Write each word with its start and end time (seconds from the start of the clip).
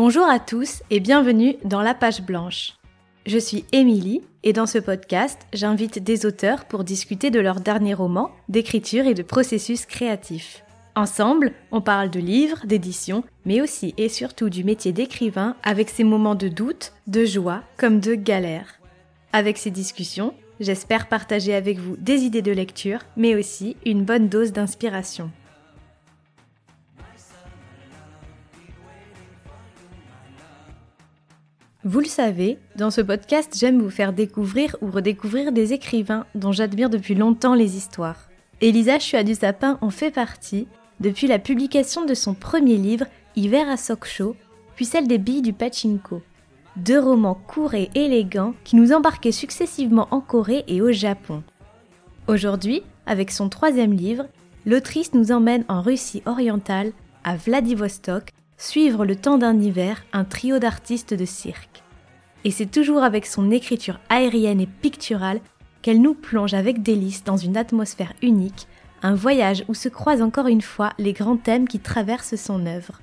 Bonjour 0.00 0.28
à 0.28 0.38
tous 0.38 0.84
et 0.90 1.00
bienvenue 1.00 1.56
dans 1.64 1.82
La 1.82 1.92
Page 1.92 2.22
Blanche. 2.22 2.74
Je 3.26 3.36
suis 3.36 3.64
Émilie 3.72 4.22
et 4.44 4.52
dans 4.52 4.66
ce 4.66 4.78
podcast, 4.78 5.40
j'invite 5.52 5.98
des 5.98 6.24
auteurs 6.24 6.66
pour 6.66 6.84
discuter 6.84 7.32
de 7.32 7.40
leurs 7.40 7.58
derniers 7.58 7.94
romans, 7.94 8.30
d'écriture 8.48 9.08
et 9.08 9.14
de 9.14 9.24
processus 9.24 9.86
créatifs. 9.86 10.62
Ensemble, 10.94 11.50
on 11.72 11.80
parle 11.80 12.10
de 12.10 12.20
livres, 12.20 12.64
d'édition, 12.64 13.24
mais 13.44 13.60
aussi 13.60 13.92
et 13.96 14.08
surtout 14.08 14.50
du 14.50 14.62
métier 14.62 14.92
d'écrivain 14.92 15.56
avec 15.64 15.90
ses 15.90 16.04
moments 16.04 16.36
de 16.36 16.46
doute, 16.46 16.92
de 17.08 17.24
joie 17.24 17.64
comme 17.76 17.98
de 17.98 18.14
galère. 18.14 18.78
Avec 19.32 19.58
ces 19.58 19.72
discussions, 19.72 20.32
j'espère 20.60 21.08
partager 21.08 21.56
avec 21.56 21.80
vous 21.80 21.96
des 21.96 22.22
idées 22.22 22.40
de 22.40 22.52
lecture, 22.52 23.00
mais 23.16 23.34
aussi 23.34 23.76
une 23.84 24.04
bonne 24.04 24.28
dose 24.28 24.52
d'inspiration. 24.52 25.32
Vous 31.90 32.00
le 32.00 32.04
savez, 32.04 32.58
dans 32.76 32.90
ce 32.90 33.00
podcast, 33.00 33.56
j'aime 33.58 33.80
vous 33.80 33.88
faire 33.88 34.12
découvrir 34.12 34.76
ou 34.82 34.90
redécouvrir 34.90 35.52
des 35.52 35.72
écrivains 35.72 36.26
dont 36.34 36.52
j'admire 36.52 36.90
depuis 36.90 37.14
longtemps 37.14 37.54
les 37.54 37.78
histoires. 37.78 38.28
Elisa 38.60 38.98
Chua 38.98 39.24
du 39.24 39.34
Sapin 39.34 39.78
en 39.80 39.88
fait 39.88 40.10
partie 40.10 40.68
depuis 41.00 41.28
la 41.28 41.38
publication 41.38 42.04
de 42.04 42.12
son 42.12 42.34
premier 42.34 42.76
livre, 42.76 43.06
Hiver 43.36 43.70
à 43.70 43.78
Sokcho, 43.78 44.36
puis 44.76 44.84
celle 44.84 45.08
des 45.08 45.16
billes 45.16 45.40
du 45.40 45.54
pachinko. 45.54 46.20
Deux 46.76 47.00
romans 47.00 47.40
courts 47.46 47.72
et 47.72 47.88
élégants 47.94 48.52
qui 48.64 48.76
nous 48.76 48.92
embarquaient 48.92 49.32
successivement 49.32 50.08
en 50.10 50.20
Corée 50.20 50.64
et 50.68 50.82
au 50.82 50.92
Japon. 50.92 51.42
Aujourd'hui, 52.26 52.82
avec 53.06 53.30
son 53.30 53.48
troisième 53.48 53.94
livre, 53.94 54.26
l'autrice 54.66 55.14
nous 55.14 55.32
emmène 55.32 55.64
en 55.68 55.80
Russie 55.80 56.22
orientale, 56.26 56.92
à 57.24 57.36
Vladivostok, 57.36 58.34
suivre 58.58 59.06
le 59.06 59.16
temps 59.16 59.38
d'un 59.38 59.58
hiver 59.58 60.04
un 60.12 60.24
trio 60.24 60.58
d'artistes 60.58 61.14
de 61.14 61.24
cirque. 61.24 61.82
Et 62.44 62.50
c'est 62.50 62.66
toujours 62.70 63.02
avec 63.02 63.24
son 63.24 63.50
écriture 63.50 64.00
aérienne 64.10 64.60
et 64.60 64.66
picturale 64.66 65.40
qu'elle 65.80 66.02
nous 66.02 66.14
plonge 66.14 66.54
avec 66.54 66.82
délice 66.82 67.24
dans 67.24 67.36
une 67.36 67.56
atmosphère 67.56 68.12
unique, 68.20 68.66
un 69.02 69.14
voyage 69.14 69.64
où 69.68 69.74
se 69.74 69.88
croisent 69.88 70.22
encore 70.22 70.48
une 70.48 70.60
fois 70.60 70.92
les 70.98 71.12
grands 71.12 71.36
thèmes 71.36 71.68
qui 71.68 71.78
traversent 71.78 72.36
son 72.36 72.66
œuvre. 72.66 73.00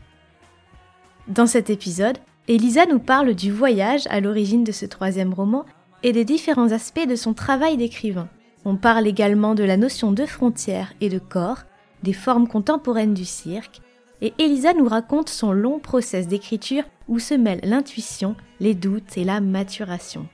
Dans 1.28 1.47
cet 1.47 1.69
épisode, 1.69 2.17
Elisa 2.47 2.86
nous 2.86 3.00
parle 3.00 3.34
du 3.34 3.52
voyage 3.52 4.06
à 4.09 4.19
l'origine 4.19 4.64
de 4.64 4.72
ce 4.72 4.86
troisième 4.86 5.34
roman 5.34 5.66
et 6.03 6.12
des 6.12 6.25
différents 6.25 6.72
aspects 6.72 7.08
de 7.08 7.16
son 7.16 7.34
travail 7.34 7.78
d'écrivain. 7.78 8.28
On 8.66 8.75
parle 8.75 9.08
également 9.08 9.56
de 9.56 9.64
la 9.64 9.78
notion 9.78 10.12
de 10.12 10.25
frontière 10.25 10.94
et 11.02 11.09
de 11.09 11.17
corps, 11.17 11.64
des 12.03 12.14
formes 12.14 12.47
contemporaines 12.47 13.14
du 13.14 13.25
cirque, 13.25 13.81
et 14.21 14.33
Elisa 14.39 14.73
nous 14.73 14.88
raconte 14.88 15.30
son 15.30 15.52
long 15.52 15.80
process 15.80 16.27
d'écriture 16.27 16.83
où 17.08 17.19
se 17.19 17.33
mêlent 17.33 17.61
l'intuition, 17.63 18.35
les 18.59 18.73
doutes 18.73 19.17
et 19.17 19.23
la 19.23 19.41
maturation. 19.41 20.27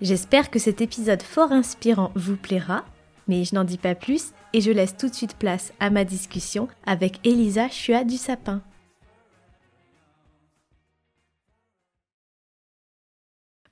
J'espère 0.00 0.50
que 0.50 0.58
cet 0.58 0.80
épisode 0.80 1.22
fort 1.22 1.52
inspirant 1.52 2.10
vous 2.14 2.36
plaira, 2.36 2.84
mais 3.28 3.44
je 3.44 3.54
n'en 3.54 3.64
dis 3.64 3.78
pas 3.78 3.94
plus 3.94 4.32
et 4.52 4.60
je 4.60 4.70
laisse 4.70 4.96
tout 4.96 5.08
de 5.08 5.14
suite 5.14 5.36
place 5.36 5.72
à 5.78 5.90
ma 5.90 6.04
discussion 6.04 6.68
avec 6.86 7.20
Elisa 7.24 7.68
Chua 7.68 8.04
du 8.04 8.16
Sapin. 8.16 8.62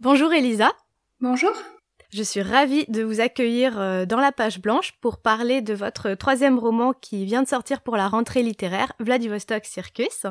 Bonjour 0.01 0.33
Elisa. 0.33 0.71
Bonjour. 1.21 1.53
Je 2.11 2.23
suis 2.23 2.41
ravie 2.41 2.87
de 2.89 3.03
vous 3.03 3.21
accueillir 3.21 3.79
euh, 3.79 4.07
dans 4.07 4.21
la 4.21 4.33
page 4.33 4.63
blanche 4.63 4.93
pour 5.03 5.19
parler 5.19 5.61
de 5.61 5.75
votre 5.75 6.15
troisième 6.15 6.59
roman 6.59 6.95
qui 6.95 7.27
vient 7.27 7.43
de 7.43 7.49
sortir 7.49 7.83
pour 7.83 7.99
la 7.99 8.09
rentrée 8.09 8.43
littéraire, 8.43 8.95
Vladivostok 8.99 9.67
Circus. 9.67 10.25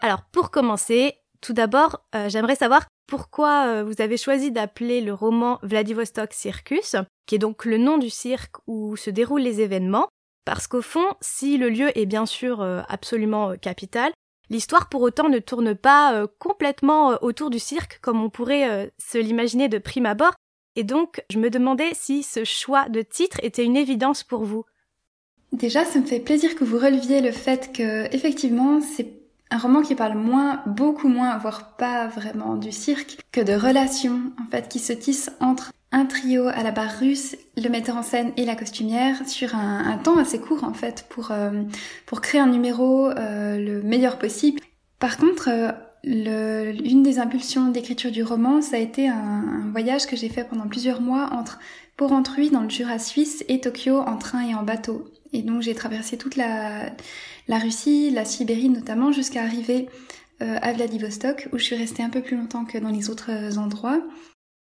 Alors 0.00 0.24
pour 0.30 0.50
commencer, 0.50 1.14
tout 1.40 1.54
d'abord, 1.54 2.04
euh, 2.14 2.28
j'aimerais 2.28 2.56
savoir 2.56 2.84
pourquoi 3.06 3.66
euh, 3.66 3.82
vous 3.82 4.02
avez 4.02 4.18
choisi 4.18 4.52
d'appeler 4.52 5.00
le 5.00 5.14
roman 5.14 5.58
Vladivostok 5.62 6.34
Circus, 6.34 6.96
qui 7.24 7.36
est 7.36 7.38
donc 7.38 7.64
le 7.64 7.78
nom 7.78 7.96
du 7.96 8.10
cirque 8.10 8.56
où 8.66 8.94
se 8.96 9.08
déroulent 9.08 9.40
les 9.40 9.62
événements, 9.62 10.08
parce 10.44 10.66
qu'au 10.66 10.82
fond, 10.82 11.14
si 11.22 11.56
le 11.56 11.70
lieu 11.70 11.98
est 11.98 12.04
bien 12.04 12.26
sûr 12.26 12.60
absolument 12.86 13.56
capital, 13.56 14.12
l'histoire 14.50 14.90
pour 14.90 15.00
autant 15.00 15.30
ne 15.30 15.38
tourne 15.38 15.74
pas 15.74 16.26
complètement 16.38 17.16
autour 17.22 17.48
du 17.48 17.58
cirque 17.58 17.98
comme 18.02 18.22
on 18.22 18.28
pourrait 18.28 18.92
se 18.98 19.16
l'imaginer 19.16 19.70
de 19.70 19.78
prime 19.78 20.04
abord, 20.04 20.34
et 20.76 20.84
donc, 20.84 21.22
je 21.30 21.38
me 21.38 21.50
demandais 21.50 21.90
si 21.92 22.22
ce 22.22 22.44
choix 22.44 22.88
de 22.88 23.02
titre 23.02 23.38
était 23.42 23.64
une 23.64 23.76
évidence 23.76 24.22
pour 24.22 24.44
vous. 24.44 24.64
Déjà, 25.52 25.84
ça 25.84 26.00
me 26.00 26.04
fait 26.04 26.18
plaisir 26.18 26.56
que 26.56 26.64
vous 26.64 26.78
releviez 26.78 27.20
le 27.20 27.30
fait 27.30 27.72
que, 27.72 28.12
effectivement, 28.14 28.80
c'est 28.80 29.12
un 29.50 29.58
roman 29.58 29.82
qui 29.82 29.94
parle 29.94 30.18
moins, 30.18 30.62
beaucoup 30.66 31.06
moins, 31.06 31.36
voire 31.38 31.76
pas 31.76 32.08
vraiment 32.08 32.56
du 32.56 32.72
cirque, 32.72 33.18
que 33.30 33.40
de 33.40 33.52
relations, 33.52 34.32
en 34.44 34.50
fait, 34.50 34.68
qui 34.68 34.80
se 34.80 34.92
tissent 34.92 35.30
entre 35.38 35.72
un 35.92 36.06
trio 36.06 36.48
à 36.48 36.64
la 36.64 36.72
barre 36.72 36.98
russe, 36.98 37.36
le 37.56 37.68
metteur 37.68 37.96
en 37.96 38.02
scène 38.02 38.32
et 38.36 38.44
la 38.44 38.56
costumière 38.56 39.28
sur 39.28 39.54
un, 39.54 39.96
temps 39.98 40.18
assez 40.18 40.40
court, 40.40 40.64
en 40.64 40.74
fait, 40.74 41.06
pour, 41.08 41.30
euh, 41.30 41.62
créer 42.20 42.40
un 42.40 42.48
numéro 42.48 43.10
euh, 43.10 43.56
le 43.58 43.80
meilleur 43.82 44.18
possible. 44.18 44.60
Par 44.98 45.18
contre, 45.18 45.48
euh, 45.48 45.70
le, 46.06 46.74
une 46.84 47.02
des 47.02 47.18
impulsions 47.18 47.68
d'écriture 47.68 48.10
du 48.10 48.22
roman, 48.22 48.60
ça 48.60 48.76
a 48.76 48.78
été 48.78 49.08
un, 49.08 49.70
voyage 49.72 50.06
que 50.06 50.16
j'ai 50.16 50.28
fait 50.28 50.44
pendant 50.44 50.68
plusieurs 50.68 51.00
mois 51.00 51.30
entre 51.32 51.58
Porrentruy 51.96 52.50
dans 52.50 52.60
le 52.60 52.70
Jura 52.70 52.98
suisse 52.98 53.44
et 53.48 53.60
Tokyo 53.60 53.98
en 53.98 54.16
train 54.16 54.48
et 54.48 54.54
en 54.54 54.62
bateau. 54.62 55.06
Et 55.32 55.42
donc 55.42 55.62
j'ai 55.62 55.74
traversé 55.74 56.16
toute 56.16 56.36
la, 56.36 56.92
la 57.48 57.58
Russie, 57.58 58.10
la 58.10 58.24
Sibérie 58.24 58.68
notamment, 58.68 59.12
jusqu'à 59.12 59.42
arriver 59.42 59.88
euh, 60.42 60.58
à 60.62 60.72
Vladivostok, 60.72 61.48
où 61.52 61.58
je 61.58 61.64
suis 61.64 61.76
restée 61.76 62.02
un 62.02 62.10
peu 62.10 62.20
plus 62.20 62.36
longtemps 62.36 62.64
que 62.64 62.78
dans 62.78 62.90
les 62.90 63.10
autres 63.10 63.30
euh, 63.30 63.56
endroits. 63.56 64.00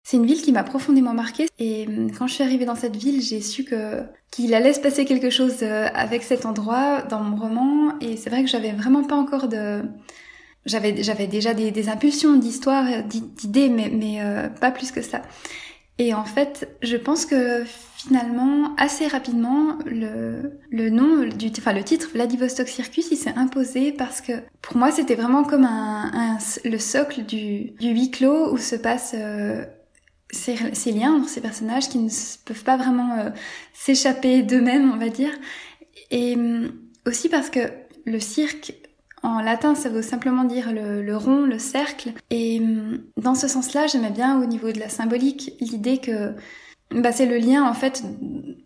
C'est 0.06 0.18
une 0.18 0.26
ville 0.26 0.42
qui 0.42 0.52
m'a 0.52 0.64
profondément 0.64 1.14
marquée 1.14 1.48
et 1.60 1.88
euh, 1.88 2.10
quand 2.18 2.28
je 2.28 2.34
suis 2.34 2.44
arrivée 2.44 2.66
dans 2.66 2.76
cette 2.76 2.96
ville, 2.96 3.22
j'ai 3.22 3.40
su 3.40 3.64
que 3.64 4.04
qu'il 4.32 4.54
allait 4.54 4.74
se 4.74 4.82
passer 4.82 5.06
quelque 5.06 5.30
chose 5.30 5.60
euh, 5.62 5.88
avec 5.94 6.24
cet 6.24 6.46
endroit 6.46 7.04
dans 7.04 7.22
mon 7.22 7.38
roman 7.38 7.98
et 8.02 8.18
c'est 8.18 8.30
vrai 8.30 8.44
que 8.44 8.50
j'avais 8.50 8.74
vraiment 8.74 9.04
pas 9.04 9.16
encore 9.16 9.48
de 9.48 9.84
j'avais 10.66 11.04
j'avais 11.04 11.28
déjà 11.28 11.54
des, 11.54 11.72
des 11.72 11.90
impulsions 11.90 12.36
d'histoire, 12.38 12.86
d'idées, 13.04 13.70
mais, 13.70 13.90
mais 13.90 14.22
euh, 14.22 14.50
pas 14.50 14.72
plus 14.72 14.92
que 14.92 15.02
ça. 15.02 15.22
Et 16.00 16.14
en 16.14 16.26
fait, 16.26 16.76
je 16.82 16.98
pense 16.98 17.26
que 17.26 17.64
finalement, 17.98 18.76
assez 18.78 19.08
rapidement, 19.08 19.78
le, 19.86 20.60
le 20.72 20.90
nom, 20.90 21.28
du, 21.28 21.52
enfin 21.58 21.72
le 21.74 21.84
titre 21.84 22.10
Vladivostok 22.14 22.68
Circus, 22.68 23.10
il 23.12 23.18
s'est 23.18 23.34
imposé 23.36 23.92
parce 23.92 24.20
que 24.20 24.34
pour 24.62 24.76
moi, 24.76 24.92
c'était 24.92 25.16
vraiment 25.16 25.44
comme 25.44 25.66
un, 25.66 26.12
un, 26.14 26.38
le 26.66 26.78
socle 26.80 27.24
du, 27.24 27.72
du 27.80 27.90
huis 27.90 28.10
clos 28.10 28.52
où 28.52 28.58
se 28.58 28.76
passent 28.76 29.16
euh, 29.16 29.64
ces, 30.32 30.56
ces, 30.74 30.92
liens 30.92 31.14
entre 31.14 31.30
ces 31.30 31.42
personnages 31.42 31.90
qui 31.90 32.00
ne 32.00 32.10
peuvent 32.46 32.64
pas 32.64 32.78
vraiment 32.78 33.20
euh, 33.20 33.30
s'échapper 33.74 34.42
d'eux-mêmes, 34.42 34.92
on 34.92 34.98
va 34.98 35.10
dire. 35.10 35.32
Et 36.10 36.36
hum, 36.36 36.72
aussi 37.06 37.30
parce 37.30 37.52
que 37.52 37.60
le 38.06 38.20
cirque 38.20 38.74
en 39.24 39.42
latin, 39.42 39.74
ça 39.74 39.90
veut 39.90 40.02
simplement 40.02 40.44
dire 40.44 40.72
le, 40.74 41.16
rond, 41.16 41.42
le 41.42 41.58
cercle. 41.58 42.12
Et 42.30 42.60
hum, 42.60 43.00
dans 43.18 43.36
ce 43.36 43.48
sens-là, 43.48 43.88
j'aimais 43.88 44.12
bien 44.12 44.42
au 44.42 44.46
niveau 44.46 44.72
de 44.72 44.80
la 44.80 44.90
symbolique 44.90 45.54
l'idée 45.60 45.98
que 45.98 46.34
bah, 46.92 47.12
c'est 47.12 47.26
le 47.26 47.38
lien 47.38 47.68
en 47.68 47.74
fait 47.74 48.04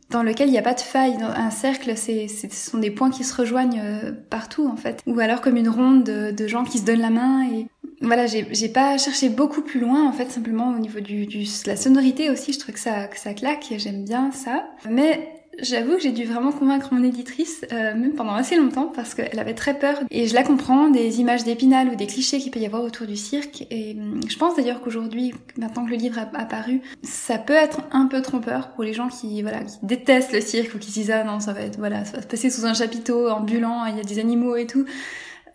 dans 0.10 0.24
lequel 0.24 0.50
il 0.50 0.52
n'y 0.52 0.58
a 0.58 0.64
pas 0.64 0.74
de 0.74 0.82
faille. 0.82 1.18
Un 1.22 1.52
cercle, 1.52 1.96
ce 1.96 2.28
sont 2.50 2.80
des 2.80 2.92
points 2.92 3.12
qui 3.12 3.24
se 3.24 3.36
rejoignent 3.36 3.82
euh, 3.82 4.12
partout 4.30 4.68
en 4.68 4.76
fait. 4.76 5.02
Ou 5.06 5.20
alors 5.20 5.42
comme 5.42 5.58
une 5.58 5.70
ronde 5.70 6.04
de, 6.04 6.48
gens 6.48 6.64
qui 6.64 6.80
se 6.80 6.86
donnent 6.86 7.02
la 7.02 7.10
main 7.10 7.44
et 7.44 7.68
voilà, 8.02 8.28
j'ai, 8.28 8.70
pas 8.70 8.98
cherché 8.98 9.30
beaucoup 9.30 9.62
plus 9.62 9.80
loin 9.80 10.08
en 10.08 10.12
fait, 10.12 10.30
simplement 10.30 10.70
au 10.70 10.78
niveau 10.78 11.00
du, 11.00 11.26
du 11.26 11.46
la 11.66 11.76
sonorité 11.76 12.30
aussi, 12.30 12.54
je 12.54 12.60
trouve 12.60 12.76
que 12.76 12.80
ça, 12.80 13.10
ça 13.16 13.34
claque 13.34 13.72
et 13.72 13.80
j'aime 13.80 14.06
bien 14.06 14.32
ça. 14.32 14.68
Mais 14.90 15.37
J'avoue 15.60 15.96
que 15.96 16.02
j'ai 16.02 16.12
dû 16.12 16.26
vraiment 16.26 16.52
convaincre 16.52 16.94
mon 16.94 17.04
éditrice, 17.04 17.66
euh, 17.72 17.96
même 17.96 18.14
pendant 18.14 18.36
assez 18.36 18.56
longtemps, 18.56 18.92
parce 18.94 19.16
qu'elle 19.16 19.40
avait 19.40 19.56
très 19.56 19.78
peur. 19.78 19.98
Et 20.12 20.28
je 20.28 20.36
la 20.36 20.44
comprends, 20.44 20.90
des 20.90 21.20
images 21.20 21.44
d'épinal 21.44 21.90
ou 21.90 21.96
des 21.96 22.06
clichés 22.06 22.38
qu'il 22.38 22.52
peut 22.52 22.60
y 22.60 22.66
avoir 22.66 22.84
autour 22.84 23.08
du 23.08 23.16
cirque. 23.16 23.66
Et 23.72 23.96
hum, 23.98 24.20
je 24.28 24.38
pense 24.38 24.56
d'ailleurs 24.56 24.82
qu'aujourd'hui, 24.82 25.34
maintenant 25.58 25.86
que 25.86 25.90
le 25.90 25.96
livre 25.96 26.20
a 26.20 26.30
apparu, 26.38 26.82
ça 27.02 27.38
peut 27.38 27.54
être 27.54 27.82
un 27.92 28.06
peu 28.06 28.22
trompeur 28.22 28.70
pour 28.74 28.84
les 28.84 28.94
gens 28.94 29.08
qui, 29.08 29.42
voilà, 29.42 29.62
qui 29.62 29.78
détestent 29.84 30.34
le 30.34 30.42
cirque 30.42 30.76
ou 30.76 30.78
qui 30.78 30.90
se 30.90 30.94
disent 30.94 31.12
ah 31.12 31.24
non, 31.24 31.40
ça 31.40 31.54
va 31.54 31.62
être, 31.62 31.78
voilà, 31.80 32.06
ça 32.06 32.18
va 32.18 32.22
se 32.22 32.28
passer 32.28 32.50
sous 32.50 32.66
un 32.66 32.74
chapiteau 32.74 33.30
ambulant, 33.30 33.86
il 33.86 33.98
y 33.98 34.00
a 34.00 34.04
des 34.04 34.20
animaux 34.20 34.56
et 34.56 34.68
tout. 34.68 34.86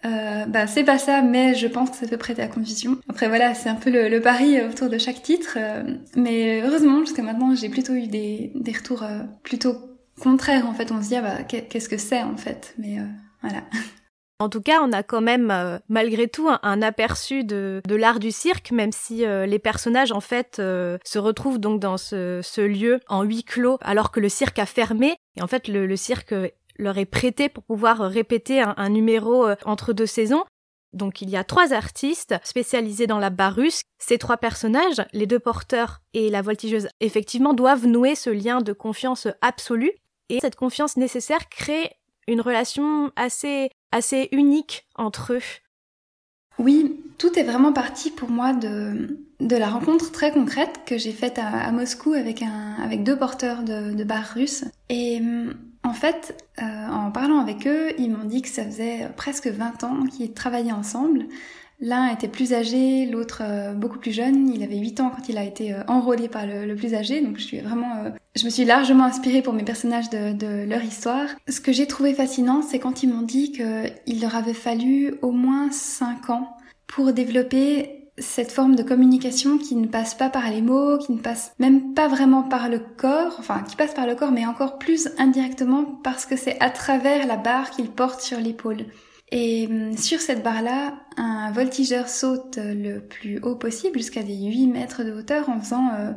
Euh, 0.04 0.46
bah 0.46 0.66
c'est 0.66 0.82
pas 0.82 0.98
ça, 0.98 1.22
mais 1.22 1.54
je 1.54 1.68
pense 1.68 1.90
que 1.90 1.96
ça 1.96 2.08
peut 2.08 2.16
prêter 2.16 2.42
à 2.42 2.48
confusion. 2.48 2.98
Après 3.08 3.28
voilà, 3.28 3.54
c'est 3.54 3.68
un 3.68 3.76
peu 3.76 3.90
le, 3.90 4.20
pari 4.20 4.60
autour 4.60 4.88
de 4.88 4.98
chaque 4.98 5.22
titre, 5.22 5.56
euh, 5.56 5.84
mais 6.16 6.60
heureusement 6.62 7.00
jusqu'à 7.00 7.22
maintenant 7.22 7.54
j'ai 7.54 7.68
plutôt 7.68 7.94
eu 7.94 8.08
des, 8.08 8.50
des 8.56 8.72
retours 8.72 9.04
euh, 9.04 9.20
plutôt 9.44 9.91
contraire 10.22 10.66
en 10.66 10.74
fait. 10.74 10.92
On 10.92 11.02
se 11.02 11.08
dit 11.08 11.16
ah 11.16 11.22
bah 11.22 11.42
qu'est-ce 11.42 11.88
que 11.88 11.98
c'est 11.98 12.22
en 12.22 12.36
fait, 12.36 12.74
mais 12.78 12.98
euh, 12.98 13.04
voilà. 13.42 13.62
En 14.38 14.48
tout 14.48 14.60
cas, 14.60 14.80
on 14.82 14.92
a 14.92 15.04
quand 15.04 15.20
même, 15.20 15.52
euh, 15.52 15.78
malgré 15.88 16.26
tout, 16.26 16.48
un, 16.48 16.82
aperçu 16.82 17.44
de, 17.44 17.80
l'art 17.88 18.18
du 18.18 18.32
cirque, 18.32 18.72
même 18.72 18.90
si 18.90 19.24
euh, 19.24 19.46
les 19.46 19.60
personnages, 19.60 20.10
en 20.10 20.20
fait, 20.20 20.56
se 20.56 21.18
retrouvent 21.18 21.60
donc 21.60 21.78
dans 21.78 21.96
ce, 21.96 22.60
lieu 22.60 22.98
en 23.08 23.22
huis 23.22 23.44
clos, 23.44 23.78
alors 23.82 24.10
que 24.10 24.18
le 24.18 24.28
cirque 24.28 24.58
a 24.58 24.66
fermé. 24.66 25.14
Et 25.36 25.42
en 25.42 25.46
fait, 25.46 25.68
le, 25.68 25.94
cirque 25.94 26.34
leur 26.76 26.98
est 26.98 27.04
prêté 27.04 27.48
pour 27.48 27.62
pouvoir 27.62 27.98
répéter 27.98 28.60
un, 28.60 28.88
numéro 28.88 29.46
entre 29.64 29.92
deux 29.92 30.06
saisons. 30.06 30.42
Donc 30.92 31.22
il 31.22 31.30
y 31.30 31.36
a 31.36 31.44
trois 31.44 31.72
artistes 31.72 32.34
spécialisés 32.44 33.06
dans 33.06 33.18
la 33.18 33.30
barre 33.30 33.54
russe. 33.54 33.82
Ces 33.98 34.18
trois 34.18 34.36
personnages, 34.36 35.02
les 35.12 35.26
deux 35.26 35.38
porteurs 35.38 36.00
et 36.12 36.28
la 36.28 36.42
voltigeuse, 36.42 36.88
effectivement 37.00 37.54
doivent 37.54 37.86
nouer 37.86 38.14
ce 38.14 38.30
lien 38.30 38.60
de 38.60 38.72
confiance 38.72 39.28
absolue. 39.40 39.92
Et 40.32 40.40
cette 40.40 40.56
confiance 40.56 40.96
nécessaire 40.96 41.50
crée 41.50 41.90
une 42.26 42.40
relation 42.40 43.12
assez, 43.16 43.70
assez 43.90 44.28
unique 44.32 44.86
entre 44.94 45.34
eux. 45.34 45.42
Oui, 46.58 47.00
tout 47.18 47.38
est 47.38 47.42
vraiment 47.42 47.72
parti 47.72 48.10
pour 48.10 48.30
moi 48.30 48.54
de, 48.54 49.18
de 49.40 49.56
la 49.56 49.68
rencontre 49.68 50.10
très 50.10 50.32
concrète 50.32 50.80
que 50.86 50.96
j'ai 50.96 51.12
faite 51.12 51.38
à, 51.38 51.70
Moscou 51.70 52.14
avec, 52.14 52.40
un, 52.40 52.76
avec 52.82 53.04
deux 53.04 53.16
porteurs 53.16 53.62
de, 53.62 54.04
bars 54.04 54.32
russes. 54.34 54.64
Et 54.88 55.18
hum, 55.18 55.54
en 55.84 55.92
fait, 55.92 56.34
euh, 56.62 56.88
en 56.88 57.10
parlant 57.10 57.38
avec 57.38 57.66
eux, 57.66 57.92
ils 57.98 58.10
m'ont 58.10 58.24
dit 58.24 58.40
que 58.40 58.48
ça 58.48 58.64
faisait 58.64 59.10
presque 59.16 59.48
20 59.48 59.84
ans 59.84 60.04
qu'ils 60.04 60.32
travaillaient 60.32 60.72
ensemble. 60.72 61.26
L'un 61.82 62.06
était 62.06 62.28
plus 62.28 62.54
âgé, 62.54 63.06
l'autre 63.06 63.42
euh, 63.44 63.74
beaucoup 63.74 63.98
plus 63.98 64.12
jeune. 64.12 64.48
Il 64.48 64.62
avait 64.62 64.78
8 64.78 65.00
ans 65.00 65.12
quand 65.14 65.28
il 65.28 65.36
a 65.36 65.44
été 65.44 65.74
euh, 65.74 65.82
enrôlé 65.88 66.28
par 66.28 66.46
le, 66.46 66.74
plus 66.74 66.94
âgé. 66.94 67.20
Donc 67.20 67.38
je 67.38 67.42
suis 67.42 67.58
vraiment, 67.58 68.04
je 68.36 68.44
me 68.44 68.50
suis 68.50 68.64
largement 68.64 69.04
inspirée 69.04 69.42
pour 69.42 69.52
mes 69.52 69.64
personnages 69.64 70.08
de, 70.08 70.32
de 70.32 70.64
leur 70.64 70.82
histoire. 70.82 71.26
Ce 71.48 71.60
que 71.60 71.72
j'ai 71.72 71.86
trouvé 71.86 72.14
fascinant, 72.14 72.62
c'est 72.62 72.78
quand 72.78 73.02
ils 73.02 73.12
m'ont 73.12 73.22
dit 73.22 73.52
qu'il 73.52 74.20
leur 74.20 74.36
avait 74.36 74.54
fallu 74.54 75.14
au 75.22 75.32
moins 75.32 75.70
5 75.72 76.30
ans 76.30 76.56
pour 76.86 77.12
développer 77.12 78.02
cette 78.18 78.52
forme 78.52 78.76
de 78.76 78.82
communication 78.82 79.58
qui 79.58 79.74
ne 79.74 79.86
passe 79.86 80.14
pas 80.14 80.28
par 80.28 80.50
les 80.50 80.62
mots, 80.62 80.98
qui 80.98 81.12
ne 81.12 81.18
passe 81.18 81.52
même 81.58 81.94
pas 81.94 82.08
vraiment 82.08 82.42
par 82.42 82.68
le 82.68 82.78
corps, 82.78 83.36
enfin 83.38 83.62
qui 83.62 83.76
passe 83.76 83.94
par 83.94 84.06
le 84.06 84.14
corps 84.14 84.32
mais 84.32 84.46
encore 84.46 84.78
plus 84.78 85.08
indirectement 85.18 85.84
parce 86.04 86.26
que 86.26 86.36
c'est 86.36 86.60
à 86.60 86.70
travers 86.70 87.26
la 87.26 87.36
barre 87.36 87.70
qu'il 87.70 87.90
porte 87.90 88.20
sur 88.20 88.38
l'épaule. 88.38 88.84
Et 89.32 89.66
hum, 89.66 89.96
sur 89.96 90.20
cette 90.20 90.44
barre-là, 90.44 90.94
un 91.16 91.50
voltigeur 91.50 92.08
saute 92.08 92.58
le 92.58 93.00
plus 93.00 93.40
haut 93.40 93.56
possible, 93.56 93.98
jusqu'à 93.98 94.22
des 94.22 94.36
8 94.36 94.66
mètres 94.68 95.02
de 95.02 95.12
hauteur, 95.12 95.48
en 95.48 95.58
faisant 95.58 95.88
euh, 95.94 96.12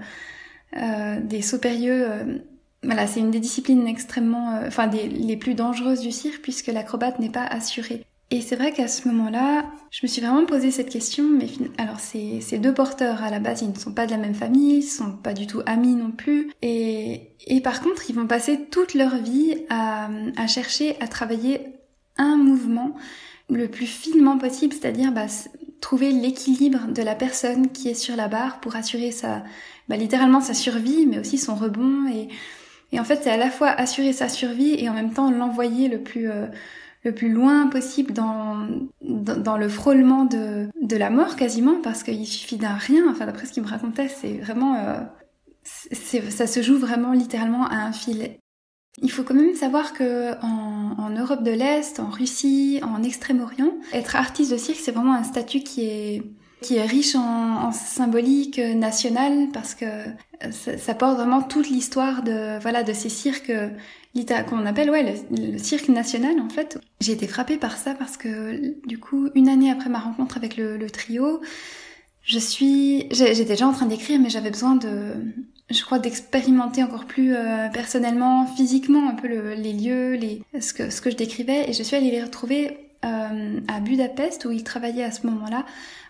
euh, 0.77 1.21
des 1.21 1.41
sauts 1.41 1.59
périlleux. 1.59 2.05
Euh, 2.07 2.37
voilà, 2.83 3.07
c'est 3.07 3.21
une 3.21 3.31
des 3.31 3.39
disciplines 3.39 3.87
extrêmement, 3.87 4.59
enfin 4.67 4.87
des, 4.87 5.07
les 5.07 5.37
plus 5.37 5.55
dangereuses 5.55 6.01
du 6.01 6.11
cirque, 6.11 6.41
puisque 6.43 6.67
l'acrobate 6.67 7.17
n'est 7.19 7.31
pas 7.31 7.45
assuré. 7.45 8.03
Et 8.31 8.41
c'est 8.41 8.55
vrai 8.55 8.71
qu'à 8.71 8.87
ce 8.87 9.07
moment-là, 9.07 9.65
je 9.91 10.01
me 10.03 10.07
suis 10.07 10.21
vraiment 10.21 10.45
posé 10.45 10.69
cette 10.69 10.89
question, 10.89 11.23
mais 11.23 11.47
alors 11.77 11.99
ces, 11.99 12.41
deux 12.59 12.73
porteurs 12.73 13.23
à 13.23 13.31
la 13.31 13.39
base, 13.39 13.61
ils 13.61 13.69
ne 13.69 13.77
sont 13.77 13.93
pas 13.93 14.05
de 14.05 14.11
la 14.11 14.17
même 14.17 14.35
famille, 14.35 14.79
ils 14.79 14.83
sont 14.83 15.13
pas 15.13 15.33
du 15.33 15.47
tout 15.47 15.61
amis 15.65 15.95
non 15.95 16.11
plus, 16.11 16.51
et, 16.61 17.29
et 17.47 17.61
par 17.61 17.81
contre, 17.81 18.09
ils 18.09 18.15
vont 18.15 18.27
passer 18.27 18.65
toute 18.69 18.93
leur 18.93 19.15
vie 19.17 19.63
à, 19.69 20.09
à 20.37 20.47
chercher 20.47 20.95
à 20.99 21.07
travailler 21.07 21.61
un 22.17 22.37
mouvement 22.37 22.95
le 23.49 23.67
plus 23.67 23.85
finement 23.85 24.37
possible, 24.37 24.73
c'est-à-dire 24.73 25.11
bah, 25.11 25.27
trouver 25.81 26.11
l'équilibre 26.11 26.87
de 26.87 27.01
la 27.01 27.15
personne 27.15 27.69
qui 27.69 27.89
est 27.89 27.93
sur 27.93 28.15
la 28.15 28.27
barre 28.27 28.59
pour 28.59 28.75
assurer 28.75 29.11
sa, 29.11 29.43
bah, 29.87 29.97
littéralement 29.97 30.41
sa 30.41 30.53
survie, 30.53 31.05
mais 31.05 31.19
aussi 31.19 31.37
son 31.37 31.55
rebond, 31.55 32.07
et, 32.07 32.29
et 32.91 32.99
en 32.99 33.03
fait, 33.03 33.21
c'est 33.23 33.31
à 33.31 33.37
la 33.37 33.51
fois 33.51 33.69
assurer 33.69 34.13
sa 34.13 34.29
survie 34.29 34.75
et 34.79 34.89
en 34.89 34.93
même 34.93 35.13
temps 35.13 35.29
l'envoyer 35.31 35.87
le 35.87 36.01
plus 36.01 36.29
euh, 36.29 36.47
le 37.05 37.13
plus 37.13 37.31
loin 37.31 37.67
possible 37.67 38.13
dans, 38.13 38.67
dans, 39.01 39.57
le 39.57 39.69
frôlement 39.69 40.25
de, 40.25 40.67
de 40.81 40.97
la 40.97 41.11
mort 41.11 41.35
quasiment, 41.35 41.79
parce 41.81 42.01
qu'il 42.01 42.25
suffit 42.25 42.57
d'un 42.57 42.73
rien, 42.73 43.03
enfin 43.07 43.27
d'après 43.27 43.45
ce 43.45 43.53
qu'il 43.53 43.63
me 43.63 43.67
racontait, 43.67 44.09
c'est 44.09 44.33
vraiment... 44.39 44.75
Euh, 44.75 44.99
ça 45.63 46.47
se 46.47 46.61
joue 46.61 46.77
vraiment 46.77 47.13
littéralement 47.13 47.67
à 47.67 47.75
un 47.75 47.91
fil. 47.91 48.37
Il 49.01 49.11
faut 49.11 49.23
quand 49.23 49.33
même 49.33 49.55
savoir 49.55 49.93
que 49.93 50.33
en, 50.41 50.95
en 50.97 51.09
Europe 51.09 51.43
de 51.43 51.51
l'Est, 51.51 51.99
en 51.99 52.09
Russie, 52.09 52.79
en 52.81 53.03
Extrême-Orient, 53.03 53.73
être 53.93 54.15
artiste 54.15 54.51
de 54.51 54.57
cirque, 54.57 54.79
c'est 54.81 54.91
vraiment 54.91 55.13
un 55.13 55.23
statut 55.23 55.59
qui 55.59 55.85
est 55.85 56.23
qui 56.61 56.77
est 56.77 56.85
riche 56.85 57.15
en, 57.15 57.67
en 57.67 57.71
symbolique 57.71 58.57
nationale 58.57 59.49
parce 59.53 59.75
que 59.75 59.85
ça, 60.51 60.77
ça 60.77 60.95
porte 60.95 61.17
vraiment 61.17 61.41
toute 61.41 61.69
l'histoire 61.69 62.23
de 62.23 62.59
voilà 62.59 62.83
de 62.83 62.93
ces 62.93 63.09
cirques 63.09 63.51
qu'on 64.47 64.65
appelle 64.65 64.89
ouais 64.89 65.21
le, 65.31 65.57
cirque 65.57 65.89
national 65.89 66.39
en 66.39 66.49
fait. 66.49 66.79
J'ai 67.01 67.11
été 67.11 67.27
frappée 67.27 67.57
par 67.57 67.77
ça 67.77 67.93
parce 67.93 68.17
que 68.17 68.75
du 68.87 68.97
coup 68.97 69.29
une 69.35 69.49
année 69.49 69.69
après 69.69 69.89
ma 69.89 69.99
rencontre 69.99 70.37
avec 70.37 70.57
le, 70.57 70.77
le 70.77 70.89
trio, 70.89 71.41
je 72.21 72.39
suis 72.39 73.07
j'étais 73.11 73.43
déjà 73.45 73.67
en 73.67 73.73
train 73.73 73.85
d'écrire 73.85 74.19
mais 74.19 74.29
j'avais 74.29 74.51
besoin 74.51 74.75
de 74.75 75.13
je 75.69 75.83
crois 75.83 75.99
d'expérimenter 75.99 76.83
encore 76.83 77.05
plus 77.05 77.35
euh, 77.35 77.69
personnellement, 77.69 78.45
physiquement 78.45 79.09
un 79.09 79.15
peu 79.15 79.27
le, 79.27 79.53
les 79.53 79.73
lieux, 79.73 80.13
les 80.13 80.41
ce 80.59 80.73
que 80.73 80.89
ce 80.89 81.01
que 81.01 81.09
je 81.09 81.15
décrivais 81.15 81.69
et 81.69 81.73
je 81.73 81.81
suis 81.81 81.95
allée 81.95 82.11
les 82.11 82.23
retrouver 82.23 82.77
euh, 83.03 83.59
à 83.67 83.79
Budapest 83.79 84.45
où 84.45 84.51
ils 84.51 84.63
travaillaient 84.63 85.03
à 85.03 85.11
ce 85.11 85.25
moment-là 85.27 85.65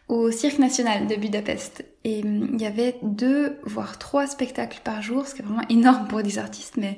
au 0.07 0.29
Cirque 0.29 0.59
National 0.59 1.07
de 1.07 1.15
Budapest. 1.15 1.85
Et 2.03 2.21
hum, 2.23 2.51
il 2.53 2.61
y 2.61 2.65
avait 2.65 2.97
deux, 3.01 3.57
voire 3.63 3.97
trois 3.97 4.27
spectacles 4.27 4.81
par 4.83 5.01
jour, 5.01 5.25
ce 5.25 5.35
qui 5.35 5.41
est 5.41 5.45
vraiment 5.45 5.67
énorme 5.69 6.07
pour 6.07 6.21
des 6.21 6.37
artistes, 6.37 6.75
mais 6.77 6.97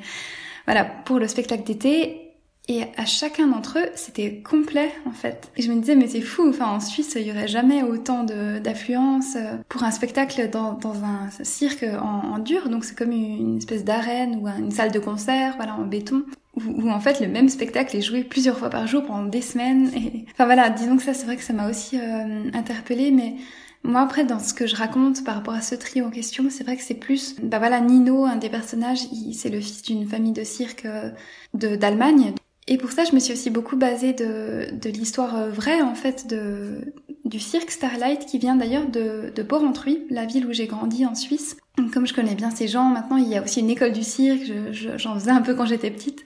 voilà, 0.65 0.83
pour 0.83 1.19
le 1.19 1.27
spectacle 1.27 1.63
d'été. 1.63 2.26
Et 2.69 2.83
à 2.97 3.05
chacun 3.05 3.47
d'entre 3.47 3.79
eux, 3.79 3.89
c'était 3.95 4.41
complet 4.41 4.91
en 5.05 5.11
fait. 5.11 5.49
Et 5.55 5.61
je 5.61 5.71
me 5.71 5.79
disais, 5.79 5.95
mais 5.95 6.07
c'est 6.07 6.21
fou, 6.21 6.49
enfin 6.49 6.67
en 6.67 6.81
Suisse, 6.81 7.13
il 7.15 7.25
y 7.25 7.31
aurait 7.31 7.47
jamais 7.47 7.81
autant 7.81 8.25
d'affluence 8.25 9.37
euh, 9.37 9.55
pour 9.69 9.83
un 9.83 9.91
spectacle 9.91 10.49
dans, 10.49 10.73
dans 10.73 11.03
un 11.03 11.29
cirque 11.43 11.83
en, 11.83 12.39
dur. 12.39 12.69
Donc 12.69 12.83
c'est 12.83 12.97
comme 12.97 13.11
une 13.11 13.57
espèce 13.57 13.85
d'arène 13.85 14.39
ou 14.41 14.47
une 14.47 14.71
salle 14.71 14.91
de 14.91 14.99
concert, 14.99 15.53
voilà, 15.55 15.75
en 15.75 15.85
béton. 15.85 16.23
Où, 16.55 16.89
en 16.89 16.99
fait 16.99 17.19
le 17.19 17.27
même 17.27 17.49
spectacle 17.49 17.95
est 17.95 18.01
joué 18.01 18.23
plusieurs 18.23 18.57
fois 18.57 18.69
par 18.69 18.85
jour 18.87 19.03
pendant 19.03 19.23
des 19.23 19.41
semaines. 19.41 19.89
Et... 19.95 20.25
Enfin 20.31 20.45
voilà, 20.45 20.69
disons 20.69 20.97
que 20.97 21.03
ça, 21.03 21.13
c'est 21.13 21.25
vrai 21.25 21.37
que 21.37 21.43
ça 21.43 21.53
m'a 21.53 21.69
aussi 21.69 21.97
euh, 21.97 22.49
interpellée, 22.53 23.11
mais 23.11 23.35
moi 23.83 24.01
après 24.01 24.25
dans 24.25 24.39
ce 24.39 24.53
que 24.53 24.67
je 24.67 24.75
raconte 24.75 25.23
par 25.23 25.35
rapport 25.35 25.53
à 25.53 25.61
ce 25.61 25.75
trio 25.75 26.05
en 26.05 26.09
question, 26.09 26.45
c'est 26.49 26.63
vrai 26.65 26.75
que 26.75 26.83
c'est 26.83 26.95
plus 26.95 27.35
bah 27.41 27.59
voilà 27.59 27.79
Nino, 27.79 28.25
un 28.25 28.35
des 28.35 28.49
personnages, 28.49 29.07
c'est 29.33 29.49
le 29.49 29.61
fils 29.61 29.83
d'une 29.83 30.07
famille 30.07 30.33
de 30.33 30.43
cirque 30.43 30.85
euh, 30.85 31.11
de 31.53 31.75
d'Allemagne. 31.75 32.33
Et 32.69 32.77
pour 32.77 32.91
ça, 32.91 33.05
je 33.05 33.13
me 33.13 33.19
suis 33.19 33.31
aussi 33.33 33.49
beaucoup 33.49 33.77
basée 33.77 34.13
de, 34.13 34.67
de 34.75 34.89
l'histoire 34.89 35.37
euh, 35.37 35.49
vraie 35.49 35.81
en 35.81 35.95
fait 35.95 36.27
de 36.27 36.93
du 37.27 37.39
cirque 37.39 37.71
Starlight 37.71 38.25
qui 38.25 38.37
vient 38.37 38.55
d'ailleurs 38.55 38.87
de, 38.87 39.33
de 39.35 39.43
Porrentruy, 39.43 40.05
la 40.09 40.25
ville 40.25 40.45
où 40.45 40.53
j'ai 40.53 40.65
grandi 40.65 41.05
en 41.05 41.13
Suisse. 41.13 41.57
Comme 41.93 42.07
je 42.07 42.13
connais 42.13 42.35
bien 42.35 42.51
ces 42.51 42.67
gens, 42.67 42.85
maintenant 42.85 43.17
il 43.17 43.27
y 43.27 43.35
a 43.35 43.43
aussi 43.43 43.59
une 43.59 43.69
école 43.69 43.91
du 43.91 44.03
cirque, 44.03 44.49
j'en 44.71 45.13
faisais 45.15 45.31
un 45.31 45.41
peu 45.41 45.53
quand 45.53 45.65
j'étais 45.65 45.91
petite. 45.91 46.23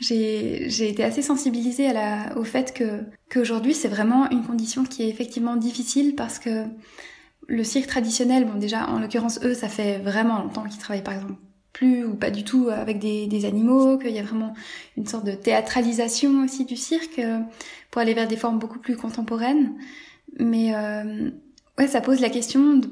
J'ai 0.00 0.88
été 0.88 1.02
assez 1.04 1.22
sensibilisée 1.22 1.86
à 1.86 1.92
la, 1.92 2.38
au 2.38 2.44
fait 2.44 2.74
que 2.74 3.00
qu'aujourd'hui 3.30 3.74
c'est 3.74 3.88
vraiment 3.88 4.30
une 4.30 4.44
condition 4.44 4.84
qui 4.84 5.02
est 5.02 5.08
effectivement 5.08 5.56
difficile 5.56 6.14
parce 6.14 6.38
que 6.38 6.66
le 7.48 7.64
cirque 7.64 7.86
traditionnel, 7.86 8.44
bon 8.44 8.58
déjà 8.58 8.88
en 8.88 9.00
l'occurrence 9.00 9.40
eux 9.42 9.54
ça 9.54 9.68
fait 9.68 9.98
vraiment 9.98 10.42
longtemps 10.42 10.64
qu'ils 10.64 10.78
travaillent 10.78 11.02
par 11.02 11.14
exemple 11.14 11.34
plus 11.72 12.04
ou 12.04 12.14
pas 12.14 12.30
du 12.30 12.44
tout 12.44 12.68
avec 12.68 12.98
des, 12.98 13.26
des 13.26 13.44
animaux, 13.44 13.98
qu'il 13.98 14.10
y 14.10 14.18
a 14.18 14.22
vraiment 14.22 14.54
une 14.96 15.06
sorte 15.06 15.24
de 15.24 15.32
théâtralisation 15.32 16.44
aussi 16.44 16.64
du 16.64 16.76
cirque 16.76 17.18
euh, 17.18 17.40
pour 17.90 18.02
aller 18.02 18.14
vers 18.14 18.28
des 18.28 18.36
formes 18.36 18.58
beaucoup 18.58 18.78
plus 18.78 18.96
contemporaines. 18.96 19.74
Mais 20.38 20.74
euh, 20.74 21.30
ouais, 21.78 21.88
ça 21.88 22.00
pose 22.00 22.20
la 22.20 22.30
question 22.30 22.76
de 22.76 22.88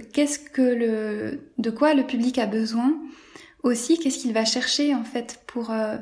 qu'est-ce 0.00 0.38
que 0.38 0.62
le, 0.62 1.40
de 1.58 1.70
quoi 1.70 1.94
le 1.94 2.06
public 2.06 2.38
a 2.38 2.46
besoin, 2.46 2.94
aussi 3.62 3.98
qu'est-ce 3.98 4.18
qu'il 4.18 4.32
va 4.32 4.44
chercher 4.44 4.94
en 4.94 5.04
fait 5.04 5.42
pour 5.46 5.70
euh, 5.70 5.96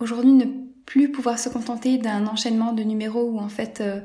aujourd'hui 0.00 0.32
ne 0.32 0.44
plus 0.86 1.10
pouvoir 1.10 1.38
se 1.38 1.48
contenter 1.48 1.98
d'un 1.98 2.26
enchaînement 2.26 2.72
de 2.72 2.82
numéros 2.82 3.30
où 3.30 3.38
en 3.38 3.48
fait 3.48 3.80
euh, 3.80 4.00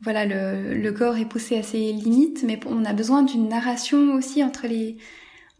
voilà 0.00 0.26
le, 0.26 0.74
le, 0.74 0.92
corps 0.92 1.16
est 1.16 1.24
poussé 1.24 1.56
à 1.58 1.62
ses 1.62 1.92
limites, 1.92 2.42
mais 2.44 2.58
on 2.66 2.84
a 2.84 2.92
besoin 2.92 3.22
d'une 3.22 3.48
narration 3.48 4.14
aussi 4.14 4.42
entre 4.42 4.66
les 4.66 4.98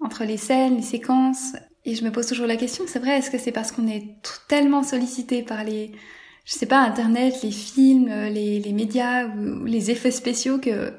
entre 0.05 0.25
les 0.25 0.37
scènes, 0.37 0.77
les 0.77 0.83
séquences. 0.83 1.55
Et 1.85 1.95
je 1.95 2.05
me 2.05 2.11
pose 2.11 2.27
toujours 2.27 2.47
la 2.47 2.57
question, 2.57 2.85
c'est 2.87 2.99
vrai, 2.99 3.19
est-ce 3.19 3.31
que 3.31 3.39
c'est 3.39 3.53
parce 3.53 3.73
qu'on 3.73 3.87
est 3.87 4.17
tellement 4.49 4.83
sollicité 4.83 5.43
par 5.43 5.65
les 5.65 5.93
je 6.47 6.53
sais 6.53 6.67
pas, 6.67 6.81
Internet, 6.81 7.43
les 7.43 7.51
films, 7.51 8.07
les, 8.07 8.61
les 8.61 8.73
médias 8.73 9.27
ou 9.27 9.65
les 9.65 9.91
effets 9.91 10.11
spéciaux 10.11 10.59
que 10.59 10.93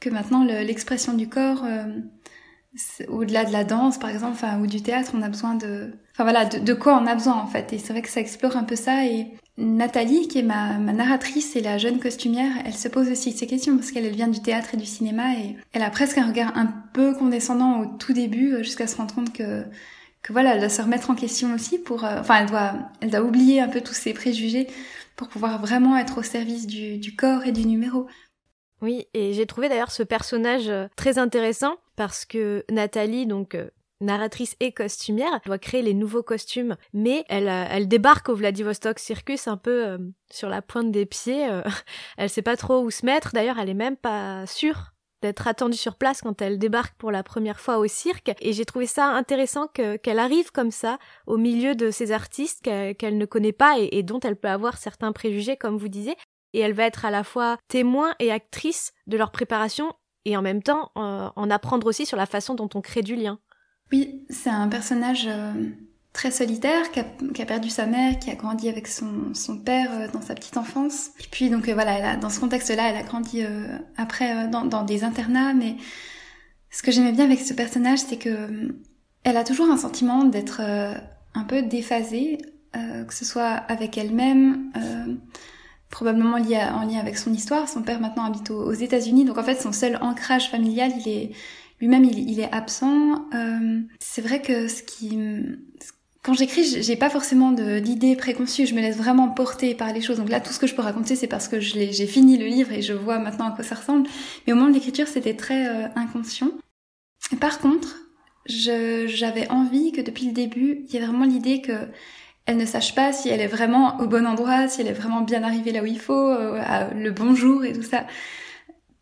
que 0.00 0.10
maintenant 0.10 0.44
l'expression 0.44 1.14
du 1.14 1.28
corps, 1.28 1.64
euh, 1.64 1.84
au-delà 3.08 3.44
de 3.44 3.52
la 3.52 3.64
danse 3.64 3.98
par 3.98 4.10
exemple, 4.10 4.38
ou 4.60 4.66
du 4.66 4.82
théâtre, 4.82 5.12
on 5.14 5.22
a 5.22 5.28
besoin 5.28 5.54
de, 5.54 5.92
enfin 6.12 6.24
voilà, 6.24 6.44
de, 6.44 6.74
quoi 6.74 7.00
on 7.02 7.06
a 7.06 7.14
besoin 7.14 7.34
en 7.34 7.46
fait. 7.46 7.72
Et 7.72 7.78
c'est 7.78 7.92
vrai 7.92 8.02
que 8.02 8.08
ça 8.08 8.20
explore 8.20 8.56
un 8.56 8.64
peu 8.64 8.76
ça. 8.76 9.06
Et 9.06 9.32
Nathalie, 9.58 10.28
qui 10.28 10.38
est 10.38 10.42
ma, 10.42 10.78
ma 10.78 10.92
narratrice 10.92 11.56
et 11.56 11.60
la 11.60 11.78
jeune 11.78 11.98
costumière, 11.98 12.52
elle 12.64 12.74
se 12.74 12.86
pose 12.86 13.10
aussi 13.10 13.32
ces 13.32 13.48
questions 13.48 13.76
parce 13.76 13.90
qu'elle 13.90 14.08
vient 14.08 14.28
du 14.28 14.40
théâtre 14.40 14.74
et 14.74 14.76
du 14.76 14.86
cinéma 14.86 15.34
et 15.34 15.56
elle 15.72 15.82
a 15.82 15.90
presque 15.90 16.16
un 16.16 16.28
regard 16.28 16.56
un 16.56 16.66
peu 16.94 17.12
condescendant 17.12 17.80
au 17.80 17.86
tout 17.86 18.12
début 18.12 18.54
euh, 18.54 18.62
jusqu'à 18.62 18.86
se 18.86 18.96
rendre 18.96 19.14
compte 19.14 19.32
que 19.32 19.64
que 20.22 20.32
voilà, 20.32 20.54
elle 20.54 20.60
doit 20.60 20.68
se 20.68 20.82
remettre 20.82 21.10
en 21.10 21.14
question 21.14 21.54
aussi 21.54 21.78
pour, 21.78 22.04
euh, 22.04 22.20
enfin, 22.20 22.40
elle 22.40 22.48
doit, 22.48 22.74
elle 23.00 23.10
doit 23.10 23.22
oublier 23.22 23.60
un 23.60 23.68
peu 23.68 23.80
tous 23.80 23.94
ses 23.94 24.12
préjugés 24.12 24.66
pour 25.16 25.28
pouvoir 25.28 25.60
vraiment 25.60 25.96
être 25.96 26.18
au 26.18 26.22
service 26.22 26.66
du, 26.66 26.98
du 26.98 27.14
corps 27.16 27.46
et 27.46 27.52
du 27.52 27.66
numéro. 27.66 28.06
Oui, 28.80 29.06
et 29.14 29.32
j'ai 29.32 29.46
trouvé 29.46 29.68
d'ailleurs 29.68 29.90
ce 29.90 30.02
personnage 30.02 30.68
euh, 30.68 30.86
très 30.96 31.18
intéressant 31.18 31.76
parce 31.96 32.24
que 32.24 32.64
Nathalie, 32.70 33.26
donc, 33.26 33.56
narratrice 34.00 34.56
et 34.60 34.72
costumière, 34.72 35.30
elle 35.32 35.46
doit 35.46 35.58
créer 35.58 35.82
les 35.82 35.94
nouveaux 35.94 36.22
costumes, 36.22 36.76
mais 36.92 37.24
elle, 37.28 37.48
euh, 37.48 37.64
elle 37.70 37.88
débarque 37.88 38.28
au 38.28 38.34
Vladivostok 38.34 38.98
Circus 38.98 39.48
un 39.48 39.56
peu 39.56 39.86
euh, 39.86 39.98
sur 40.30 40.48
la 40.48 40.62
pointe 40.62 40.90
des 40.90 41.06
pieds. 41.06 41.48
Euh, 41.48 41.62
elle 42.16 42.30
sait 42.30 42.42
pas 42.42 42.56
trop 42.56 42.80
où 42.80 42.90
se 42.90 43.04
mettre. 43.04 43.32
D'ailleurs, 43.32 43.58
elle 43.58 43.68
est 43.68 43.74
même 43.74 43.96
pas 43.96 44.46
sûre 44.46 44.92
d'être 45.20 45.48
attendue 45.48 45.76
sur 45.76 45.96
place 45.96 46.20
quand 46.20 46.40
elle 46.40 46.60
débarque 46.60 46.96
pour 46.96 47.10
la 47.10 47.24
première 47.24 47.58
fois 47.58 47.78
au 47.78 47.88
cirque. 47.88 48.30
Et 48.40 48.52
j'ai 48.52 48.64
trouvé 48.64 48.86
ça 48.86 49.06
intéressant 49.06 49.66
qu'elle 49.66 50.18
arrive 50.20 50.52
comme 50.52 50.70
ça 50.70 50.98
au 51.26 51.36
milieu 51.36 51.74
de 51.74 51.90
ces 51.90 52.12
artistes 52.12 52.62
qu'elle 52.62 53.18
ne 53.18 53.26
connaît 53.26 53.52
pas 53.52 53.80
et, 53.80 53.88
et, 53.98 54.04
dont 54.04 54.20
elle 54.20 54.36
peut 54.36 54.48
avoir 54.48 54.78
certains 54.78 55.10
préjugés, 55.10 55.56
comme 55.56 55.76
vous 55.76 55.88
disiez. 55.88 56.16
Et 56.52 56.60
elle 56.60 56.72
va 56.72 56.84
être 56.84 57.04
à 57.04 57.10
la 57.10 57.24
fois 57.24 57.58
témoin 57.66 58.14
et 58.20 58.30
actrice 58.30 58.92
de 59.08 59.16
leur 59.16 59.32
préparation 59.32 59.92
et 60.24 60.36
en 60.36 60.42
même 60.42 60.62
temps 60.62 60.92
en 60.94 61.50
apprendre 61.50 61.86
aussi 61.86 62.06
sur 62.06 62.16
la 62.16 62.26
façon 62.26 62.54
dont 62.54 62.68
on 62.74 62.80
crée 62.80 63.02
du 63.02 63.16
lien. 63.16 63.40
Oui, 63.90 64.26
c'est 64.28 64.50
un 64.50 64.68
personnage 64.68 65.26
euh, 65.26 65.52
très 66.12 66.30
solitaire 66.30 66.90
qui 66.90 67.00
a, 67.00 67.46
perdu 67.46 67.70
sa 67.70 67.86
mère, 67.86 68.18
qui 68.18 68.30
a 68.30 68.34
grandi 68.34 68.68
avec 68.68 68.86
son, 68.86 69.32
père 69.64 69.90
euh, 69.92 70.08
dans 70.12 70.20
sa 70.20 70.34
petite 70.34 70.56
enfance. 70.56 71.10
Et 71.20 71.28
puis 71.30 71.48
donc 71.48 71.68
euh, 71.68 71.74
voilà, 71.74 72.16
dans 72.16 72.28
ce 72.28 72.40
contexte-là, 72.40 72.90
elle 72.90 72.96
a 72.96 73.02
grandi 73.02 73.42
après 73.96 74.48
dans, 74.48 74.64
dans, 74.64 74.82
des 74.82 75.04
internats. 75.04 75.54
Mais 75.54 75.76
ce 76.70 76.82
que 76.82 76.90
j'aimais 76.90 77.12
bien 77.12 77.24
avec 77.24 77.40
ce 77.40 77.54
personnage, 77.54 78.00
c'est 78.00 78.18
que 78.18 78.74
elle 79.24 79.36
a 79.36 79.44
toujours 79.44 79.70
un 79.70 79.76
sentiment 79.76 80.24
d'être 80.24 80.60
un 81.34 81.44
peu 81.44 81.62
déphasée, 81.62 82.38
que 82.72 83.12
ce 83.12 83.24
soit 83.24 83.50
avec 83.50 83.98
elle-même 83.98 84.70
probablement 85.90 86.36
lié 86.36 86.60
en 86.72 86.86
lien 86.86 86.98
avec 87.00 87.18
son 87.18 87.32
histoire. 87.32 87.68
Son 87.68 87.82
père 87.82 88.00
maintenant 88.00 88.24
habite 88.24 88.50
aux, 88.50 88.62
aux 88.62 88.72
États-Unis, 88.72 89.24
donc 89.24 89.38
en 89.38 89.42
fait 89.42 89.60
son 89.60 89.72
seul 89.72 89.98
ancrage 90.00 90.50
familial, 90.50 90.92
il 90.98 91.08
est 91.08 91.30
lui-même 91.80 92.04
il, 92.04 92.40
est 92.40 92.52
absent. 92.52 93.26
Euh, 93.34 93.80
c'est 94.00 94.22
vrai 94.22 94.42
que 94.42 94.68
ce 94.68 94.82
qui 94.82 95.18
quand 96.28 96.34
j'écris, 96.34 96.82
j'ai 96.82 96.96
pas 96.96 97.08
forcément 97.08 97.52
d'idées 97.52 98.14
préconçues, 98.14 98.66
je 98.66 98.74
me 98.74 98.80
laisse 98.80 98.98
vraiment 98.98 99.28
porter 99.30 99.74
par 99.74 99.92
les 99.92 100.02
choses. 100.02 100.18
Donc 100.18 100.28
là, 100.28 100.40
tout 100.40 100.52
ce 100.52 100.58
que 100.58 100.66
je 100.66 100.74
peux 100.74 100.82
raconter, 100.82 101.16
c'est 101.16 101.26
parce 101.26 101.48
que 101.48 101.58
j'ai 101.60 102.06
fini 102.06 102.36
le 102.36 102.44
livre 102.44 102.72
et 102.72 102.82
je 102.82 102.92
vois 102.92 103.18
maintenant 103.18 103.46
à 103.46 103.52
quoi 103.52 103.64
ça 103.64 103.76
ressemble. 103.76 104.08
Mais 104.46 104.52
au 104.52 104.56
moment 104.56 104.68
de 104.68 104.74
l'écriture, 104.74 105.06
c'était 105.08 105.34
très 105.34 105.68
euh, 105.68 105.88
inconscient. 105.96 106.50
par 107.40 107.60
contre, 107.60 107.96
j'avais 108.44 109.48
envie 109.48 109.92
que 109.92 110.00
depuis 110.02 110.26
le 110.26 110.32
début, 110.32 110.84
il 110.86 110.94
y 110.94 110.96
ait 110.98 111.06
vraiment 111.06 111.24
l'idée 111.24 111.62
que 111.62 111.88
elle 112.46 112.56
ne 112.56 112.66
sache 112.66 112.94
pas 112.94 113.12
si 113.12 113.28
elle 113.28 113.40
est 113.40 113.46
vraiment 113.46 113.98
au 114.00 114.06
bon 114.06 114.26
endroit, 114.26 114.68
si 114.68 114.80
elle 114.80 114.86
est 114.86 114.92
vraiment 114.92 115.20
bien 115.20 115.42
arrivée 115.42 115.70
là 115.70 115.82
où 115.82 115.86
il 115.86 116.00
faut, 116.00 116.30
euh, 116.30 116.90
le 116.94 117.10
bonjour 117.10 117.64
et 117.64 117.74
tout 117.74 117.82
ça, 117.82 118.06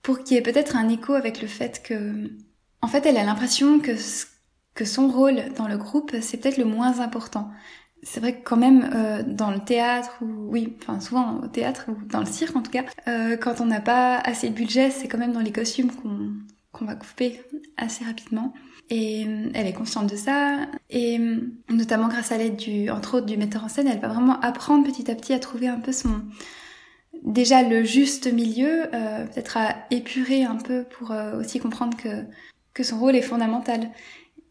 pour 0.03 0.23
qu'il 0.23 0.37
y 0.37 0.39
ait 0.39 0.43
peut-être 0.43 0.77
un 0.77 0.89
écho 0.89 1.15
avec 1.15 1.41
le 1.41 1.49
fait 1.49 1.81
que 1.83 2.29
en 2.87 2.89
fait, 2.89 3.05
elle 3.05 3.17
a 3.17 3.25
l'impression 3.25 3.81
que, 3.81 3.97
que 4.75 4.85
son 4.85 5.09
rôle 5.09 5.43
dans 5.57 5.67
le 5.67 5.77
groupe, 5.77 6.15
c'est 6.21 6.37
peut-être 6.37 6.57
le 6.57 6.65
moins 6.65 7.01
important. 7.01 7.51
C'est 8.05 8.21
vrai 8.21 8.39
que 8.39 8.45
quand 8.45 8.57
même 8.57 8.89
euh, 8.95 9.25
dans 9.27 9.51
le 9.51 9.59
théâtre 9.59 10.19
ou 10.21 10.53
oui, 10.53 10.77
enfin 10.81 11.01
souvent 11.01 11.41
au 11.43 11.49
théâtre 11.49 11.87
ou 11.89 11.97
dans 12.07 12.21
le 12.21 12.27
cirque 12.27 12.55
en 12.55 12.63
tout 12.63 12.71
cas, 12.71 12.85
euh, 13.09 13.37
quand 13.37 13.61
on 13.61 13.67
n'a 13.67 13.81
pas 13.81 14.19
assez 14.19 14.51
de 14.51 14.55
budget, 14.55 14.93
c'est 14.93 15.09
quand 15.09 15.19
même 15.19 15.33
dans 15.33 15.41
les 15.41 15.51
costumes 15.51 15.91
qu'on 15.91 16.31
qu'on 16.71 16.85
va 16.85 16.95
couper 16.95 17.41
assez 17.77 18.05
rapidement. 18.05 18.55
Et 18.89 19.27
euh, 19.27 19.51
elle 19.55 19.67
est 19.67 19.73
consciente 19.73 20.09
de 20.09 20.15
ça. 20.15 20.69
Et 20.89 21.19
notamment 21.69 22.07
grâce 22.07 22.31
à 22.31 22.39
l'aide 22.39 22.55
du, 22.55 22.89
entre 22.89 23.17
autres, 23.17 23.27
du 23.27 23.37
metteur 23.37 23.65
en 23.65 23.69
scène, 23.69 23.89
elle 23.89 23.99
va 23.99 24.07
vraiment 24.07 24.39
apprendre 24.43 24.87
petit 24.87 25.11
à 25.11 25.17
petit 25.17 25.33
à 25.33 25.41
trouver 25.41 25.67
un 25.67 25.81
peu 25.81 25.91
son, 25.91 26.23
déjà 27.25 27.65
le 27.65 27.83
juste 27.83 28.33
milieu, 28.33 28.89
peut-être 28.93 29.57
à 29.57 29.75
épurer 29.91 30.45
un 30.45 30.55
peu 30.55 30.85
pour 30.85 31.13
aussi 31.41 31.59
comprendre 31.59 31.97
que 31.97 32.25
que 32.77 32.85
son 32.85 33.01
rôle 33.01 33.17
est 33.17 33.23
fondamental. 33.23 33.89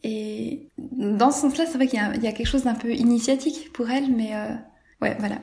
Et 0.04 0.68
dans 0.78 1.32
ce 1.32 1.42
sens-là, 1.42 1.66
c'est 1.66 1.78
vrai 1.78 1.88
qu'il 1.88 2.00
y, 2.00 2.28
a 2.28 2.32
quelque 2.32 2.48
chose 2.48 2.64
d'un 2.64 2.74
peu 2.74 2.92
initiatique 2.92 3.72
pour 3.72 3.90
elle, 3.90 4.12
mais 4.12 4.36
euh, 4.36 4.54
ouais, 5.02 5.16
voilà. 5.20 5.38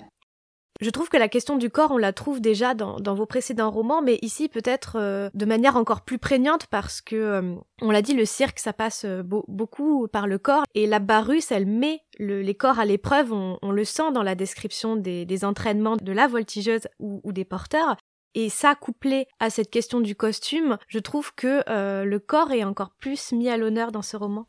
Je 0.80 0.90
trouve 0.90 1.08
que 1.08 1.16
la 1.16 1.28
question 1.28 1.56
du 1.56 1.70
corps, 1.70 1.92
on 1.92 1.96
la 1.96 2.12
trouve 2.12 2.40
déjà 2.40 2.74
dans, 2.74 3.14
vos 3.14 3.26
précédents 3.26 3.70
romans, 3.70 4.02
mais 4.02 4.18
ici 4.20 4.48
peut-être 4.48 4.96
euh, 4.96 5.30
de 5.32 5.44
manière 5.44 5.76
encore 5.76 6.00
plus 6.00 6.18
prégnante 6.18 6.66
parce 6.66 7.00
que, 7.00 7.14
euh, 7.14 7.54
on 7.82 7.92
l'a 7.92 8.02
dit, 8.02 8.14
le 8.14 8.24
cirque, 8.24 8.58
ça 8.58 8.72
passe 8.72 9.06
beaucoup 9.46 10.08
par 10.08 10.26
le 10.26 10.38
corps, 10.38 10.64
et 10.74 10.88
la 10.88 10.98
Barusse, 10.98 11.52
elle 11.52 11.66
met 11.66 12.00
le, 12.18 12.42
les 12.42 12.54
corps 12.56 12.80
à 12.80 12.84
l'épreuve, 12.84 13.32
on, 13.32 13.70
le 13.70 13.84
sent 13.84 14.10
dans 14.12 14.24
la 14.24 14.34
description 14.34 14.96
des, 14.96 15.44
entraînements 15.44 15.96
de 15.96 16.12
la 16.12 16.26
voltigeuse 16.26 16.88
ou 16.98 17.32
des 17.32 17.44
porteurs, 17.44 17.96
et 18.34 18.48
ça, 18.48 18.74
couplé 18.74 19.26
à 19.40 19.50
cette 19.50 19.70
question 19.70 20.00
du 20.00 20.14
costume, 20.14 20.78
je 20.88 20.98
trouve 20.98 21.34
que 21.34 21.62
euh, 21.68 22.04
le 22.04 22.18
corps 22.18 22.52
est 22.52 22.64
encore 22.64 22.90
plus 22.98 23.32
mis 23.32 23.48
à 23.48 23.56
l'honneur 23.56 23.92
dans 23.92 24.02
ce 24.02 24.16
roman. 24.16 24.46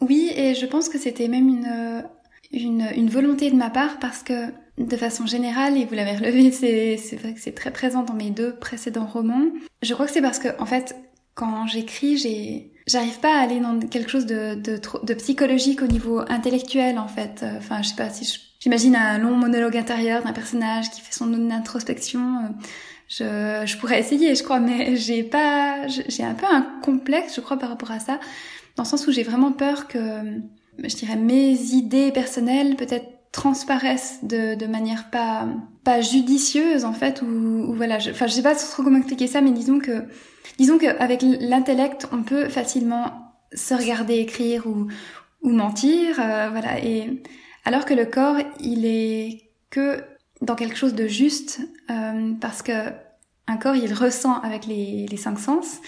Oui, 0.00 0.32
et 0.34 0.54
je 0.54 0.66
pense 0.66 0.88
que 0.88 0.98
c'était 0.98 1.28
même 1.28 1.48
une, 1.48 2.04
une, 2.52 2.88
une, 2.96 3.10
volonté 3.10 3.50
de 3.50 3.56
ma 3.56 3.68
part 3.68 3.98
parce 3.98 4.22
que 4.22 4.46
de 4.78 4.96
façon 4.96 5.26
générale, 5.26 5.76
et 5.76 5.84
vous 5.84 5.94
l'avez 5.94 6.16
relevé, 6.16 6.50
c'est 6.96 7.16
vrai 7.16 7.34
que 7.34 7.40
c'est 7.40 7.54
très 7.54 7.70
présent 7.70 8.02
dans 8.02 8.14
mes 8.14 8.30
deux 8.30 8.54
précédents 8.54 9.06
romans. 9.06 9.50
Je 9.82 9.92
crois 9.92 10.06
que 10.06 10.12
c'est 10.12 10.22
parce 10.22 10.38
que, 10.38 10.48
en 10.60 10.66
fait, 10.66 10.96
quand 11.34 11.66
j'écris, 11.66 12.16
j'ai, 12.16 12.72
j'arrive 12.86 13.20
pas 13.20 13.38
à 13.38 13.42
aller 13.42 13.60
dans 13.60 13.78
quelque 13.78 14.10
chose 14.10 14.26
de, 14.26 14.54
de, 14.54 14.80
de, 15.02 15.14
psychologique 15.14 15.82
au 15.82 15.86
niveau 15.86 16.20
intellectuel, 16.28 16.98
en 16.98 17.08
fait. 17.08 17.44
Enfin, 17.58 17.82
je 17.82 17.90
sais 17.90 17.96
pas 17.96 18.08
si 18.08 18.24
je 18.24 18.49
J'imagine 18.60 18.94
un 18.94 19.18
long 19.18 19.34
monologue 19.34 19.76
intérieur 19.76 20.22
d'un 20.22 20.32
personnage 20.32 20.90
qui 20.90 21.00
fait 21.00 21.12
son 21.12 21.50
introspection. 21.50 22.54
Je, 23.08 23.62
je 23.64 23.76
pourrais 23.78 23.98
essayer, 23.98 24.34
je 24.34 24.42
crois, 24.42 24.60
mais 24.60 24.96
j'ai 24.96 25.24
pas, 25.24 25.86
j'ai 25.88 26.22
un 26.22 26.34
peu 26.34 26.46
un 26.46 26.62
complexe, 26.82 27.34
je 27.34 27.40
crois, 27.40 27.58
par 27.58 27.70
rapport 27.70 27.90
à 27.90 27.98
ça, 27.98 28.20
dans 28.76 28.84
le 28.84 28.88
sens 28.88 29.06
où 29.06 29.12
j'ai 29.12 29.22
vraiment 29.22 29.50
peur 29.50 29.88
que, 29.88 29.98
je 30.78 30.94
dirais, 30.94 31.16
mes 31.16 31.52
idées 31.72 32.12
personnelles 32.12 32.76
peut-être 32.76 33.06
transparaissent 33.32 34.18
de, 34.24 34.54
de 34.54 34.66
manière 34.66 35.08
pas, 35.10 35.48
pas 35.84 36.00
judicieuse 36.00 36.84
en 36.84 36.92
fait, 36.92 37.22
ou, 37.22 37.26
ou 37.26 37.74
voilà, 37.74 37.98
je, 37.98 38.10
enfin, 38.10 38.26
je 38.26 38.32
sais 38.32 38.42
pas 38.42 38.54
trop 38.54 38.82
comment 38.82 38.98
expliquer 38.98 39.26
ça, 39.26 39.40
mais 39.40 39.52
disons 39.52 39.78
que, 39.78 40.04
disons 40.58 40.78
qu'avec 40.78 41.22
l'intellect, 41.22 42.08
on 42.12 42.22
peut 42.22 42.48
facilement 42.48 43.34
se 43.52 43.74
regarder 43.74 44.16
écrire 44.16 44.66
ou, 44.66 44.88
ou 45.42 45.50
mentir, 45.50 46.20
euh, 46.20 46.48
voilà, 46.50 46.78
et 46.84 47.22
alors 47.64 47.84
que 47.84 47.94
le 47.94 48.06
corps, 48.06 48.36
il 48.60 48.86
est 48.86 49.50
que 49.70 50.02
dans 50.40 50.54
quelque 50.54 50.76
chose 50.76 50.94
de 50.94 51.06
juste, 51.06 51.60
euh, 51.90 52.32
parce 52.40 52.62
que 52.62 52.72
un 53.46 53.56
corps, 53.56 53.76
il 53.76 53.92
ressent 53.92 54.40
avec 54.40 54.66
les, 54.66 55.08
cinq 55.16 55.38
sens. 55.38 55.78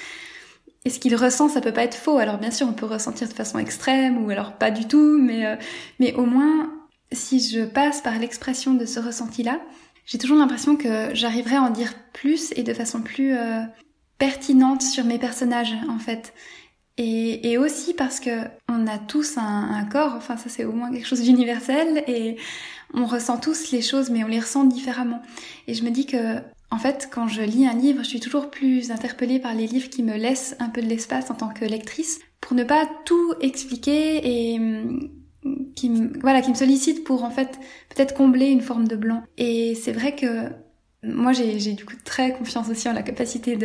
Et 0.84 0.90
ce 0.90 0.98
qu'il 0.98 1.14
ressent, 1.14 1.48
ça 1.48 1.60
peut 1.60 1.72
pas 1.72 1.84
être 1.84 1.94
faux. 1.94 2.18
Alors 2.18 2.38
bien 2.38 2.50
sûr, 2.50 2.66
on 2.68 2.72
peut 2.72 2.86
ressentir 2.86 3.28
de 3.28 3.32
façon 3.32 3.58
extrême 3.58 4.24
ou 4.24 4.30
alors 4.30 4.54
pas 4.54 4.72
du 4.72 4.88
tout, 4.88 5.18
mais 5.20 5.46
euh, 5.46 6.12
au 6.16 6.26
moins, 6.26 6.72
si 7.12 7.38
je 7.40 7.64
passe 7.64 8.00
par 8.00 8.18
l'expression 8.18 8.74
de 8.74 8.84
ce 8.84 8.98
ressenti-là, 8.98 9.60
j'ai 10.06 10.18
toujours 10.18 10.38
l'impression 10.38 10.76
que 10.76 11.14
j'arriverai 11.14 11.56
à 11.56 11.62
en 11.62 11.70
dire 11.70 11.94
plus 12.12 12.52
et 12.56 12.64
de 12.64 12.74
façon 12.74 13.00
plus 13.00 13.36
euh, 13.36 13.62
pertinente 14.18 14.82
sur 14.82 15.04
mes 15.04 15.18
personnages 15.18 15.74
en 15.88 15.98
fait. 15.98 16.34
Et, 17.04 17.50
et, 17.50 17.58
aussi 17.58 17.94
parce 17.94 18.20
que 18.20 18.30
on 18.68 18.86
a 18.86 18.96
tous 18.96 19.36
un, 19.36 19.70
un 19.72 19.84
corps, 19.84 20.14
enfin 20.14 20.36
ça 20.36 20.48
c'est 20.48 20.64
au 20.64 20.70
moins 20.70 20.92
quelque 20.92 21.06
chose 21.06 21.22
d'universel 21.22 22.04
et 22.06 22.36
on 22.94 23.06
ressent 23.06 23.38
tous 23.38 23.72
les 23.72 23.82
choses 23.82 24.08
mais 24.08 24.22
on 24.22 24.28
les 24.28 24.38
ressent 24.38 24.64
différemment. 24.64 25.20
Et 25.66 25.74
je 25.74 25.82
me 25.82 25.90
dis 25.90 26.06
que 26.06 26.36
en 26.70 26.78
fait 26.78 27.08
quand 27.12 27.26
je 27.26 27.42
lis 27.42 27.66
un 27.66 27.74
livre, 27.74 28.04
je 28.04 28.08
suis 28.08 28.20
toujours 28.20 28.50
plus 28.50 28.92
interpellée 28.92 29.40
par 29.40 29.52
les 29.52 29.66
livres 29.66 29.90
qui 29.90 30.04
me 30.04 30.16
laissent 30.16 30.54
un 30.60 30.68
peu 30.68 30.80
de 30.80 30.86
l'espace 30.86 31.28
en 31.30 31.34
tant 31.34 31.48
que 31.48 31.64
lectrice 31.64 32.20
pour 32.40 32.56
ne 32.56 32.62
pas 32.62 32.88
tout 33.04 33.34
expliquer 33.40 34.52
et 34.52 34.60
qui 35.74 35.90
me, 35.90 36.18
voilà 36.20 36.40
qui 36.40 36.50
me 36.50 36.54
sollicite 36.54 37.02
pour 37.02 37.24
en 37.24 37.30
fait 37.30 37.58
peut-être 37.88 38.14
combler 38.14 38.46
une 38.46 38.60
forme 38.60 38.86
de 38.86 38.94
blanc. 38.94 39.24
Et 39.38 39.74
c'est 39.74 39.92
vrai 39.92 40.14
que 40.14 40.50
moi, 41.02 41.32
j'ai 41.32 41.72
du 41.72 41.84
coup 41.84 41.96
très 42.04 42.32
confiance 42.32 42.68
aussi 42.68 42.88
en 42.88 42.92
la 42.92 43.02
capacité 43.02 43.58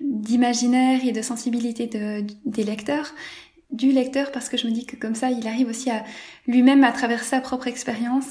d'imaginaire 0.00 1.00
et 1.04 1.12
de 1.12 1.22
sensibilité 1.22 1.86
de, 1.86 2.24
des 2.44 2.64
lecteurs, 2.64 3.14
du 3.70 3.92
lecteur, 3.92 4.32
parce 4.32 4.48
que 4.48 4.56
je 4.56 4.66
me 4.66 4.72
dis 4.72 4.84
que 4.86 4.96
comme 4.96 5.14
ça, 5.14 5.30
il 5.30 5.46
arrive 5.46 5.68
aussi 5.68 5.90
à 5.90 6.04
lui-même, 6.46 6.82
à 6.84 6.92
travers 6.92 7.22
sa 7.22 7.40
propre 7.40 7.68
expérience, 7.68 8.26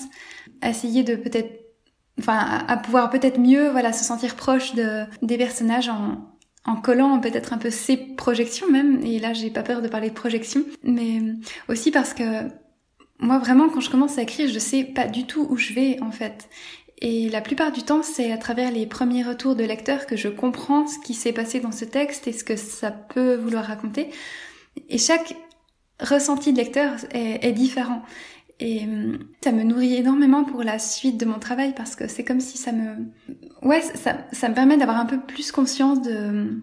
essayer 0.62 1.04
de 1.04 1.16
peut-être, 1.16 1.52
enfin, 2.20 2.38
à, 2.68 2.78
pouvoir 2.78 3.10
peut-être 3.10 3.40
mieux, 3.40 3.70
voilà, 3.70 3.94
se 3.94 4.04
sentir 4.04 4.36
proche 4.36 4.76
de 4.76 5.04
des 5.22 5.38
personnages 5.38 5.90
en 5.90 6.30
en 6.66 6.76
collant 6.78 7.20
peut-être 7.20 7.54
un 7.54 7.58
peu 7.58 7.70
ses 7.70 7.98
projections 7.98 8.70
même. 8.72 9.02
Et 9.06 9.20
là, 9.20 9.34
j'ai 9.34 9.50
pas 9.50 9.64
peur 9.64 9.82
de 9.82 9.88
parler 9.88 10.10
de 10.10 10.14
projections, 10.14 10.64
mais 10.84 11.22
aussi 11.68 11.92
parce 11.92 12.14
que 12.14 12.48
moi 13.20 13.38
vraiment 13.38 13.70
quand 13.70 13.82
je 13.82 13.90
commence 13.90 14.18
à 14.18 14.22
écrire, 14.22 14.50
je 14.50 14.60
sais 14.60 14.84
pas 14.84 15.08
du 15.08 15.26
tout 15.26 15.46
où 15.50 15.58
je 15.58 15.74
vais 15.74 16.02
en 16.02 16.12
fait. 16.12 16.50
Et 17.04 17.30
la 17.30 17.42
plupart 17.42 17.74
du 17.74 17.84
temps, 17.84 18.02
c'est 18.02 18.32
à 18.32 18.38
travers 18.38 18.72
les 18.72 18.88
premiers 18.88 19.24
retours 19.24 19.58
de 19.58 19.64
lecteurs 19.66 20.06
que 20.06 20.16
je 20.16 20.30
comprends 20.30 20.88
ce 20.88 20.98
qui 21.00 21.14
s'est 21.14 21.34
passé 21.34 21.60
dans 21.60 21.74
ce 21.74 21.84
texte 21.84 22.30
et 22.30 22.32
ce 22.32 22.46
que 22.46 22.56
ça 22.56 22.92
peut 22.92 23.36
vouloir 23.36 23.66
raconter. 23.66 24.10
Et 24.88 24.98
chaque 24.98 25.36
ressenti 26.00 26.54
de 26.54 26.58
lecteur 26.58 26.94
est, 27.12 27.52
différent. 27.52 28.04
Et 28.62 28.86
hum, 28.86 29.20
ça 29.44 29.52
me 29.52 29.64
nourrit 29.64 29.96
énormément 29.96 30.46
pour 30.46 30.64
la 30.64 30.80
suite 30.80 31.20
de 31.20 31.26
mon 31.26 31.40
travail 31.40 31.74
parce 31.76 31.98
que 31.98 32.08
c'est 32.08 32.24
comme 32.24 32.40
si 32.40 32.58
ça 32.58 32.72
me... 32.72 32.96
Ouais, 33.62 33.82
ça, 33.82 34.26
ça 34.32 34.48
me 34.48 34.56
permet 34.56 34.78
d'avoir 34.78 34.98
un 34.98 35.06
peu 35.06 35.20
plus 35.20 35.52
conscience 35.52 36.02
de, 36.02 36.58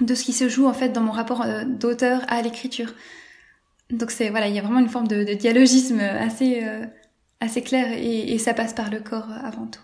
de 0.00 0.14
ce 0.16 0.24
qui 0.24 0.32
se 0.32 0.48
joue 0.48 0.66
en 0.66 0.74
fait 0.74 0.88
dans 0.88 1.02
mon 1.02 1.12
rapport 1.12 1.42
euh, 1.42 1.64
d'auteur 1.64 2.22
à 2.26 2.42
l'écriture. 2.42 2.92
Donc 3.90 4.10
c'est 4.10 4.30
voilà, 4.30 4.48
il 4.48 4.54
y 4.56 4.58
a 4.58 4.62
vraiment 4.62 4.80
une 4.80 4.88
forme 4.88 5.06
de, 5.06 5.34
dialogisme 5.34 6.00
assez 6.00 6.60
assez 7.40 7.62
clair 7.62 7.92
et, 7.92 8.38
ça 8.38 8.54
passe 8.54 8.74
par 8.74 8.90
le 8.90 9.00
corps 9.00 9.30
avant 9.30 9.66
tout. 9.66 9.80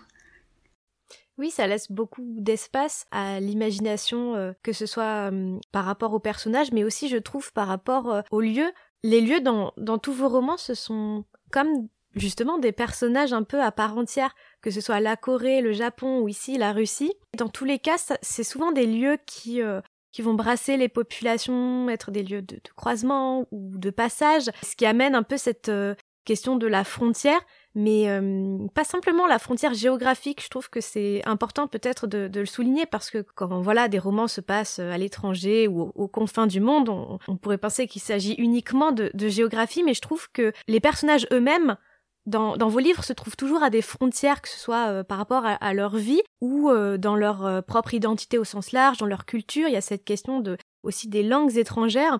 Oui, 1.37 1.49
ça 1.49 1.65
laisse 1.65 1.91
beaucoup 1.91 2.35
d'espace 2.37 3.05
à 3.11 3.39
l'imagination, 3.39 4.53
que 4.61 4.71
ce 4.71 4.85
soit 4.85 5.31
par 5.71 5.85
rapport 5.85 6.13
aux 6.13 6.19
personnages, 6.19 6.71
mais 6.71 6.83
aussi, 6.83 7.09
je 7.09 7.17
trouve, 7.17 7.51
par 7.53 7.67
rapport 7.67 8.23
aux 8.29 8.41
lieux. 8.41 8.71
Les 9.03 9.19
lieux 9.19 9.41
dans, 9.41 9.73
dans 9.77 9.97
tous 9.97 10.13
vos 10.13 10.29
romans, 10.29 10.57
ce 10.57 10.75
sont 10.75 11.25
comme 11.51 11.87
justement 12.15 12.57
des 12.57 12.71
personnages 12.71 13.33
un 13.33 13.43
peu 13.43 13.61
à 13.61 13.71
part 13.71 13.97
entière, 13.97 14.35
que 14.61 14.71
ce 14.71 14.81
soit 14.81 14.99
la 14.99 15.15
Corée, 15.15 15.61
le 15.61 15.73
Japon 15.73 16.19
ou 16.19 16.27
ici 16.27 16.57
la 16.57 16.73
Russie. 16.73 17.13
Dans 17.37 17.49
tous 17.49 17.65
les 17.65 17.79
cas, 17.79 17.97
c'est 18.21 18.43
souvent 18.43 18.71
des 18.71 18.85
lieux 18.85 19.17
qui, 19.25 19.61
euh, 19.61 19.81
qui 20.11 20.21
vont 20.21 20.33
brasser 20.33 20.77
les 20.77 20.89
populations, 20.89 21.89
être 21.89 22.11
des 22.11 22.23
lieux 22.23 22.41
de, 22.41 22.59
croisement 22.75 23.47
ou 23.51 23.77
de 23.77 23.89
passage, 23.89 24.49
ce 24.61 24.75
qui 24.75 24.85
amène 24.85 25.15
un 25.15 25.23
peu 25.23 25.37
cette 25.37 25.69
euh, 25.69 25.95
question 26.23 26.55
de 26.55 26.67
la 26.67 26.83
frontière, 26.83 27.39
mais 27.75 28.09
euh, 28.09 28.57
pas 28.73 28.83
simplement 28.83 29.27
la 29.27 29.39
frontière 29.39 29.73
géographique. 29.73 30.43
Je 30.43 30.49
trouve 30.49 30.69
que 30.69 30.81
c'est 30.81 31.21
important 31.25 31.67
peut-être 31.67 32.07
de, 32.07 32.29
le 32.33 32.45
souligner 32.45 32.85
parce 32.85 33.09
que 33.09 33.25
quand 33.35 33.61
voilà 33.61 33.87
des 33.87 33.99
romans 33.99 34.27
se 34.27 34.41
passent 34.41 34.79
à 34.79 34.97
l'étranger 34.97 35.67
ou 35.67 35.91
aux, 35.95 36.07
confins 36.07 36.47
du 36.47 36.59
monde, 36.59 36.89
on, 36.89 37.37
pourrait 37.37 37.57
penser 37.57 37.87
qu'il 37.87 38.01
s'agit 38.01 38.35
uniquement 38.37 38.91
de, 38.91 39.11
de 39.13 39.27
géographie, 39.27 39.83
mais 39.83 39.93
je 39.93 40.01
trouve 40.01 40.29
que 40.31 40.53
les 40.67 40.79
personnages 40.79 41.27
eux-mêmes 41.31 41.77
dans, 42.25 42.55
vos 42.69 42.79
livres 42.79 43.03
se 43.03 43.13
trouvent 43.13 43.35
toujours 43.35 43.63
à 43.63 43.69
des 43.69 43.81
frontières, 43.81 44.41
que 44.41 44.49
ce 44.49 44.57
soit 44.57 44.87
euh, 44.87 45.03
par 45.03 45.17
rapport 45.17 45.43
à, 45.45 45.73
leur 45.73 45.95
vie 45.97 46.21
ou 46.41 46.69
euh, 46.69 46.97
dans 46.97 47.15
leur 47.15 47.45
euh, 47.45 47.61
propre 47.61 47.93
identité 47.93 48.37
au 48.37 48.43
sens 48.43 48.71
large, 48.71 48.97
dans 48.97 49.05
leur 49.05 49.25
culture. 49.25 49.67
Il 49.67 49.73
y 49.73 49.77
a 49.77 49.81
cette 49.81 50.05
question 50.05 50.39
de 50.39 50.57
aussi 50.83 51.07
des 51.07 51.23
langues 51.23 51.57
étrangères. 51.57 52.19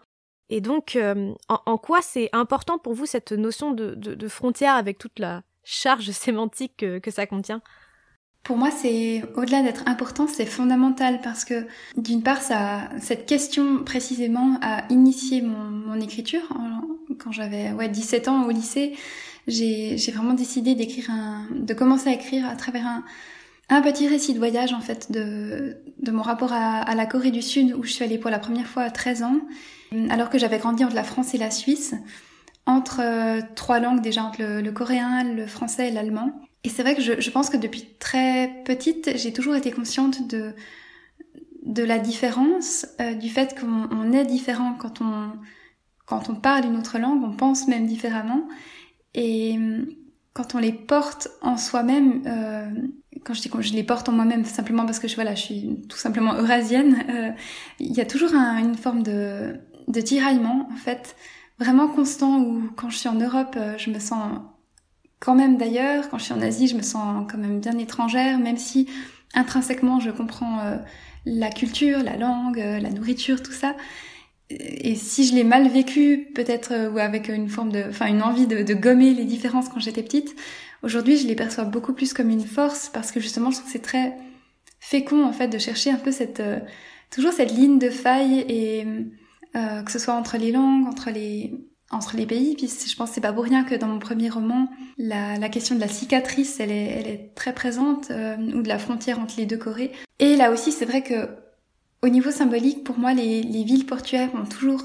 Et 0.53 0.61
donc, 0.61 0.99
en, 1.49 1.77
quoi 1.79 2.03
c'est 2.03 2.29
important 2.31 2.77
pour 2.77 2.93
vous 2.93 3.07
cette 3.07 3.31
notion 3.31 3.71
de, 3.71 4.27
frontière 4.27 4.75
avec 4.75 4.99
toute 4.99 5.17
la 5.17 5.41
charge 5.63 6.11
sémantique 6.11 6.85
que, 7.01 7.11
ça 7.11 7.25
contient? 7.25 7.63
Pour 8.43 8.57
moi, 8.57 8.69
c'est 8.69 9.23
au-delà 9.35 9.63
d'être 9.63 9.87
important, 9.87 10.27
c'est 10.27 10.45
fondamental 10.45 11.21
parce 11.23 11.43
que 11.43 11.65
d'une 11.97 12.21
part, 12.21 12.37
cette 12.99 13.25
question 13.25 13.83
précisément 13.83 14.59
a 14.61 14.83
initié 14.91 15.41
mon, 15.41 15.99
écriture. 15.99 16.47
Quand 17.17 17.31
j'avais 17.31 17.71
ouais 17.71 17.89
17 17.89 18.27
ans 18.27 18.45
au 18.45 18.51
lycée 18.51 18.93
j'ai 19.47 20.11
vraiment 20.13 20.33
décidé 20.33 20.75
d'écrire 20.75 21.09
de 21.51 21.73
commencer 21.73 22.09
à 22.09 22.13
écrire 22.13 22.47
à 22.47 22.55
travers 22.55 22.85
un, 23.69 23.81
petit 23.81 24.07
récit 24.07 24.33
de 24.33 24.39
voyage 24.39 24.73
en 24.73 24.81
fait 24.81 25.11
de, 25.11 25.77
mon 26.11 26.21
rapport 26.21 26.53
à, 26.53 26.93
la 26.95 27.05
Corée 27.05 27.31
du 27.31 27.41
Sud 27.41 27.73
où 27.73 27.83
je 27.83 27.91
suis 27.91 28.03
allée 28.03 28.17
pour 28.17 28.29
la 28.29 28.39
première 28.39 28.67
fois 28.67 28.83
à 28.83 28.91
13 28.91 29.23
ans, 29.23 29.39
alors 30.09 30.29
que 30.29 30.37
j'avais 30.37 30.59
grandi 30.59 30.83
entre 30.83 30.95
la 30.95 31.03
France 31.03 31.33
et 31.33 31.37
la 31.37 31.51
Suisse, 31.51 31.95
entre 32.65 33.01
euh, 33.01 33.41
trois 33.55 33.79
langues 33.79 34.01
déjà, 34.01 34.23
entre 34.23 34.41
le, 34.41 34.71
coréen, 34.71 35.23
le 35.23 35.47
français 35.47 35.89
et 35.89 35.91
l'allemand. 35.91 36.31
Et 36.63 36.69
c'est 36.69 36.81
vrai 36.81 36.95
que 36.95 37.01
je, 37.01 37.29
pense 37.29 37.49
que 37.49 37.57
depuis 37.57 37.85
très 37.99 38.63
petite, 38.65 39.17
j'ai 39.17 39.33
toujours 39.33 39.55
été 39.55 39.71
consciente 39.71 40.27
de, 40.27 40.53
la 41.83 41.99
différence, 41.99 42.85
euh, 43.01 43.13
du 43.13 43.29
fait 43.29 43.59
qu'on 43.59 44.13
est 44.13 44.25
différent 44.25 44.75
quand 44.79 45.01
on, 45.01 45.31
quand 46.05 46.29
on 46.29 46.35
parle 46.35 46.65
une 46.65 46.77
autre 46.77 46.99
langue, 46.99 47.23
on 47.23 47.35
pense 47.35 47.67
même 47.67 47.85
différemment. 47.85 48.47
Et 49.13 49.55
hum, 49.55 49.87
quand 50.33 50.55
on 50.55 50.59
les 50.59 50.73
porte 50.73 51.29
en 51.41 51.57
soi-même, 51.57 52.23
euh, 52.25 52.69
quand 53.23 53.33
je 53.33 53.41
dis 53.41 53.49
que 53.49 53.61
je 53.61 53.73
les 53.73 53.83
porte 53.83 54.09
en 54.09 54.11
moi-même 54.11 54.45
simplement 54.45 54.85
parce 54.85 54.99
que 54.99 55.07
je, 55.07 55.15
voilà, 55.15 55.35
je 55.35 55.41
suis 55.41 55.79
tout 55.87 55.97
simplement 55.97 56.33
eurasienne, 56.33 57.03
euh, 57.09 57.31
il 57.79 57.91
y 57.91 58.01
a 58.01 58.05
toujours 58.05 58.33
une 58.33 58.75
forme 58.75 59.03
de, 59.03 59.59
de 59.87 60.01
tiraillement, 60.01 60.67
en 60.71 60.75
fait, 60.75 61.15
vraiment 61.59 61.87
constant 61.87 62.39
où 62.41 62.69
quand 62.75 62.89
je 62.89 62.97
suis 62.97 63.09
en 63.09 63.15
Europe, 63.15 63.55
euh, 63.57 63.77
je 63.77 63.89
me 63.89 63.99
sens 63.99 64.39
quand 65.19 65.35
même 65.35 65.57
d'ailleurs, 65.57 66.09
quand 66.09 66.17
je 66.17 66.25
suis 66.25 66.33
en 66.33 66.41
Asie, 66.41 66.67
je 66.67 66.75
me 66.75 66.81
sens 66.81 67.25
quand 67.31 67.37
même 67.37 67.59
bien 67.59 67.77
étrangère, 67.77 68.39
même 68.39 68.57
si 68.57 68.89
intrinsèquement 69.33 69.99
je 69.99 70.11
comprends 70.11 70.59
euh, 70.59 70.77
la 71.25 71.49
culture, 71.49 72.03
la 72.03 72.17
langue, 72.17 72.57
la 72.57 72.89
nourriture, 72.89 73.41
tout 73.41 73.53
ça. 73.53 73.75
Et 74.59 74.95
si 74.95 75.25
je 75.25 75.33
l'ai 75.33 75.43
mal 75.43 75.67
vécu, 75.67 76.29
peut-être 76.35 76.73
euh, 76.73 76.89
ou 76.89 76.97
avec 76.99 77.29
une 77.29 77.49
forme 77.49 77.71
de, 77.71 77.83
enfin 77.89 78.07
une 78.07 78.21
envie 78.21 78.47
de, 78.47 78.61
de 78.61 78.73
gommer 78.73 79.13
les 79.13 79.25
différences 79.25 79.69
quand 79.69 79.79
j'étais 79.79 80.03
petite, 80.03 80.35
aujourd'hui 80.83 81.17
je 81.17 81.27
les 81.27 81.35
perçois 81.35 81.63
beaucoup 81.63 81.93
plus 81.93 82.13
comme 82.13 82.29
une 82.29 82.45
force 82.45 82.89
parce 82.89 83.11
que 83.11 83.19
justement 83.19 83.51
je 83.51 83.57
trouve 83.57 83.67
que 83.67 83.71
c'est 83.71 83.83
très 83.83 84.15
fécond 84.79 85.25
en 85.25 85.31
fait 85.33 85.47
de 85.47 85.57
chercher 85.57 85.91
un 85.91 85.97
peu 85.97 86.11
cette 86.11 86.41
euh, 86.41 86.59
toujours 87.09 87.31
cette 87.31 87.53
ligne 87.53 87.79
de 87.79 87.89
faille 87.89 88.45
et 88.49 88.85
euh, 88.85 89.03
que 89.53 89.91
ce 89.91 89.99
soit 89.99 90.15
entre 90.15 90.37
les 90.37 90.51
langues, 90.51 90.87
entre 90.87 91.11
les 91.11 91.53
entre 91.93 92.17
les 92.17 92.25
pays. 92.25 92.55
Puis 92.55 92.67
je 92.67 92.95
pense 92.95 93.09
que 93.09 93.15
c'est 93.15 93.21
pas 93.21 93.33
pour 93.33 93.43
rien 93.43 93.63
que 93.63 93.75
dans 93.75 93.87
mon 93.87 93.99
premier 93.99 94.29
roman, 94.29 94.69
la, 94.97 95.37
la 95.37 95.49
question 95.49 95.75
de 95.75 95.79
la 95.79 95.87
cicatrice, 95.87 96.59
elle 96.59 96.71
est, 96.71 96.85
elle 96.85 97.07
est 97.07 97.31
très 97.35 97.53
présente, 97.53 98.11
euh, 98.11 98.35
ou 98.37 98.61
de 98.61 98.67
la 98.67 98.79
frontière 98.79 99.19
entre 99.19 99.35
les 99.37 99.45
deux 99.45 99.57
Corées. 99.57 99.91
Et 100.19 100.35
là 100.35 100.51
aussi, 100.51 100.71
c'est 100.71 100.85
vrai 100.85 101.03
que 101.03 101.29
au 102.01 102.09
niveau 102.09 102.31
symbolique, 102.31 102.83
pour 102.83 102.97
moi, 102.97 103.13
les, 103.13 103.41
villes 103.41 103.85
portuaires 103.85 104.35
m'ont 104.35 104.45
toujours 104.45 104.83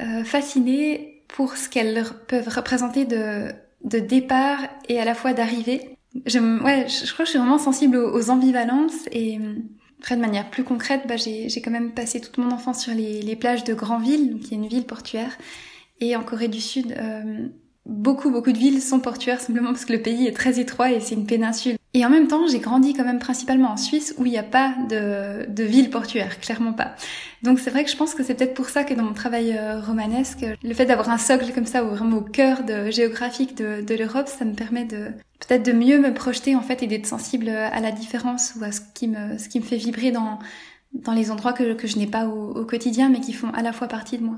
euh, 0.00 0.24
fasciné 0.24 1.24
pour 1.28 1.56
ce 1.56 1.68
qu'elles 1.68 2.04
peuvent 2.28 2.48
représenter 2.48 3.06
de, 3.06 3.50
de 3.84 3.98
départ 3.98 4.58
et 4.88 5.00
à 5.00 5.04
la 5.04 5.14
fois 5.14 5.32
d'arrivée. 5.32 5.96
Je, 6.26 6.38
ouais, 6.38 6.86
je, 6.88 7.10
crois 7.12 7.24
que 7.24 7.26
je 7.26 7.30
suis 7.30 7.38
vraiment 7.38 7.58
sensible 7.58 7.96
aux, 7.96 8.30
ambivalences 8.30 9.06
et 9.12 9.38
après 10.00 10.16
de 10.16 10.22
manière 10.22 10.48
plus 10.48 10.64
concrète, 10.64 11.02
bah, 11.06 11.16
j'ai 11.18 11.62
quand 11.62 11.70
même 11.70 11.92
passé 11.92 12.22
toute 12.22 12.38
mon 12.38 12.50
enfance 12.52 12.82
sur 12.82 12.94
les, 12.94 13.20
les 13.20 13.36
plages 13.36 13.64
de 13.64 13.74
Granville, 13.74 14.40
qui 14.40 14.54
est 14.54 14.56
une 14.56 14.66
ville 14.66 14.86
portuaire, 14.86 15.36
et 16.00 16.16
en 16.16 16.24
Corée 16.24 16.48
du 16.48 16.60
Sud, 16.60 16.92
euh, 16.98 17.48
beaucoup 17.84 18.30
beaucoup 18.30 18.52
de 18.52 18.58
villes 18.58 18.80
sont 18.80 19.00
portuaires 19.00 19.40
simplement 19.40 19.72
parce 19.72 19.84
que 19.84 19.92
le 19.92 20.00
pays 20.00 20.26
est 20.26 20.32
très 20.32 20.58
étroit 20.58 20.90
et 20.90 21.00
c'est 21.00 21.14
une 21.14 21.26
péninsule. 21.26 21.76
Et 21.92 22.06
en 22.06 22.10
même 22.10 22.28
temps, 22.28 22.46
j'ai 22.46 22.60
grandi 22.60 22.94
quand 22.94 23.04
même 23.04 23.18
principalement 23.18 23.72
en 23.72 23.76
Suisse 23.76 24.14
où 24.16 24.24
il 24.24 24.30
n'y 24.30 24.38
a 24.38 24.44
pas 24.44 24.74
de, 24.88 25.50
de 25.50 25.64
ville 25.64 25.90
portuaire, 25.90 26.38
clairement 26.38 26.72
pas. 26.72 26.94
Donc 27.42 27.58
c'est 27.58 27.70
vrai 27.70 27.84
que 27.84 27.90
je 27.90 27.96
pense 27.96 28.14
que 28.14 28.22
c'est 28.22 28.34
peut-être 28.34 28.54
pour 28.54 28.68
ça 28.68 28.84
que 28.84 28.94
dans 28.94 29.02
mon 29.02 29.12
travail 29.12 29.56
euh, 29.58 29.80
romanesque, 29.80 30.46
le 30.62 30.74
fait 30.74 30.86
d'avoir 30.86 31.10
un 31.10 31.18
socle 31.18 31.52
comme 31.52 31.66
ça, 31.66 31.84
ou 31.84 31.88
vraiment 31.88 32.18
au 32.18 32.22
cœur 32.22 32.62
de, 32.62 32.90
géographique 32.90 33.56
de, 33.56 33.82
de 33.82 33.94
l'Europe, 33.96 34.28
ça 34.28 34.44
me 34.44 34.54
permet 34.54 34.84
de 34.84 35.08
peut-être 35.40 35.64
de 35.64 35.72
mieux 35.72 35.98
me 35.98 36.14
projeter 36.14 36.54
en 36.54 36.62
fait 36.62 36.82
et 36.84 36.86
d'être 36.86 37.06
sensible 37.06 37.48
à 37.48 37.80
la 37.80 37.90
différence 37.90 38.54
ou 38.60 38.62
à 38.62 38.70
ce 38.70 38.80
qui 38.94 39.08
me, 39.08 39.36
ce 39.38 39.48
qui 39.48 39.58
me 39.58 39.64
fait 39.64 39.76
vibrer 39.76 40.12
dans, 40.12 40.38
dans 40.92 41.12
les 41.12 41.32
endroits 41.32 41.52
que, 41.52 41.74
je 41.86 41.98
n'ai 41.98 42.06
pas 42.06 42.26
au 42.28 42.64
quotidien 42.66 43.08
mais 43.08 43.20
qui 43.20 43.32
font 43.32 43.50
à 43.50 43.62
la 43.62 43.72
fois 43.72 43.88
partie 43.88 44.18
de 44.18 44.24
moi. 44.24 44.36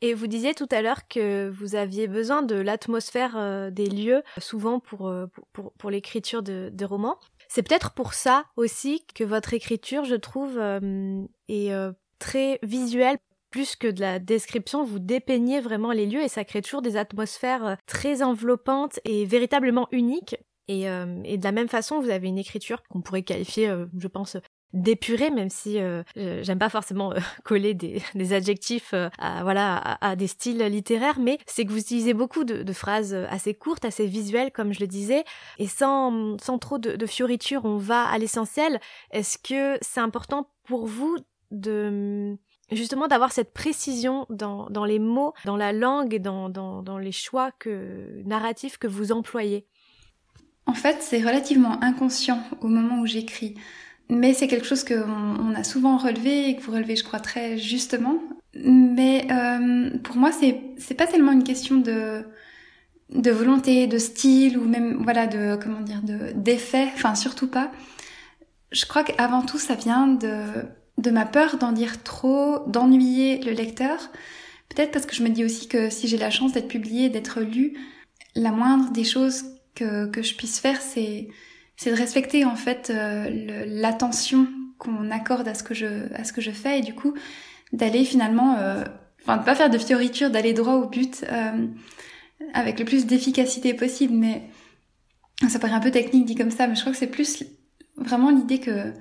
Et 0.00 0.14
vous 0.14 0.28
disiez 0.28 0.54
tout 0.54 0.68
à 0.70 0.80
l'heure 0.80 1.08
que 1.08 1.48
vous 1.48 1.74
aviez 1.74 2.06
besoin 2.06 2.42
de 2.42 2.54
l'atmosphère 2.54 3.34
euh, 3.36 3.70
des 3.70 3.86
lieux, 3.86 4.22
souvent 4.38 4.78
pour, 4.78 5.08
euh, 5.08 5.26
pour, 5.52 5.72
pour, 5.72 5.90
l'écriture 5.90 6.42
de, 6.42 6.70
de, 6.72 6.84
romans. 6.84 7.18
C'est 7.48 7.66
peut-être 7.66 7.92
pour 7.94 8.14
ça 8.14 8.44
aussi 8.56 9.04
que 9.14 9.24
votre 9.24 9.54
écriture, 9.54 10.04
je 10.04 10.14
trouve, 10.14 10.56
euh, 10.56 11.24
est 11.48 11.72
très 12.18 12.58
visuelle. 12.62 13.18
Plus 13.50 13.76
que 13.76 13.88
de 13.88 14.02
la 14.02 14.18
description, 14.18 14.84
vous 14.84 14.98
dépeignez 14.98 15.60
vraiment 15.60 15.90
les 15.90 16.04
lieux 16.04 16.22
et 16.22 16.28
ça 16.28 16.44
crée 16.44 16.60
toujours 16.60 16.82
des 16.82 16.98
atmosphères 16.98 17.78
très 17.86 18.22
enveloppantes 18.22 19.00
et 19.04 19.24
véritablement 19.24 19.88
uniques. 19.90 20.36
Et, 20.68 20.82
et, 20.82 21.38
de 21.38 21.44
la 21.44 21.52
même 21.52 21.68
façon, 21.68 21.98
vous 21.98 22.10
avez 22.10 22.28
une 22.28 22.36
écriture 22.36 22.82
qu'on 22.90 23.00
pourrait 23.00 23.22
qualifier, 23.22 23.74
je 23.96 24.06
pense, 24.06 24.36
d'épuré, 24.72 25.30
même 25.30 25.48
si 25.48 25.78
euh, 25.78 26.02
j'aime 26.14 26.58
pas 26.58 26.68
forcément 26.68 27.12
euh, 27.12 27.18
coller 27.44 27.74
des, 27.74 28.32
adjectifs 28.32 28.92
euh, 28.92 29.08
à, 29.18 29.42
voilà, 29.42 29.98
à, 30.00 30.16
des 30.16 30.26
styles 30.26 30.62
littéraires, 30.64 31.18
mais 31.18 31.38
c'est 31.46 31.64
que 31.64 31.70
vous 31.70 31.78
utilisez 31.78 32.14
beaucoup 32.14 32.44
de, 32.44 32.72
phrases 32.72 33.14
assez 33.14 33.54
courtes, 33.54 33.84
assez 33.84 34.06
visuelles, 34.06 34.52
comme 34.52 34.72
je 34.72 34.80
le 34.80 34.86
disais, 34.86 35.24
et 35.58 35.66
sans, 35.66 36.36
sans 36.38 36.58
trop 36.58 36.78
de, 36.78 36.96
de 36.96 37.06
fioritures, 37.06 37.64
on 37.64 37.76
va 37.76 38.04
à 38.04 38.18
l'essentiel. 38.18 38.80
Est-ce 39.10 39.38
que 39.38 39.78
c'est 39.80 40.00
important 40.00 40.50
pour 40.64 40.86
vous 40.86 41.16
de 41.50 42.36
justement 42.70 43.08
d'avoir 43.08 43.32
cette 43.32 43.54
précision 43.54 44.26
dans, 44.28 44.68
dans 44.68 44.84
les 44.84 44.98
mots, 44.98 45.32
dans 45.46 45.56
la 45.56 45.72
langue 45.72 46.12
et 46.12 46.18
dans, 46.18 46.50
dans, 46.50 46.82
dans 46.82 46.98
les 46.98 47.12
choix 47.12 47.50
que, 47.52 48.22
narratifs 48.26 48.76
que 48.76 48.86
vous 48.86 49.12
employez? 49.12 49.66
En 50.66 50.74
fait, 50.74 50.98
c'est 51.00 51.20
relativement 51.20 51.82
inconscient 51.82 52.42
au 52.60 52.68
moment 52.68 53.00
où 53.00 53.06
j'écris 53.06 53.54
mais 54.10 54.32
c'est 54.32 54.48
quelque 54.48 54.66
chose 54.66 54.84
qu'on 54.84 54.94
on 55.04 55.54
a 55.54 55.64
souvent 55.64 55.98
relevé 55.98 56.48
et 56.48 56.56
que 56.56 56.62
vous 56.62 56.72
relevez, 56.72 56.96
je 56.96 57.04
crois, 57.04 57.20
très 57.20 57.58
justement. 57.58 58.18
Mais 58.54 59.26
euh, 59.30 59.90
pour 60.02 60.16
moi, 60.16 60.32
c'est 60.32 60.60
c'est 60.78 60.94
pas 60.94 61.06
tellement 61.06 61.32
une 61.32 61.44
question 61.44 61.76
de 61.76 62.24
de 63.10 63.30
volonté, 63.30 63.86
de 63.86 63.98
style 63.98 64.58
ou 64.58 64.64
même 64.64 65.02
voilà 65.02 65.26
de 65.26 65.56
comment 65.62 65.80
dire 65.80 66.02
de 66.02 66.32
d'effet. 66.34 66.88
Enfin, 66.94 67.14
surtout 67.14 67.48
pas. 67.48 67.70
Je 68.72 68.86
crois 68.86 69.04
qu'avant 69.04 69.42
tout, 69.42 69.58
ça 69.58 69.74
vient 69.74 70.06
de 70.08 70.42
de 70.98 71.10
ma 71.10 71.26
peur 71.26 71.58
d'en 71.58 71.72
dire 71.72 72.02
trop, 72.02 72.60
d'ennuyer 72.66 73.38
le 73.42 73.52
lecteur. 73.52 74.10
Peut-être 74.68 74.90
parce 74.90 75.06
que 75.06 75.14
je 75.14 75.22
me 75.22 75.30
dis 75.30 75.44
aussi 75.44 75.68
que 75.68 75.90
si 75.90 76.08
j'ai 76.08 76.18
la 76.18 76.30
chance 76.30 76.52
d'être 76.52 76.68
publiée, 76.68 77.08
d'être 77.08 77.40
lue, 77.40 77.74
la 78.34 78.52
moindre 78.52 78.90
des 78.92 79.04
choses 79.04 79.44
que 79.74 80.06
que 80.06 80.22
je 80.22 80.34
puisse 80.34 80.60
faire, 80.60 80.80
c'est 80.80 81.28
c'est 81.78 81.92
de 81.92 81.96
respecter 81.96 82.44
en 82.44 82.56
fait 82.56 82.90
euh, 82.90 83.64
l'attention 83.66 84.48
qu'on 84.78 85.10
accorde 85.10 85.48
à 85.48 85.54
ce 85.54 85.62
que 85.62 85.74
je 85.74 86.12
à 86.14 86.24
ce 86.24 86.32
que 86.32 86.40
je 86.40 86.50
fais 86.50 86.80
et 86.80 86.82
du 86.82 86.94
coup 86.94 87.14
d'aller 87.72 88.04
finalement 88.04 88.58
euh, 88.58 88.84
enfin 89.22 89.38
de 89.38 89.44
pas 89.44 89.54
faire 89.54 89.70
de 89.70 89.78
fioritures, 89.78 90.30
d'aller 90.30 90.52
droit 90.52 90.74
au 90.74 90.88
but 90.88 91.24
euh, 91.30 91.66
avec 92.52 92.78
le 92.78 92.84
plus 92.84 93.06
d'efficacité 93.06 93.74
possible. 93.74 94.14
Mais 94.14 94.50
ça 95.48 95.58
paraît 95.60 95.74
un 95.74 95.80
peu 95.80 95.92
technique 95.92 96.24
dit 96.24 96.34
comme 96.34 96.50
ça, 96.50 96.66
mais 96.66 96.74
je 96.74 96.80
crois 96.80 96.92
que 96.92 96.98
c'est 96.98 97.06
plus 97.06 97.44
vraiment 97.96 98.30
l'idée 98.30 98.58
que 98.58 98.92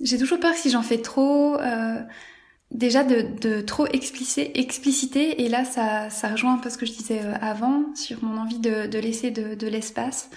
j'ai 0.00 0.18
toujours 0.18 0.40
peur 0.40 0.52
que 0.52 0.58
si 0.58 0.70
j'en 0.70 0.82
fais 0.82 0.98
trop, 0.98 1.56
déjà 2.72 3.04
de, 3.04 3.22
de 3.40 3.60
trop 3.60 3.86
expliciter, 3.86 4.58
expliciter, 4.58 5.42
et 5.42 5.48
là 5.48 5.64
ça, 5.64 6.10
ça 6.10 6.28
rejoint 6.28 6.54
un 6.54 6.58
peu 6.58 6.70
ce 6.70 6.78
que 6.78 6.86
je 6.86 6.92
disais 6.92 7.20
avant 7.40 7.94
sur 7.94 8.24
mon 8.24 8.36
envie 8.40 8.58
de, 8.58 8.86
de 8.86 8.98
laisser 8.98 9.30
de 9.30 9.66
l'espace. 9.66 10.28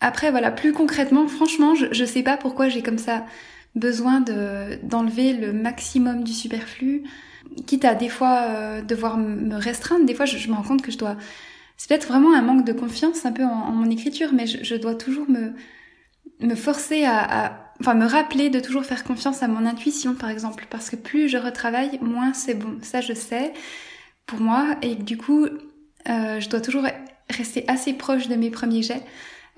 Après 0.00 0.30
voilà, 0.30 0.50
plus 0.50 0.72
concrètement, 0.72 1.26
franchement, 1.28 1.74
je, 1.74 1.86
je 1.92 2.04
sais 2.04 2.22
pas 2.22 2.36
pourquoi 2.36 2.68
j'ai 2.68 2.82
comme 2.82 2.98
ça 2.98 3.24
besoin 3.74 4.20
de 4.20 4.78
d'enlever 4.82 5.32
le 5.32 5.52
maximum 5.52 6.24
du 6.24 6.32
superflu, 6.32 7.04
quitte 7.66 7.84
à 7.84 7.94
des 7.94 8.08
fois 8.08 8.42
euh, 8.48 8.82
devoir 8.82 9.16
me 9.18 9.56
restreindre. 9.56 10.06
Des 10.06 10.14
fois, 10.14 10.26
je, 10.26 10.38
je, 10.38 10.48
me 10.50 10.54
rends 10.54 10.62
compte 10.62 10.82
que 10.82 10.90
je 10.92 10.98
dois. 10.98 11.16
C'est 11.76 11.88
peut-être 11.88 12.08
vraiment 12.08 12.34
un 12.34 12.42
manque 12.42 12.64
de 12.64 12.72
confiance 12.72 13.24
un 13.26 13.32
peu 13.32 13.44
en, 13.44 13.48
en 13.48 13.72
mon 13.72 13.90
écriture, 13.90 14.30
mais 14.32 14.46
je, 14.46 14.64
je, 14.64 14.74
dois 14.76 14.94
toujours 14.94 15.28
me 15.28 15.52
me 16.40 16.54
forcer 16.54 17.04
à, 17.04 17.46
à 17.46 17.68
enfin 17.80 17.94
me 17.94 18.06
rappeler 18.06 18.50
de 18.50 18.60
toujours 18.60 18.84
faire 18.84 19.04
confiance 19.04 19.42
à 19.42 19.48
mon 19.48 19.66
intuition 19.66 20.14
par 20.14 20.30
exemple 20.30 20.66
parce 20.70 20.90
que 20.90 20.96
plus 20.96 21.28
je 21.28 21.36
retravaille 21.36 21.98
moins 22.00 22.32
c'est 22.32 22.54
bon 22.54 22.78
ça 22.82 23.00
je 23.00 23.12
sais 23.12 23.52
pour 24.26 24.40
moi 24.40 24.76
et 24.82 24.94
du 24.94 25.16
coup 25.16 25.46
euh, 25.46 26.40
je 26.40 26.48
dois 26.48 26.60
toujours 26.60 26.84
rester 27.30 27.64
assez 27.68 27.92
proche 27.92 28.28
de 28.28 28.34
mes 28.34 28.50
premiers 28.50 28.82
jets 28.82 29.02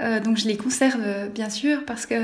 euh, 0.01 0.21
donc 0.21 0.37
je 0.37 0.47
les 0.47 0.57
conserve 0.57 1.01
euh, 1.03 1.29
bien 1.29 1.51
sûr 1.51 1.85
parce 1.85 2.07
que 2.07 2.15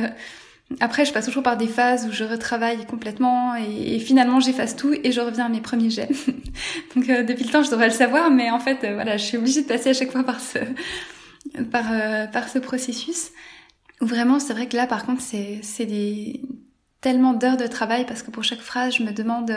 après 0.81 1.05
je 1.05 1.13
passe 1.13 1.27
toujours 1.27 1.43
par 1.43 1.57
des 1.57 1.69
phases 1.69 2.07
où 2.07 2.13
je 2.13 2.25
retravaille 2.25 2.85
complètement 2.87 3.55
et, 3.55 3.99
finalement 4.01 4.41
j'efface 4.41 4.75
tout 4.75 4.93
et 4.93 5.13
je 5.13 5.21
reviens 5.21 5.47
à 5.47 5.49
mes 5.49 5.61
premiers 5.61 5.91
jets 5.91 6.09
donc 6.97 7.09
euh, 7.09 7.23
depuis 7.23 7.45
le 7.45 7.51
temps 7.51 7.63
je 7.63 7.71
devrais 7.71 7.89
le 7.89 7.95
savoir 7.95 8.31
mais 8.31 8.51
en 8.51 8.59
fait 8.59 8.83
euh, 8.85 8.95
voilà 8.95 9.17
je 9.17 9.25
suis 9.25 9.37
obligée 9.37 9.63
de 9.63 9.69
passer 9.69 9.91
à 9.91 9.95
chaque 9.95 10.11
fois 10.11 10.25
par 10.25 10.41
ce 10.41 10.59
par 11.71 11.85
par 12.33 12.49
ce 12.49 12.59
processus 12.59 13.31
Vraiment, 14.03 14.39
c'est 14.41 14.53
vrai 14.53 14.69
que 14.69 14.77
là, 14.77 14.87
par 14.87 15.07
contre, 15.07 15.23
c'est 15.23 15.61
c'est 15.63 15.87
des 15.87 16.43
tellement 17.01 17.33
d'heures 17.33 17.57
de 17.57 17.67
travail 17.67 18.05
parce 18.05 18.23
que 18.23 18.31
pour 18.31 18.45
chaque 18.45 18.61
phrase, 18.61 18.97
je 18.97 19.03
me 19.03 19.11
demande 19.11 19.51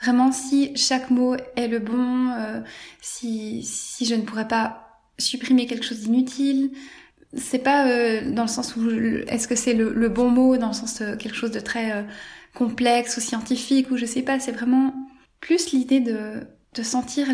vraiment 0.00 0.30
si 0.30 0.76
chaque 0.76 1.10
mot 1.10 1.34
est 1.56 1.66
le 1.66 1.80
bon, 1.80 2.32
si 3.00 3.64
si 3.64 4.04
je 4.06 4.14
ne 4.14 4.22
pourrais 4.22 4.46
pas 4.46 5.00
supprimer 5.18 5.66
quelque 5.66 5.84
chose 5.84 6.02
d'inutile. 6.02 6.70
C'est 7.36 7.58
pas 7.58 7.88
euh, 7.88 8.30
dans 8.30 8.42
le 8.42 8.48
sens 8.48 8.76
où 8.76 8.88
est-ce 9.28 9.48
que 9.48 9.56
c'est 9.56 9.74
le, 9.74 10.08
bon 10.08 10.30
mot 10.30 10.56
dans 10.56 10.68
le 10.68 10.72
sens 10.74 11.00
de 11.00 11.16
quelque 11.16 11.36
chose 11.36 11.50
de 11.50 11.60
très 11.60 11.92
euh, 11.92 12.02
complexe 12.54 13.16
ou 13.16 13.20
scientifique 13.20 13.90
ou 13.90 13.96
je 13.96 14.06
sais 14.06 14.22
pas. 14.22 14.38
C'est 14.38 14.52
vraiment 14.52 14.94
plus 15.40 15.72
l'idée 15.72 16.00
de 16.00 16.40
de 16.74 16.82
sentir 16.82 17.28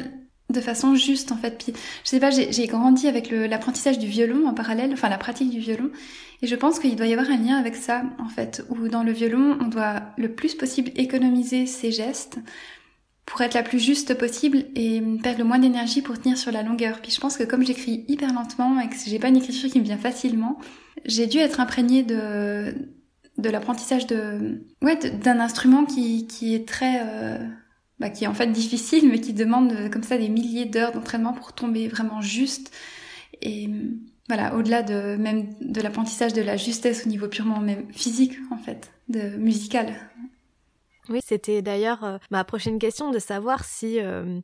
de 0.50 0.60
façon 0.60 0.94
juste 0.94 1.32
en 1.32 1.36
fait. 1.36 1.62
Puis 1.62 1.72
je 2.04 2.10
sais 2.10 2.20
pas, 2.20 2.30
j'ai 2.30 2.66
grandi 2.66 3.08
avec 3.08 3.30
l'apprentissage 3.30 3.98
du 3.98 4.06
violon 4.06 4.46
en 4.46 4.54
parallèle, 4.54 4.92
enfin 4.92 5.08
la 5.08 5.18
pratique 5.18 5.50
du 5.50 5.60
violon, 5.60 5.90
et 6.42 6.46
je 6.46 6.56
pense 6.56 6.78
qu'il 6.78 6.96
doit 6.96 7.06
y 7.06 7.12
avoir 7.12 7.30
un 7.30 7.36
lien 7.36 7.56
avec 7.56 7.76
ça 7.76 8.02
en 8.18 8.28
fait, 8.28 8.64
où 8.68 8.88
dans 8.88 9.02
le 9.02 9.12
violon 9.12 9.56
on 9.60 9.68
doit 9.68 10.02
le 10.18 10.32
plus 10.32 10.54
possible 10.54 10.90
économiser 10.96 11.66
ses 11.66 11.92
gestes 11.92 12.38
pour 13.30 13.42
être 13.42 13.54
la 13.54 13.62
plus 13.62 13.78
juste 13.78 14.14
possible 14.14 14.64
et 14.74 15.00
perdre 15.22 15.38
le 15.38 15.44
moins 15.44 15.60
d'énergie 15.60 16.02
pour 16.02 16.18
tenir 16.20 16.36
sur 16.36 16.50
la 16.50 16.64
longueur. 16.64 17.00
Puis 17.00 17.12
je 17.12 17.20
pense 17.20 17.36
que 17.36 17.44
comme 17.44 17.64
j'écris 17.64 18.04
hyper 18.08 18.32
lentement 18.32 18.80
et 18.80 18.88
que 18.88 18.96
j'ai 19.06 19.20
pas 19.20 19.28
une 19.28 19.36
écriture 19.36 19.70
qui 19.70 19.78
me 19.78 19.84
vient 19.84 19.96
facilement, 19.96 20.58
j'ai 21.06 21.28
dû 21.28 21.38
être 21.38 21.60
imprégnée 21.60 22.02
de 22.02 22.74
de 23.38 23.48
l'apprentissage 23.48 24.08
de 24.08 24.64
ouais 24.82 24.96
d'un 24.96 25.38
instrument 25.38 25.84
qui 25.84 26.26
qui 26.26 26.56
est 26.56 26.66
très 26.66 27.02
euh, 27.04 27.38
bah, 28.00 28.10
qui 28.10 28.24
est 28.24 28.26
en 28.26 28.34
fait 28.34 28.48
difficile, 28.48 29.08
mais 29.08 29.20
qui 29.20 29.32
demande 29.32 29.90
comme 29.92 30.02
ça 30.02 30.18
des 30.18 30.28
milliers 30.28 30.64
d'heures 30.64 30.90
d'entraînement 30.90 31.32
pour 31.32 31.52
tomber 31.52 31.86
vraiment 31.86 32.20
juste. 32.20 32.72
Et 33.42 33.70
voilà, 34.26 34.56
au-delà 34.56 34.82
de 34.82 35.14
même 35.14 35.54
de 35.60 35.80
l'apprentissage 35.80 36.32
de 36.32 36.42
la 36.42 36.56
justesse 36.56 37.06
au 37.06 37.08
niveau 37.08 37.28
purement 37.28 37.60
même 37.60 37.84
physique 37.92 38.34
en 38.50 38.58
fait, 38.58 38.90
de 39.08 39.36
musical. 39.36 39.94
Oui, 41.10 41.20
c'était 41.24 41.60
d'ailleurs 41.60 42.04
euh, 42.04 42.18
ma 42.30 42.44
prochaine 42.44 42.78
question 42.78 43.10
de 43.10 43.18
savoir 43.18 43.64
si 43.64 43.98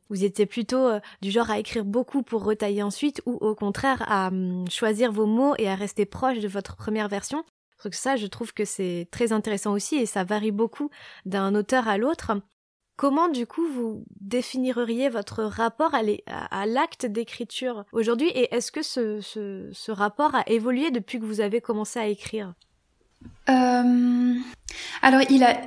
vous 0.09 0.23
étiez 0.23 0.45
plutôt 0.45 0.89
du 1.21 1.31
genre 1.31 1.49
à 1.49 1.59
écrire 1.59 1.85
beaucoup 1.85 2.23
pour 2.23 2.43
retailler 2.43 2.83
ensuite 2.83 3.21
ou 3.25 3.33
au 3.35 3.55
contraire 3.55 4.03
à 4.07 4.27
hum, 4.27 4.69
choisir 4.69 5.11
vos 5.11 5.25
mots 5.25 5.55
et 5.57 5.69
à 5.69 5.75
rester 5.75 6.05
proche 6.05 6.39
de 6.39 6.47
votre 6.47 6.75
première 6.75 7.07
version. 7.07 7.43
Parce 7.77 7.95
que 7.95 8.01
ça, 8.01 8.15
je 8.15 8.27
trouve 8.27 8.53
que 8.53 8.65
c'est 8.65 9.07
très 9.11 9.31
intéressant 9.31 9.71
aussi 9.71 9.95
et 9.95 10.05
ça 10.05 10.23
varie 10.23 10.51
beaucoup 10.51 10.89
d'un 11.25 11.53
auteur 11.55 11.87
à 11.87 11.97
l'autre. 11.97 12.31
Comment 12.95 13.29
du 13.29 13.45
coup 13.45 13.67
vous 13.67 14.03
définiriez 14.19 15.09
votre 15.09 15.43
rapport 15.43 15.93
à 15.93 16.65
l'acte 16.65 17.05
d'écriture 17.05 17.85
aujourd'hui 17.91 18.29
et 18.29 18.55
est-ce 18.55 18.71
que 18.71 18.81
ce, 18.81 19.91
rapport 19.91 20.33
a 20.33 20.49
évolué 20.49 20.89
depuis 20.89 21.19
que 21.19 21.25
vous 21.25 21.39
avez 21.39 21.61
commencé 21.61 21.99
à 21.99 22.07
écrire? 22.07 22.55
Euh... 23.49 24.33
Alors, 25.01 25.21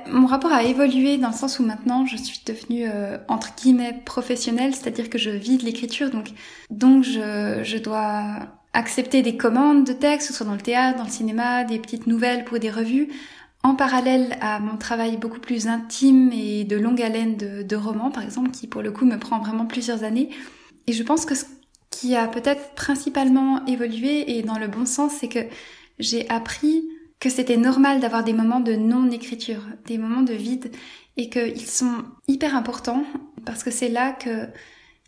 mon 0.07 0.27
rapport 0.27 0.53
a 0.53 0.63
évolué 0.63 1.17
dans 1.17 1.29
le 1.29 1.33
sens 1.33 1.59
où 1.59 1.63
maintenant 1.63 2.05
je 2.05 2.17
suis 2.17 2.41
devenue 2.45 2.85
euh, 2.87 3.17
entre 3.27 3.55
guillemets 3.55 4.01
professionnelle, 4.05 4.75
c'est-à-dire 4.75 5.09
que 5.09 5.17
je 5.17 5.31
vis 5.31 5.57
de 5.57 5.65
l'écriture, 5.65 6.09
donc 6.11 6.29
je 6.69 7.77
dois 7.77 8.39
accepter 8.73 9.21
des 9.21 9.37
commandes 9.37 9.85
de 9.85 9.93
textes, 9.93 10.27
que 10.27 10.33
ce 10.33 10.37
soit 10.37 10.45
dans 10.45 10.53
le 10.53 10.61
théâtre, 10.61 10.97
dans 10.97 11.05
le 11.05 11.09
cinéma, 11.09 11.63
des 11.63 11.79
petites 11.79 12.07
nouvelles 12.07 12.45
pour 12.45 12.59
des 12.59 12.69
revues 12.69 13.09
en 13.63 13.75
parallèle 13.75 14.37
à 14.41 14.59
mon 14.59 14.77
travail 14.77 15.17
beaucoup 15.17 15.39
plus 15.39 15.67
intime 15.67 16.31
et 16.33 16.63
de 16.63 16.77
longue 16.77 17.01
haleine 17.01 17.37
de, 17.37 17.61
de 17.61 17.75
romans, 17.75 18.11
par 18.11 18.23
exemple, 18.23 18.51
qui 18.51 18.67
pour 18.67 18.81
le 18.81 18.91
coup 18.91 19.05
me 19.05 19.17
prend 19.17 19.39
vraiment 19.39 19.65
plusieurs 19.65 20.03
années. 20.03 20.29
Et 20.87 20.93
je 20.93 21.03
pense 21.03 21.25
que 21.25 21.35
ce 21.35 21.45
qui 21.89 22.15
a 22.15 22.27
peut-être 22.27 22.73
principalement 22.73 23.63
évolué 23.65 24.37
et 24.37 24.41
dans 24.41 24.57
le 24.57 24.67
bon 24.67 24.85
sens, 24.85 25.13
c'est 25.19 25.27
que 25.27 25.39
j'ai 25.99 26.27
appris 26.29 26.83
que 27.21 27.29
c'était 27.29 27.55
normal 27.55 28.01
d'avoir 28.01 28.25
des 28.25 28.33
moments 28.33 28.59
de 28.59 28.73
non-écriture, 28.73 29.61
des 29.85 29.97
moments 29.97 30.23
de 30.23 30.33
vide, 30.33 30.71
et 31.15 31.29
qu'ils 31.29 31.67
sont 31.67 32.03
hyper 32.27 32.55
importants 32.55 33.05
parce 33.45 33.63
que 33.63 33.71
c'est 33.71 33.89
là 33.89 34.11
que 34.11 34.47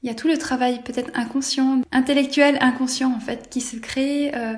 il 0.02 0.08
y 0.08 0.10
a 0.10 0.16
tout 0.16 0.28
le 0.28 0.38
travail 0.38 0.82
peut-être 0.84 1.12
inconscient, 1.14 1.82
intellectuel 1.92 2.58
inconscient 2.62 3.14
en 3.14 3.20
fait, 3.20 3.50
qui 3.50 3.62
se 3.62 3.78
crée. 3.78 4.34
Euh, 4.36 4.56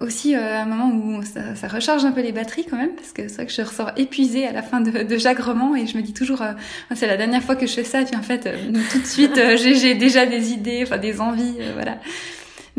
aussi 0.00 0.34
euh, 0.34 0.60
un 0.60 0.64
moment 0.64 0.90
où 0.94 1.22
ça, 1.22 1.54
ça, 1.54 1.68
recharge 1.68 2.04
un 2.04 2.12
peu 2.12 2.20
les 2.20 2.32
batteries 2.32 2.64
quand 2.64 2.76
même, 2.76 2.94
parce 2.94 3.12
que 3.12 3.28
c'est 3.28 3.36
vrai 3.36 3.46
que 3.46 3.52
je 3.52 3.62
ressors 3.62 3.90
épuisée 3.96 4.46
à 4.46 4.52
la 4.52 4.62
fin 4.62 4.80
de, 4.80 5.02
de 5.02 5.18
chaque 5.18 5.38
et 5.38 5.86
je 5.86 5.96
me 5.96 6.02
dis 6.02 6.12
toujours, 6.12 6.42
euh, 6.42 6.52
c'est 6.94 7.06
la 7.06 7.16
dernière 7.16 7.42
fois 7.42 7.56
que 7.56 7.66
je 7.66 7.72
fais 7.72 7.84
ça, 7.84 8.02
puis 8.04 8.16
en 8.16 8.22
fait, 8.22 8.46
euh, 8.46 8.72
tout 8.92 8.98
de 8.98 9.06
suite, 9.06 9.36
euh, 9.38 9.56
j'ai 9.56 9.94
déjà 9.94 10.26
des 10.26 10.52
idées, 10.52 10.82
enfin 10.84 10.98
des 10.98 11.20
envies, 11.20 11.56
voilà. 11.74 11.98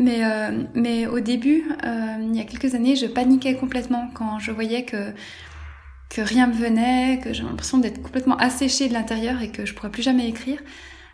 Mais, 0.00 0.22
mais 0.74 1.06
au 1.06 1.20
début, 1.20 1.64
il 1.84 2.34
y 2.34 2.40
a 2.40 2.44
quelques 2.44 2.74
années, 2.74 2.96
je 2.96 3.06
paniquais 3.06 3.54
complètement 3.54 4.10
quand 4.14 4.38
je 4.38 4.50
voyais 4.50 4.84
que 4.84 5.12
que 6.10 6.20
rien 6.20 6.48
me 6.48 6.52
venait, 6.52 7.20
que 7.22 7.32
j'ai 7.32 7.44
l'impression 7.44 7.78
d'être 7.78 8.02
complètement 8.02 8.36
asséchée 8.36 8.88
de 8.88 8.92
l'intérieur 8.92 9.40
et 9.40 9.50
que 9.50 9.64
je 9.64 9.72
pourrais 9.72 9.90
plus 9.90 10.02
jamais 10.02 10.28
écrire. 10.28 10.58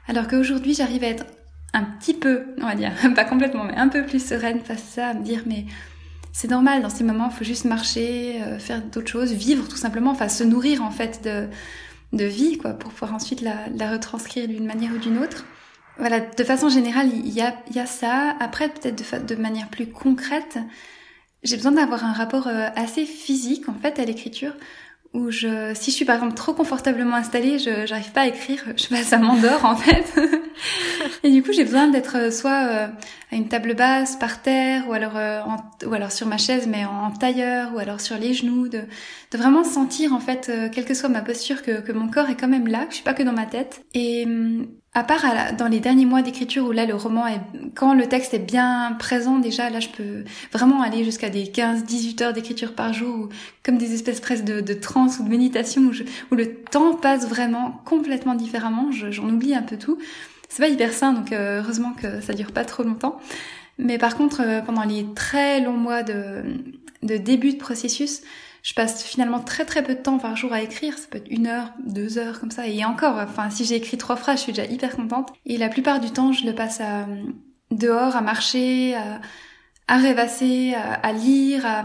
Alors 0.09 0.27
qu'aujourd'hui, 0.27 0.75
j'arrive 0.75 1.05
à 1.05 1.09
être 1.09 1.27
un 1.75 1.85
petit 1.85 2.15
peu, 2.15 2.47
on 2.59 2.67
va 2.67 2.75
dire, 2.75 2.93
pas 3.15 3.25
complètement, 3.25 3.65
mais 3.65 3.77
un 3.77 3.89
peu 3.89 4.05
plus 4.05 4.27
sereine 4.27 4.61
face 4.61 4.83
à 4.83 4.95
ça, 4.95 5.09
à 5.09 5.15
me 5.15 5.23
dire 5.23 5.43
mais 5.47 5.67
c'est 6.33 6.51
normal, 6.51 6.83
dans 6.83 6.91
ces 6.91 7.05
moments, 7.05 7.29
il 7.31 7.37
faut 7.37 7.45
juste 7.45 7.67
marcher, 7.67 8.43
euh, 8.43 8.59
faire 8.59 8.83
d'autres 8.83 9.11
choses, 9.11 9.33
vivre 9.33 9.69
tout 9.69 9.77
simplement, 9.77 10.11
enfin 10.11 10.29
se 10.29 10.45
nourrir 10.45 10.83
en 10.83 10.91
fait 10.91 11.23
de, 11.25 11.49
de 12.17 12.25
vie, 12.25 12.59
quoi, 12.59 12.73
pour 12.73 12.91
pouvoir 12.91 13.15
ensuite 13.15 13.43
la 13.43 13.91
retranscrire 13.91 14.49
d'une 14.49 14.67
manière 14.67 14.93
ou 14.93 14.99
d'une 14.99 15.19
autre. 15.19 15.45
Voilà, 15.99 16.21
de 16.21 16.45
façon 16.45 16.69
générale, 16.69 17.09
il 17.13 17.33
y 17.33 17.41
a, 17.41 17.55
y 17.75 17.79
a 17.79 17.87
ça. 17.87 18.37
Après, 18.41 18.69
peut-être 18.69 18.97
de, 18.97 19.35
de 19.35 19.41
manière 19.41 19.69
plus 19.69 19.89
concrète, 19.89 20.59
j'ai 21.43 21.57
besoin 21.57 21.73
d'avoir 21.73 22.05
un 22.05 22.13
rapport 22.13 22.49
euh, 22.49 22.69
assez 22.77 23.05
physique 23.07 23.69
en 23.69 23.75
fait 23.75 23.99
à 23.99 24.05
l'écriture 24.05 24.53
où 25.17 25.31
je, 25.31 25.73
si 25.75 25.91
je 25.91 25.97
suis 25.97 26.05
par 26.05 26.17
exemple 26.17 26.35
trop 26.35 26.53
confortablement 26.53 27.17
installée, 27.17 27.59
je 27.59 27.87
j'arrive 27.87 28.13
pas 28.13 28.23
à 28.23 28.27
écrire, 28.27 28.63
je 28.77 28.83
sais 28.83 28.95
pas, 28.95 29.03
ça 29.03 29.19
m'endort 29.19 29.65
en 29.65 29.75
fait. 29.75 30.15
et 31.23 31.31
du 31.31 31.43
coup, 31.43 31.53
j'ai 31.53 31.65
besoin 31.65 31.89
d'être 31.89 32.17
euh, 32.17 32.31
soit 32.31 32.67
euh, 32.69 32.87
à 33.33 33.35
une 33.35 33.49
table 33.49 33.75
basse, 33.75 34.17
par 34.17 34.43
terre, 34.43 34.87
ou 34.89 34.93
alors 34.93 35.17
euh, 35.17 35.41
ou 35.87 35.95
alors 35.95 36.13
sur 36.13 36.27
ma 36.27 36.37
chaise, 36.37 36.67
mais 36.67 36.85
en, 36.85 37.11
tailleur, 37.13 37.75
ou 37.75 37.79
alors 37.79 38.01
sur 38.01 38.19
les 38.19 38.35
genoux, 38.35 38.69
de, 38.69 38.83
de 39.31 39.39
vraiment 39.39 39.65
sentir 39.65 40.13
en 40.13 40.21
fait, 40.21 40.53
quelle 40.73 40.85
que 40.85 40.95
soit 40.95 41.09
ma 41.09 41.23
posture, 41.23 41.63
que, 41.63 41.81
que 41.81 41.93
mon 41.93 42.09
corps 42.09 42.29
est 42.29 42.37
quand 42.37 42.49
même 42.49 42.69
là, 42.69 42.85
que 42.85 42.91
je 42.91 42.97
suis 42.97 43.05
pas 43.05 43.15
que 43.15 43.23
dans 43.23 43.33
ma 43.33 43.47
tête. 43.47 43.85
Et 43.95 44.27
à 44.97 45.05
part 45.05 45.27
dans 45.59 45.69
les 45.69 45.79
derniers 45.79 46.07
mois 46.07 46.23
d'écriture 46.23 46.65
où 46.65 46.73
là 46.73 46.87
le 46.87 46.95
roman 46.95 47.27
est 47.27 47.41
quand 47.75 47.93
le 47.93 48.07
texte 48.07 48.33
est 48.33 48.39
bien 48.39 48.97
présent 48.99 49.39
déjà 49.39 49.69
là 49.69 49.79
je 49.79 49.89
peux 49.89 50.25
vraiment 50.55 50.81
aller 50.81 51.05
jusqu'à 51.05 51.29
des 51.29 51.45
15-18 51.45 52.23
heures 52.23 52.33
d'écriture 52.33 52.75
par 52.75 52.95
jour 52.95 53.15
ou 53.15 53.29
comme 53.63 53.77
des 53.77 53.93
espèces 53.93 54.21
presque 54.21 54.45
de, 54.45 54.63
de 54.63 54.73
transe 54.73 55.19
ou 55.19 55.25
de 55.25 55.29
méditation 55.29 55.83
où, 56.31 56.35
le 56.35 56.55
temps 56.55 56.95
passe 56.95 57.29
vraiment 57.29 57.83
complètement 57.85 58.35
différemment. 58.35 58.91
J'en 58.91 59.29
oublie 59.29 59.55
un 59.55 59.63
peu 59.63 59.77
tout. 59.77 59.99
C'est 60.49 60.63
pas 60.63 60.69
hyper 60.69 60.95
sain 60.95 61.13
donc 61.13 61.31
euh, 61.31 61.61
heureusement 61.61 61.93
que 61.93 62.23
ça 62.23 62.33
dure 62.33 62.53
pas 62.53 62.65
trop 62.65 62.83
longtemps. 62.83 63.21
Mais 63.77 63.99
par 63.99 64.17
contre 64.17 64.41
euh, 64.41 64.63
pendant 64.63 64.85
les 64.85 65.05
très 65.15 65.61
longs 65.61 65.77
mois 65.77 66.05
de 66.05 66.43
début 67.03 67.53
de 67.53 67.59
processus 67.59 68.23
je 68.67 68.75
passe 68.75 69.05
finalement 69.05 69.39
très 69.39 69.65
très 69.65 69.81
peu 69.85 69.95
de 69.95 70.01
temps 70.01 70.19
par 70.19 70.35
jour 70.35 70.53
à 70.53 70.61
écrire, 70.61 70.99
ça 70.99 71.07
peut 71.09 71.19
être 71.19 71.31
une 71.31 71.47
heure, 71.47 71.73
deux 71.87 72.19
heures 72.19 72.41
comme 72.41 72.51
ça, 72.51 72.67
et 72.67 72.85
encore, 72.85 73.15
enfin 73.17 73.49
si 73.49 73.65
j'ai 73.65 73.77
écrit 73.77 73.97
trois 73.97 74.17
phrases, 74.17 74.39
je 74.39 74.43
suis 74.43 74.53
déjà 74.53 74.69
hyper 74.69 74.97
contente. 74.97 75.33
Et 75.47 75.57
la 75.57 75.69
plupart 75.69 76.01
du 76.01 76.11
temps, 76.11 76.33
je 76.33 76.45
le 76.45 76.53
passe 76.53 76.81
à, 76.81 77.07
dehors, 77.71 78.17
à 78.17 78.23
marcher, 78.23 78.97
à, 78.97 79.21
à 79.87 79.99
rêvasser, 79.99 80.75
à, 80.75 81.13
lire, 81.13 81.65
à 81.65 81.85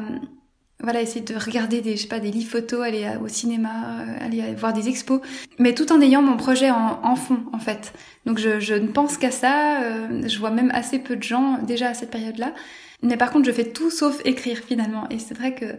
voilà, 0.79 1.03
essayer 1.03 1.21
de 1.21 1.35
regarder 1.35 1.81
des, 1.81 1.97
je 1.97 2.01
sais 2.01 2.07
pas, 2.07 2.19
des 2.19 2.31
livres 2.31 2.49
photos, 2.49 2.83
aller 2.83 3.07
au 3.23 3.27
cinéma, 3.27 3.99
euh, 3.99 4.25
aller 4.25 4.41
voir 4.55 4.73
des 4.73 4.89
expos, 4.89 5.21
mais 5.59 5.75
tout 5.75 5.93
en 5.93 6.01
ayant 6.01 6.23
mon 6.23 6.35
projet 6.35 6.71
en, 6.71 6.99
en 7.03 7.15
fond, 7.15 7.43
en 7.53 7.59
fait. 7.59 7.93
Donc 8.25 8.39
je, 8.39 8.59
je 8.59 8.73
ne 8.73 8.87
pense 8.87 9.19
qu'à 9.19 9.29
ça, 9.29 9.83
euh, 9.83 10.27
je 10.27 10.39
vois 10.39 10.49
même 10.49 10.71
assez 10.73 10.97
peu 10.97 11.15
de 11.15 11.21
gens 11.21 11.59
déjà 11.59 11.89
à 11.89 11.93
cette 11.93 12.09
période-là. 12.09 12.55
Mais 13.03 13.17
par 13.17 13.29
contre, 13.29 13.45
je 13.45 13.51
fais 13.51 13.71
tout 13.71 13.91
sauf 13.91 14.19
écrire 14.25 14.57
finalement. 14.67 15.07
Et 15.09 15.19
c'est 15.19 15.37
vrai 15.37 15.53
que 15.53 15.75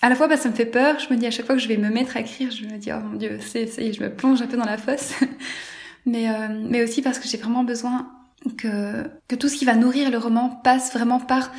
à 0.00 0.08
la 0.08 0.14
fois, 0.14 0.28
bah, 0.28 0.36
ça 0.36 0.48
me 0.48 0.54
fait 0.54 0.66
peur. 0.66 0.98
Je 0.98 1.12
me 1.12 1.18
dis 1.18 1.26
à 1.26 1.30
chaque 1.30 1.46
fois 1.46 1.56
que 1.56 1.60
je 1.60 1.68
vais 1.68 1.76
me 1.76 1.90
mettre 1.90 2.16
à 2.16 2.20
écrire, 2.20 2.50
je 2.50 2.64
me 2.64 2.78
dis, 2.78 2.90
oh 2.92 3.00
mon 3.00 3.16
dieu, 3.16 3.38
c'est, 3.40 3.66
je 3.66 4.02
me 4.02 4.14
plonge 4.14 4.40
un 4.42 4.46
peu 4.46 4.56
dans 4.56 4.64
la 4.64 4.78
fosse. 4.78 5.12
mais, 6.06 6.30
euh, 6.30 6.48
mais 6.50 6.82
aussi 6.82 7.02
parce 7.02 7.18
que 7.18 7.28
j'ai 7.28 7.38
vraiment 7.38 7.64
besoin 7.64 8.10
que, 8.56 9.04
que 9.26 9.34
tout 9.34 9.48
ce 9.48 9.56
qui 9.56 9.64
va 9.64 9.74
nourrir 9.74 10.10
le 10.10 10.18
roman 10.18 10.50
passe 10.50 10.92
vraiment 10.92 11.18
par, 11.18 11.52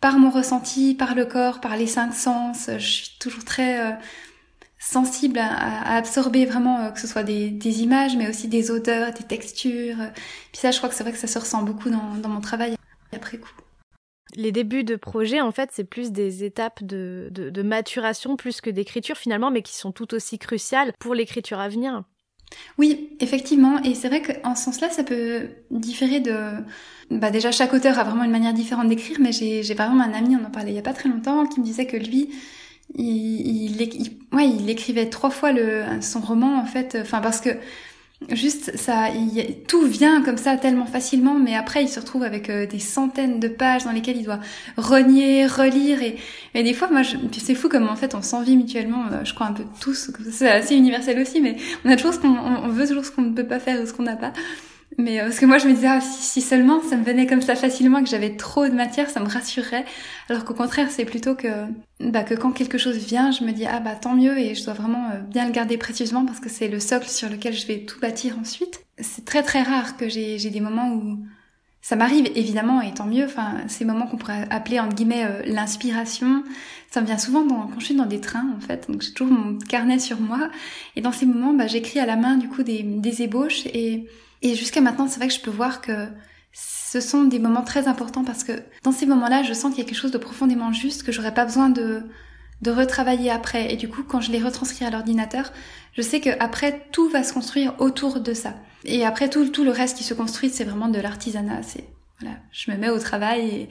par 0.00 0.18
mon 0.18 0.30
ressenti, 0.30 0.94
par 0.94 1.14
le 1.14 1.24
corps, 1.24 1.60
par 1.60 1.76
les 1.76 1.86
cinq 1.86 2.12
sens. 2.12 2.68
Je 2.72 2.86
suis 2.86 3.16
toujours 3.18 3.44
très 3.44 3.80
euh, 3.80 3.92
sensible 4.78 5.38
à, 5.38 5.96
absorber 5.96 6.44
vraiment, 6.44 6.80
euh, 6.80 6.90
que 6.90 7.00
ce 7.00 7.06
soit 7.06 7.22
des, 7.22 7.50
des, 7.50 7.82
images, 7.82 8.16
mais 8.16 8.28
aussi 8.28 8.48
des 8.48 8.70
odeurs, 8.70 9.12
des 9.12 9.24
textures. 9.24 9.96
Puis 10.52 10.60
ça, 10.60 10.70
je 10.70 10.76
crois 10.76 10.90
que 10.90 10.94
c'est 10.94 11.04
vrai 11.04 11.12
que 11.12 11.18
ça 11.18 11.26
se 11.26 11.38
ressent 11.38 11.62
beaucoup 11.62 11.88
dans, 11.90 12.16
dans 12.16 12.28
mon 12.28 12.40
travail 12.40 12.76
après 13.12 13.38
coup. 13.38 13.48
Les 14.36 14.52
débuts 14.52 14.84
de 14.84 14.96
projet, 14.96 15.40
en 15.40 15.52
fait, 15.52 15.70
c'est 15.72 15.84
plus 15.84 16.12
des 16.12 16.44
étapes 16.44 16.82
de, 16.82 17.62
maturation 17.62 18.36
plus 18.36 18.60
que 18.60 18.70
d'écriture 18.70 19.16
finalement, 19.16 19.50
mais 19.50 19.62
qui 19.62 19.74
sont 19.74 19.92
tout 19.92 20.14
aussi 20.14 20.38
cruciales 20.38 20.92
pour 20.98 21.14
l'écriture 21.14 21.58
à 21.58 21.68
venir. 21.68 22.04
Oui, 22.78 23.10
effectivement, 23.20 23.82
et 23.82 23.94
c'est 23.94 24.08
vrai 24.08 24.22
qu'en 24.22 24.54
ce 24.54 24.64
sens-là, 24.64 24.88
ça 24.88 25.04
peut 25.04 25.48
différer 25.70 26.20
de... 26.20 26.34
Bah 27.10 27.30
déjà, 27.30 27.50
chaque 27.50 27.74
auteur 27.74 27.98
a 27.98 28.04
vraiment 28.04 28.24
une 28.24 28.30
manière 28.30 28.54
différente 28.54 28.88
d'écrire, 28.88 29.18
mais 29.20 29.32
j'ai 29.32 29.74
vraiment 29.74 30.02
un 30.02 30.12
ami, 30.14 30.36
on 30.36 30.46
en 30.46 30.50
parlait 30.50 30.70
il 30.72 30.76
y 30.76 30.78
a 30.78 30.82
pas 30.82 30.94
très 30.94 31.10
longtemps, 31.10 31.46
qui 31.46 31.60
me 31.60 31.64
disait 31.64 31.86
que 31.86 31.96
lui, 31.98 32.30
il, 32.94 33.82
il, 33.82 34.18
ouais, 34.32 34.48
il 34.48 34.70
écrivait 34.70 35.10
trois 35.10 35.30
fois 35.30 35.52
le, 35.52 35.84
son 36.00 36.20
roman, 36.20 36.58
en 36.58 36.64
fait, 36.64 36.96
enfin 37.02 37.20
parce 37.20 37.42
que 37.42 37.50
Juste, 38.30 38.76
ça, 38.76 39.10
tout 39.68 39.86
vient 39.86 40.22
comme 40.22 40.38
ça 40.38 40.56
tellement 40.56 40.86
facilement, 40.86 41.38
mais 41.38 41.54
après 41.54 41.84
il 41.84 41.88
se 41.88 42.00
retrouve 42.00 42.24
avec 42.24 42.50
euh, 42.50 42.66
des 42.66 42.80
centaines 42.80 43.38
de 43.38 43.46
pages 43.46 43.84
dans 43.84 43.92
lesquelles 43.92 44.16
il 44.16 44.24
doit 44.24 44.40
renier, 44.76 45.46
relire, 45.46 46.02
et, 46.02 46.16
et 46.52 46.64
des 46.64 46.74
fois, 46.74 46.88
moi, 46.90 47.02
c'est 47.32 47.54
fou 47.54 47.68
comme 47.68 47.88
en 47.88 47.94
fait 47.94 48.16
on 48.16 48.22
s'envie 48.22 48.56
mutuellement. 48.56 49.04
Euh, 49.12 49.24
je 49.24 49.34
crois 49.34 49.46
un 49.46 49.52
peu 49.52 49.62
tous, 49.80 50.10
c'est 50.32 50.50
assez 50.50 50.74
universel 50.74 51.20
aussi, 51.20 51.40
mais 51.40 51.56
on 51.84 51.90
a 51.90 51.96
toujours 51.96 52.12
ce 52.12 52.18
qu'on, 52.18 52.36
on 52.36 52.68
veut 52.68 52.88
toujours 52.88 53.04
ce 53.04 53.12
qu'on 53.12 53.22
ne 53.22 53.34
peut 53.34 53.46
pas 53.46 53.60
faire 53.60 53.80
ou 53.80 53.86
ce 53.86 53.92
qu'on 53.92 54.02
n'a 54.02 54.16
pas. 54.16 54.32
Mais 54.96 55.20
euh, 55.20 55.24
parce 55.24 55.38
que 55.38 55.46
moi 55.46 55.58
je 55.58 55.68
me 55.68 55.74
disais 55.74 55.88
ah, 55.88 56.00
si, 56.00 56.40
seulement 56.40 56.80
ça 56.82 56.96
me 56.96 57.04
venait 57.04 57.26
comme 57.26 57.42
ça 57.42 57.54
facilement 57.54 58.02
que 58.02 58.08
j'avais 58.08 58.36
trop 58.36 58.66
de 58.66 58.72
matière 58.72 59.10
ça 59.10 59.20
me 59.20 59.28
rassurerait. 59.28 59.84
Alors 60.28 60.44
qu'au 60.44 60.54
contraire 60.54 60.90
c'est 60.90 61.04
plutôt 61.04 61.34
que 61.34 61.48
bah 62.00 62.22
que 62.22 62.34
quand 62.34 62.52
quelque 62.52 62.78
chose 62.78 62.96
vient 62.96 63.30
je 63.30 63.44
me 63.44 63.52
dis 63.52 63.66
ah 63.66 63.80
bah 63.80 63.94
tant 63.94 64.14
mieux 64.14 64.38
et 64.38 64.54
je 64.54 64.64
dois 64.64 64.74
vraiment 64.74 65.10
euh, 65.10 65.18
bien 65.20 65.46
le 65.46 65.52
garder 65.52 65.76
précieusement 65.76 66.24
parce 66.24 66.40
que 66.40 66.48
c'est 66.48 66.68
le 66.68 66.80
socle 66.80 67.08
sur 67.08 67.28
lequel 67.28 67.52
je 67.52 67.66
vais 67.66 67.80
tout 67.80 68.00
bâtir 68.00 68.38
ensuite. 68.40 68.80
C'est 68.98 69.24
très 69.24 69.42
très 69.42 69.62
rare 69.62 69.96
que 69.96 70.08
j'ai 70.08 70.38
j'ai 70.38 70.50
des 70.50 70.60
moments 70.60 70.92
où 70.94 71.18
ça 71.82 71.94
m'arrive 71.94 72.26
évidemment 72.34 72.80
et 72.80 72.92
tant 72.92 73.06
mieux. 73.06 73.24
Enfin 73.24 73.58
ces 73.68 73.84
moments 73.84 74.06
qu'on 74.06 74.16
pourrait 74.16 74.48
appeler 74.50 74.80
entre 74.80 74.94
guillemets 74.94 75.26
euh, 75.26 75.42
l'inspiration 75.44 76.42
ça 76.90 77.02
me 77.02 77.06
vient 77.06 77.18
souvent 77.18 77.44
dans, 77.44 77.66
quand 77.66 77.78
je 77.78 77.84
suis 77.84 77.94
dans 77.94 78.06
des 78.06 78.20
trains 78.20 78.50
en 78.56 78.60
fait. 78.60 78.90
Donc 78.90 79.02
j'ai 79.02 79.12
toujours 79.12 79.32
mon 79.32 79.58
carnet 79.58 79.98
sur 79.98 80.18
moi. 80.20 80.48
Et 80.96 81.02
dans 81.02 81.12
ces 81.12 81.26
moments 81.26 81.52
bah 81.52 81.66
j'écris 81.66 82.00
à 82.00 82.06
la 82.06 82.16
main 82.16 82.36
du 82.36 82.48
coup 82.48 82.62
des 82.62 82.82
des 82.82 83.22
ébauches 83.22 83.66
et 83.66 84.08
et 84.42 84.54
jusqu'à 84.54 84.80
maintenant, 84.80 85.08
c'est 85.08 85.18
vrai 85.18 85.28
que 85.28 85.34
je 85.34 85.40
peux 85.40 85.50
voir 85.50 85.80
que 85.80 86.08
ce 86.52 87.00
sont 87.00 87.24
des 87.24 87.38
moments 87.38 87.62
très 87.62 87.88
importants 87.88 88.24
parce 88.24 88.44
que 88.44 88.52
dans 88.82 88.92
ces 88.92 89.06
moments-là, 89.06 89.42
je 89.42 89.52
sens 89.52 89.74
qu'il 89.74 89.82
y 89.82 89.86
a 89.86 89.88
quelque 89.88 89.98
chose 89.98 90.10
de 90.10 90.18
profondément 90.18 90.72
juste 90.72 91.02
que 91.02 91.12
j'aurais 91.12 91.34
pas 91.34 91.44
besoin 91.44 91.68
de, 91.68 92.02
de 92.62 92.70
retravailler 92.70 93.30
après. 93.30 93.72
Et 93.72 93.76
du 93.76 93.88
coup, 93.88 94.02
quand 94.02 94.20
je 94.20 94.32
les 94.32 94.42
retranscris 94.42 94.84
à 94.84 94.90
l'ordinateur, 94.90 95.52
je 95.92 96.02
sais 96.02 96.20
que 96.20 96.30
après 96.40 96.86
tout 96.92 97.08
va 97.08 97.22
se 97.22 97.32
construire 97.32 97.74
autour 97.78 98.20
de 98.20 98.32
ça. 98.32 98.54
Et 98.84 99.04
après 99.04 99.28
tout, 99.28 99.48
tout 99.48 99.64
le 99.64 99.70
reste 99.70 99.96
qui 99.96 100.04
se 100.04 100.14
construit, 100.14 100.50
c'est 100.50 100.64
vraiment 100.64 100.88
de 100.88 100.98
l'artisanat. 100.98 101.62
C'est 101.62 101.84
voilà, 102.20 102.36
je 102.50 102.70
me 102.70 102.76
mets 102.76 102.90
au 102.90 102.98
travail 102.98 103.48
et 103.48 103.68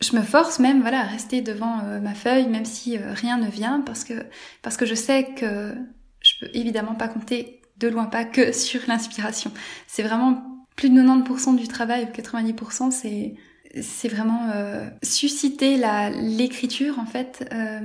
je 0.00 0.16
me 0.16 0.22
force 0.22 0.58
même 0.58 0.80
voilà 0.80 1.00
à 1.00 1.04
rester 1.04 1.40
devant 1.40 1.80
euh, 1.84 2.00
ma 2.00 2.14
feuille 2.14 2.48
même 2.48 2.64
si 2.64 2.98
euh, 2.98 3.12
rien 3.14 3.38
ne 3.38 3.48
vient 3.48 3.80
parce 3.80 4.04
que 4.04 4.26
parce 4.62 4.76
que 4.76 4.84
je 4.84 4.94
sais 4.94 5.32
que 5.34 5.74
je 6.20 6.32
peux 6.40 6.50
évidemment 6.52 6.94
pas 6.94 7.08
compter 7.08 7.62
de 7.78 7.88
loin 7.88 8.06
pas 8.06 8.24
que 8.24 8.52
sur 8.66 8.80
l'inspiration. 8.88 9.52
C'est 9.86 10.02
vraiment 10.02 10.42
plus 10.76 10.90
de 10.90 11.00
90% 11.00 11.56
du 11.56 11.68
travail, 11.68 12.04
ou 12.04 12.12
90%, 12.16 12.90
c'est 12.90 13.34
c'est 13.82 14.08
vraiment 14.08 14.50
euh, 14.54 14.88
susciter 15.02 15.76
la 15.76 16.08
l'écriture 16.08 16.98
en 16.98 17.04
fait, 17.04 17.46
euh, 17.52 17.80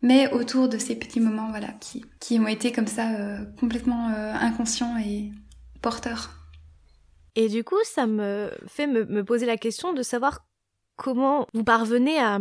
mais 0.00 0.32
autour 0.32 0.68
de 0.68 0.78
ces 0.78 0.96
petits 0.96 1.20
moments 1.20 1.50
voilà 1.50 1.68
qui 1.80 2.04
qui 2.20 2.38
ont 2.38 2.46
été 2.46 2.72
comme 2.72 2.86
ça 2.86 3.12
euh, 3.16 3.44
complètement 3.58 4.06
inconscients 4.06 4.96
et 4.98 5.32
porteurs. 5.82 6.30
Et 7.34 7.48
du 7.48 7.64
coup, 7.64 7.76
ça 7.84 8.06
me 8.06 8.50
fait 8.66 8.86
me 8.86 9.22
poser 9.22 9.44
la 9.44 9.58
question 9.58 9.92
de 9.92 10.02
savoir 10.02 10.46
comment 10.96 11.46
vous 11.52 11.64
parvenez 11.64 12.18
à, 12.18 12.38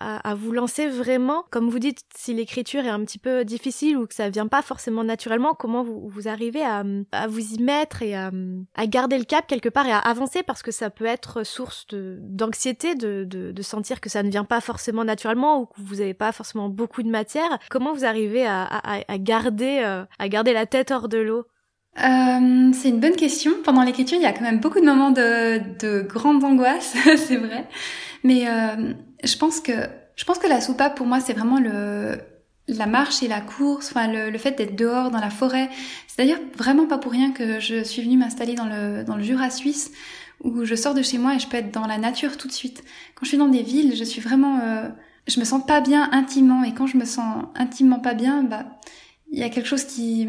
à, 0.00 0.34
vous 0.34 0.52
lancer 0.52 0.88
vraiment? 0.88 1.44
Comme 1.50 1.70
vous 1.70 1.78
dites, 1.78 2.00
si 2.14 2.34
l'écriture 2.34 2.84
est 2.84 2.90
un 2.90 3.04
petit 3.04 3.18
peu 3.18 3.44
difficile 3.44 3.96
ou 3.96 4.06
que 4.06 4.14
ça 4.14 4.28
vient 4.28 4.48
pas 4.48 4.62
forcément 4.62 5.04
naturellement, 5.04 5.54
comment 5.54 5.82
vous, 5.82 6.08
vous 6.08 6.28
arrivez 6.28 6.62
à, 6.62 6.84
à, 7.12 7.26
vous 7.28 7.54
y 7.54 7.62
mettre 7.62 8.02
et 8.02 8.14
à, 8.14 8.30
à, 8.74 8.86
garder 8.86 9.16
le 9.18 9.24
cap 9.24 9.46
quelque 9.46 9.68
part 9.68 9.86
et 9.86 9.92
à 9.92 9.98
avancer? 9.98 10.42
Parce 10.42 10.62
que 10.62 10.72
ça 10.72 10.90
peut 10.90 11.06
être 11.06 11.44
source 11.44 11.86
d'anxiété 11.92 12.94
de, 12.94 13.24
de, 13.24 13.52
de, 13.52 13.62
sentir 13.62 14.00
que 14.00 14.08
ça 14.08 14.22
ne 14.22 14.30
vient 14.30 14.44
pas 14.44 14.60
forcément 14.60 15.04
naturellement 15.04 15.60
ou 15.60 15.66
que 15.66 15.80
vous 15.80 15.96
n'avez 15.96 16.14
pas 16.14 16.32
forcément 16.32 16.68
beaucoup 16.68 17.02
de 17.02 17.10
matière. 17.10 17.58
Comment 17.70 17.92
vous 17.92 18.04
arrivez 18.04 18.46
à, 18.46 18.64
à 18.64 19.18
garder, 19.18 19.82
euh, 19.84 20.04
à 20.18 20.28
garder 20.28 20.52
la 20.52 20.66
tête 20.66 20.90
hors 20.90 21.08
de 21.08 21.18
l'eau? 21.18 21.46
Euh, 22.02 22.70
c'est 22.72 22.88
une 22.88 23.00
bonne 23.00 23.16
question. 23.16 23.52
Pendant 23.64 23.82
l'écriture, 23.82 24.18
il 24.18 24.22
y 24.22 24.26
a 24.26 24.32
quand 24.32 24.42
même 24.42 24.60
beaucoup 24.60 24.80
de 24.80 24.84
moments 24.84 25.10
de, 25.10 25.60
de 25.78 26.00
grande 26.02 26.42
angoisse, 26.44 26.94
c'est 27.16 27.36
vrai. 27.36 27.66
Mais 28.24 28.48
euh, 28.48 28.92
je 29.24 29.36
pense 29.36 29.60
que 29.60 29.72
je 30.16 30.24
pense 30.24 30.38
que 30.38 30.48
la 30.48 30.60
soupape 30.60 30.96
pour 30.96 31.06
moi 31.06 31.20
c'est 31.20 31.32
vraiment 31.32 31.60
le 31.60 32.18
la 32.66 32.86
marche 32.86 33.22
et 33.22 33.28
la 33.28 33.40
course, 33.40 33.88
enfin 33.90 34.08
le, 34.12 34.30
le 34.30 34.38
fait 34.38 34.52
d'être 34.52 34.76
dehors 34.76 35.10
dans 35.10 35.20
la 35.20 35.30
forêt. 35.30 35.70
C'est 36.06 36.22
d'ailleurs 36.22 36.40
vraiment 36.56 36.86
pas 36.86 36.98
pour 36.98 37.12
rien 37.12 37.32
que 37.32 37.60
je 37.60 37.82
suis 37.82 38.02
venue 38.02 38.16
m'installer 38.16 38.54
dans 38.54 38.66
le 38.66 39.04
dans 39.04 39.16
le 39.16 39.22
Jura 39.22 39.50
suisse 39.50 39.90
où 40.44 40.64
je 40.64 40.74
sors 40.74 40.94
de 40.94 41.02
chez 41.02 41.18
moi 41.18 41.34
et 41.34 41.38
je 41.38 41.48
peux 41.48 41.56
être 41.56 41.72
dans 41.72 41.86
la 41.86 41.98
nature 41.98 42.36
tout 42.36 42.48
de 42.48 42.52
suite. 42.52 42.84
Quand 43.14 43.24
je 43.24 43.28
suis 43.28 43.38
dans 43.38 43.48
des 43.48 43.62
villes, 43.62 43.96
je 43.96 44.04
suis 44.04 44.20
vraiment 44.20 44.60
euh, 44.60 44.88
je 45.26 45.40
me 45.40 45.44
sens 45.44 45.64
pas 45.64 45.80
bien 45.80 46.08
intimement 46.12 46.64
et 46.64 46.74
quand 46.74 46.86
je 46.86 46.96
me 46.96 47.04
sens 47.04 47.44
intimement 47.54 48.00
pas 48.00 48.14
bien, 48.14 48.42
bah 48.42 48.66
il 49.30 49.38
y 49.38 49.42
a 49.42 49.48
quelque 49.50 49.66
chose 49.66 49.84
qui 49.84 50.26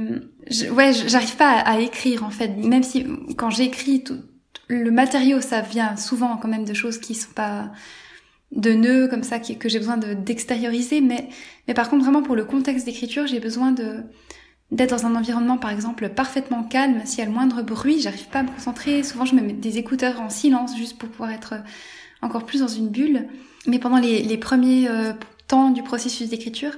ouais 0.72 0.94
j'arrive 0.94 1.36
pas 1.36 1.60
à, 1.60 1.80
écrire 1.80 2.24
en 2.24 2.30
fait. 2.30 2.50
Même 2.50 2.84
si 2.84 3.06
quand 3.38 3.50
j'écris 3.50 4.04
tout 4.04 4.20
le 4.68 4.92
matériau 4.92 5.42
ça 5.42 5.62
vient 5.62 5.96
souvent 5.96 6.38
quand 6.38 6.48
même 6.48 6.66
de 6.66 6.74
choses 6.74 7.00
qui 7.00 7.16
sont 7.16 7.32
pas 7.32 7.72
de 8.52 8.74
nœuds 8.74 9.08
comme 9.08 9.24
ça 9.24 9.40
que 9.40 9.70
j'ai 9.70 9.80
besoin 9.80 9.98
de 9.98 10.14
d'extérioriser. 10.14 11.02
Mais 11.02 11.30
mais 11.68 11.74
par 11.74 11.90
contre 11.90 12.04
vraiment 12.04 12.24
pour 12.24 12.36
le 12.36 12.44
contexte 12.44 12.86
d'écriture 12.86 13.26
j'ai 13.28 13.40
besoin 13.40 13.72
de 13.72 14.04
d'être 14.72 14.92
dans 14.92 15.06
un 15.06 15.16
environnement 15.16 15.58
par 15.58 15.72
exemple 15.72 16.10
parfaitement 16.10 16.64
calme. 16.64 17.02
S'il 17.06 17.20
y 17.20 17.22
a 17.22 17.26
le 17.26 17.32
moindre 17.32 17.62
bruit 17.62 18.02
j'arrive 18.02 18.28
pas 18.28 18.40
à 18.40 18.44
me 18.44 18.52
concentrer. 18.52 19.04
Souvent 19.04 19.26
je 19.26 19.36
me 19.36 19.42
mets 19.42 19.54
des 19.54 19.78
écouteurs 19.78 20.20
en 20.20 20.30
silence 20.30 20.78
juste 20.78 20.98
pour 20.98 21.10
pouvoir 21.10 21.32
être 21.32 21.56
encore 22.22 22.46
plus 22.46 22.60
dans 22.60 22.68
une 22.68 22.90
bulle. 22.90 23.28
Mais 23.66 23.80
pendant 23.80 23.98
les, 23.98 24.38
premiers 24.38 24.90
euh, 24.90 25.14
temps 25.48 25.70
du 25.70 25.84
processus 25.84 26.30
d'écriture 26.30 26.78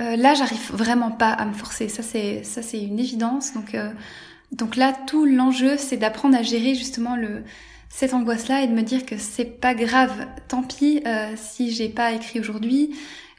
euh, 0.00 0.16
là, 0.16 0.34
j'arrive 0.34 0.70
vraiment 0.72 1.10
pas 1.10 1.30
à 1.30 1.44
me 1.46 1.54
forcer. 1.54 1.88
Ça, 1.88 2.02
c'est 2.02 2.42
ça, 2.44 2.62
c'est 2.62 2.82
une 2.82 2.98
évidence. 2.98 3.54
Donc, 3.54 3.74
euh, 3.74 3.90
donc 4.52 4.76
là, 4.76 4.92
tout 5.06 5.24
l'enjeu, 5.24 5.76
c'est 5.78 5.96
d'apprendre 5.96 6.36
à 6.36 6.42
gérer 6.42 6.74
justement 6.74 7.16
le 7.16 7.42
cette 7.88 8.12
angoisse-là 8.12 8.62
et 8.62 8.66
de 8.66 8.72
me 8.72 8.82
dire 8.82 9.06
que 9.06 9.16
c'est 9.16 9.60
pas 9.60 9.74
grave. 9.74 10.26
Tant 10.48 10.62
pis 10.62 11.02
euh, 11.06 11.32
si 11.36 11.70
j'ai 11.70 11.88
pas 11.88 12.12
écrit 12.12 12.40
aujourd'hui. 12.40 12.90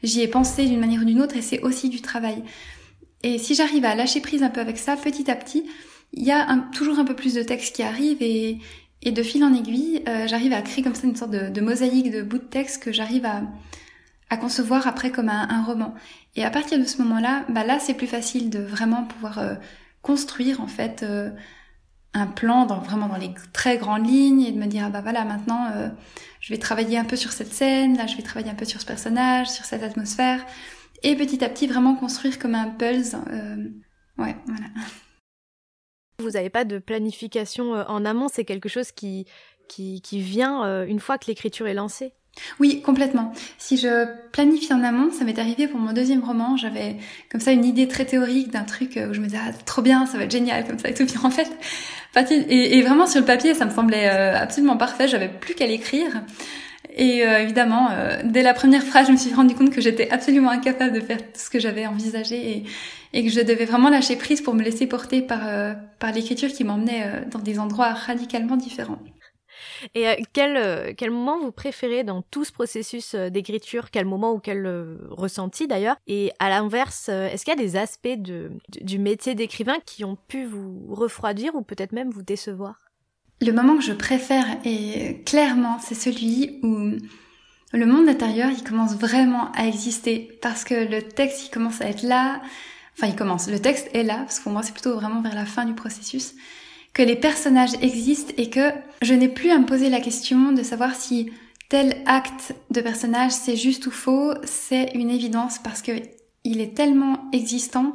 J'y 0.02 0.20
ai 0.22 0.28
pensé 0.28 0.66
d'une 0.66 0.80
manière 0.80 1.02
ou 1.02 1.04
d'une 1.04 1.20
autre 1.20 1.36
et 1.36 1.42
c'est 1.42 1.60
aussi 1.60 1.88
du 1.88 2.00
travail. 2.00 2.42
Et 3.22 3.38
si 3.38 3.54
j'arrive 3.54 3.84
à 3.84 3.94
lâcher 3.94 4.20
prise 4.20 4.42
un 4.42 4.50
peu 4.50 4.60
avec 4.60 4.78
ça, 4.78 4.96
petit 4.96 5.30
à 5.30 5.36
petit, 5.36 5.64
il 6.12 6.24
y 6.24 6.30
a 6.30 6.46
toujours 6.72 6.98
un 6.98 7.04
peu 7.04 7.14
plus 7.14 7.34
de 7.34 7.42
texte 7.42 7.74
qui 7.74 7.82
arrive 7.82 8.18
et, 8.20 8.58
et 9.02 9.10
de 9.10 9.22
fil 9.24 9.42
en 9.42 9.52
aiguille, 9.52 10.02
j'arrive 10.26 10.52
à 10.52 10.62
créer 10.62 10.84
comme 10.84 10.94
ça 10.94 11.06
une 11.08 11.16
sorte 11.16 11.32
de, 11.32 11.48
de 11.48 11.60
mosaïque 11.60 12.12
de 12.12 12.22
bouts 12.22 12.38
de 12.38 12.44
texte 12.44 12.80
que 12.80 12.92
j'arrive 12.92 13.26
à, 13.26 13.42
à 14.30 14.36
concevoir 14.36 14.86
après 14.86 15.10
comme 15.10 15.28
un, 15.28 15.62
roman. 15.62 15.94
Et 16.36 16.44
à 16.44 16.50
partir 16.50 16.78
de 16.78 16.84
ce 16.84 17.00
moment-là, 17.02 17.44
bah 17.48 17.64
là 17.64 17.78
c'est 17.78 17.94
plus 17.94 18.06
facile 18.06 18.50
de 18.50 18.60
vraiment 18.60 19.04
pouvoir 19.04 19.38
euh, 19.38 19.54
construire 20.02 20.60
en 20.60 20.66
fait 20.66 21.02
euh, 21.02 21.30
un 22.14 22.26
plan 22.26 22.66
dans 22.66 22.78
vraiment 22.78 23.08
dans 23.08 23.16
les 23.16 23.32
très 23.52 23.78
grandes 23.78 24.06
lignes 24.06 24.42
et 24.42 24.52
de 24.52 24.58
me 24.58 24.66
dire 24.66 24.84
ah 24.86 24.90
bah 24.90 25.00
voilà 25.00 25.24
maintenant 25.24 25.70
euh, 25.74 25.88
je 26.40 26.52
vais 26.52 26.58
travailler 26.58 26.98
un 26.98 27.04
peu 27.04 27.16
sur 27.16 27.32
cette 27.32 27.52
scène, 27.52 27.96
là 27.96 28.06
je 28.06 28.16
vais 28.16 28.22
travailler 28.22 28.50
un 28.50 28.54
peu 28.54 28.66
sur 28.66 28.80
ce 28.80 28.86
personnage, 28.86 29.48
sur 29.48 29.64
cette 29.64 29.82
atmosphère. 29.82 30.44
et 31.02 31.16
petit 31.16 31.42
à 31.42 31.48
petit 31.48 31.66
vraiment 31.66 31.94
construire 31.94 32.38
comme 32.38 32.54
un 32.54 32.68
pulse. 32.68 33.14
ouais, 34.18 34.36
voilà. 34.46 34.66
Vous 36.20 36.30
n'avez 36.30 36.50
pas 36.50 36.64
de 36.64 36.78
planification 36.78 37.72
en 37.72 38.04
amont, 38.04 38.28
c'est 38.28 38.44
quelque 38.44 38.68
chose 38.68 38.90
qui, 38.90 39.26
qui 39.68 40.20
vient 40.20 40.84
une 40.84 40.98
fois 40.98 41.16
que 41.16 41.26
l'écriture 41.28 41.68
est 41.68 41.74
lancée? 41.74 42.12
Oui, 42.60 42.82
complètement. 42.82 43.32
Si 43.58 43.76
je 43.76 44.06
planifie 44.32 44.72
en 44.72 44.82
amont, 44.82 45.10
ça 45.12 45.24
m'est 45.24 45.38
arrivé 45.38 45.68
pour 45.68 45.80
mon 45.80 45.92
deuxième 45.92 46.24
roman, 46.24 46.56
j'avais 46.56 46.96
comme 47.30 47.40
ça 47.40 47.52
une 47.52 47.64
idée 47.64 47.88
très 47.88 48.04
théorique 48.04 48.50
d'un 48.50 48.64
truc 48.64 48.98
où 49.10 49.14
je 49.14 49.20
me 49.20 49.26
disais 49.26 49.38
ah, 49.40 49.52
trop 49.64 49.82
bien, 49.82 50.06
ça 50.06 50.18
va 50.18 50.24
être 50.24 50.32
génial 50.32 50.66
comme 50.66 50.78
ça 50.78 50.88
et 50.88 50.94
tout. 50.94 51.06
Puis 51.06 51.18
en 51.22 51.30
fait, 51.30 51.50
et, 52.30 52.82
vraiment 52.82 53.06
sur 53.06 53.20
le 53.20 53.26
papier, 53.26 53.54
ça 53.54 53.64
me 53.64 53.70
semblait 53.70 54.08
euh, 54.08 54.36
absolument 54.36 54.76
parfait. 54.76 55.08
J'avais 55.08 55.28
plus 55.28 55.54
qu'à 55.54 55.66
l'écrire. 55.66 56.22
Et 56.96 57.24
euh, 57.24 57.40
évidemment, 57.40 57.90
euh, 57.92 58.20
dès 58.24 58.42
la 58.42 58.54
première 58.54 58.82
phrase, 58.82 59.06
je 59.06 59.12
me 59.12 59.16
suis 59.16 59.32
rendu 59.32 59.54
compte 59.54 59.70
que 59.70 59.80
j'étais 59.80 60.10
absolument 60.10 60.50
incapable 60.50 60.92
de 60.92 61.00
faire 61.00 61.18
ce 61.34 61.48
que 61.48 61.60
j'avais 61.60 61.86
envisagé 61.86 62.50
et, 62.50 62.64
et, 63.12 63.24
que 63.24 63.30
je 63.30 63.40
devais 63.40 63.66
vraiment 63.66 63.88
lâcher 63.88 64.16
prise 64.16 64.40
pour 64.40 64.54
me 64.54 64.62
laisser 64.62 64.86
porter 64.86 65.22
par, 65.22 65.40
par 65.98 66.12
l'écriture 66.12 66.48
qui 66.48 66.64
m'emmenait 66.64 67.24
dans 67.30 67.38
des 67.38 67.60
endroits 67.60 67.92
radicalement 67.92 68.56
différents. 68.56 68.98
Et 69.94 70.08
euh, 70.08 70.14
quel, 70.32 70.56
euh, 70.56 70.92
quel 70.96 71.10
moment 71.10 71.38
vous 71.38 71.52
préférez 71.52 72.04
dans 72.04 72.22
tout 72.22 72.44
ce 72.44 72.52
processus 72.52 73.14
euh, 73.14 73.30
d'écriture? 73.30 73.90
Quel 73.90 74.04
moment 74.04 74.32
ou 74.32 74.38
quel 74.38 74.66
ressenti 75.10 75.66
d'ailleurs? 75.66 75.96
Et 76.06 76.32
à 76.38 76.48
l'inverse, 76.48 77.08
est-ce 77.08 77.44
qu'il 77.44 77.54
y 77.54 77.56
a 77.56 77.60
des 77.60 77.76
aspects 77.76 78.08
de, 78.08 78.50
du 78.80 78.98
métier 78.98 79.34
d'écrivain 79.34 79.76
qui 79.84 80.04
ont 80.04 80.16
pu 80.16 80.44
vous 80.44 80.86
refroidir 80.90 81.54
ou 81.54 81.62
peut-être 81.62 81.92
même 81.92 82.10
vous 82.10 82.22
décevoir? 82.22 82.90
Le 83.40 83.52
moment 83.52 83.76
que 83.76 83.84
je 83.84 83.92
préfère, 83.92 84.46
et 84.64 85.22
clairement, 85.24 85.78
c'est 85.80 85.94
celui 85.94 86.58
où 86.62 86.92
le 87.72 87.86
monde 87.86 88.08
intérieur, 88.08 88.50
il 88.50 88.64
commence 88.64 88.94
vraiment 88.96 89.52
à 89.52 89.66
exister 89.66 90.38
parce 90.42 90.64
que 90.64 90.74
le 90.74 91.02
texte, 91.02 91.46
il 91.46 91.50
commence 91.50 91.80
à 91.80 91.88
être 91.88 92.02
là. 92.02 92.40
Enfin, 92.96 93.06
il 93.06 93.16
commence. 93.16 93.48
Le 93.48 93.60
texte 93.60 93.90
est 93.94 94.02
là, 94.02 94.18
parce 94.18 94.38
que 94.38 94.44
pour 94.44 94.52
moi, 94.52 94.62
c'est 94.62 94.72
plutôt 94.72 94.94
vraiment 94.94 95.22
vers 95.22 95.34
la 95.34 95.46
fin 95.46 95.64
du 95.64 95.74
processus 95.74 96.34
que 96.94 97.02
les 97.02 97.16
personnages 97.16 97.74
existent 97.82 98.32
et 98.36 98.50
que 98.50 98.70
je 99.02 99.14
n'ai 99.14 99.28
plus 99.28 99.50
à 99.50 99.58
me 99.58 99.66
poser 99.66 99.88
la 99.88 100.00
question 100.00 100.52
de 100.52 100.62
savoir 100.62 100.94
si 100.94 101.30
tel 101.68 101.96
acte 102.06 102.54
de 102.70 102.80
personnage 102.80 103.32
c'est 103.32 103.56
juste 103.56 103.86
ou 103.86 103.90
faux, 103.90 104.34
c'est 104.44 104.90
une 104.94 105.10
évidence 105.10 105.58
parce 105.58 105.82
que 105.82 105.92
il 106.44 106.60
est 106.60 106.74
tellement 106.74 107.28
existant 107.32 107.92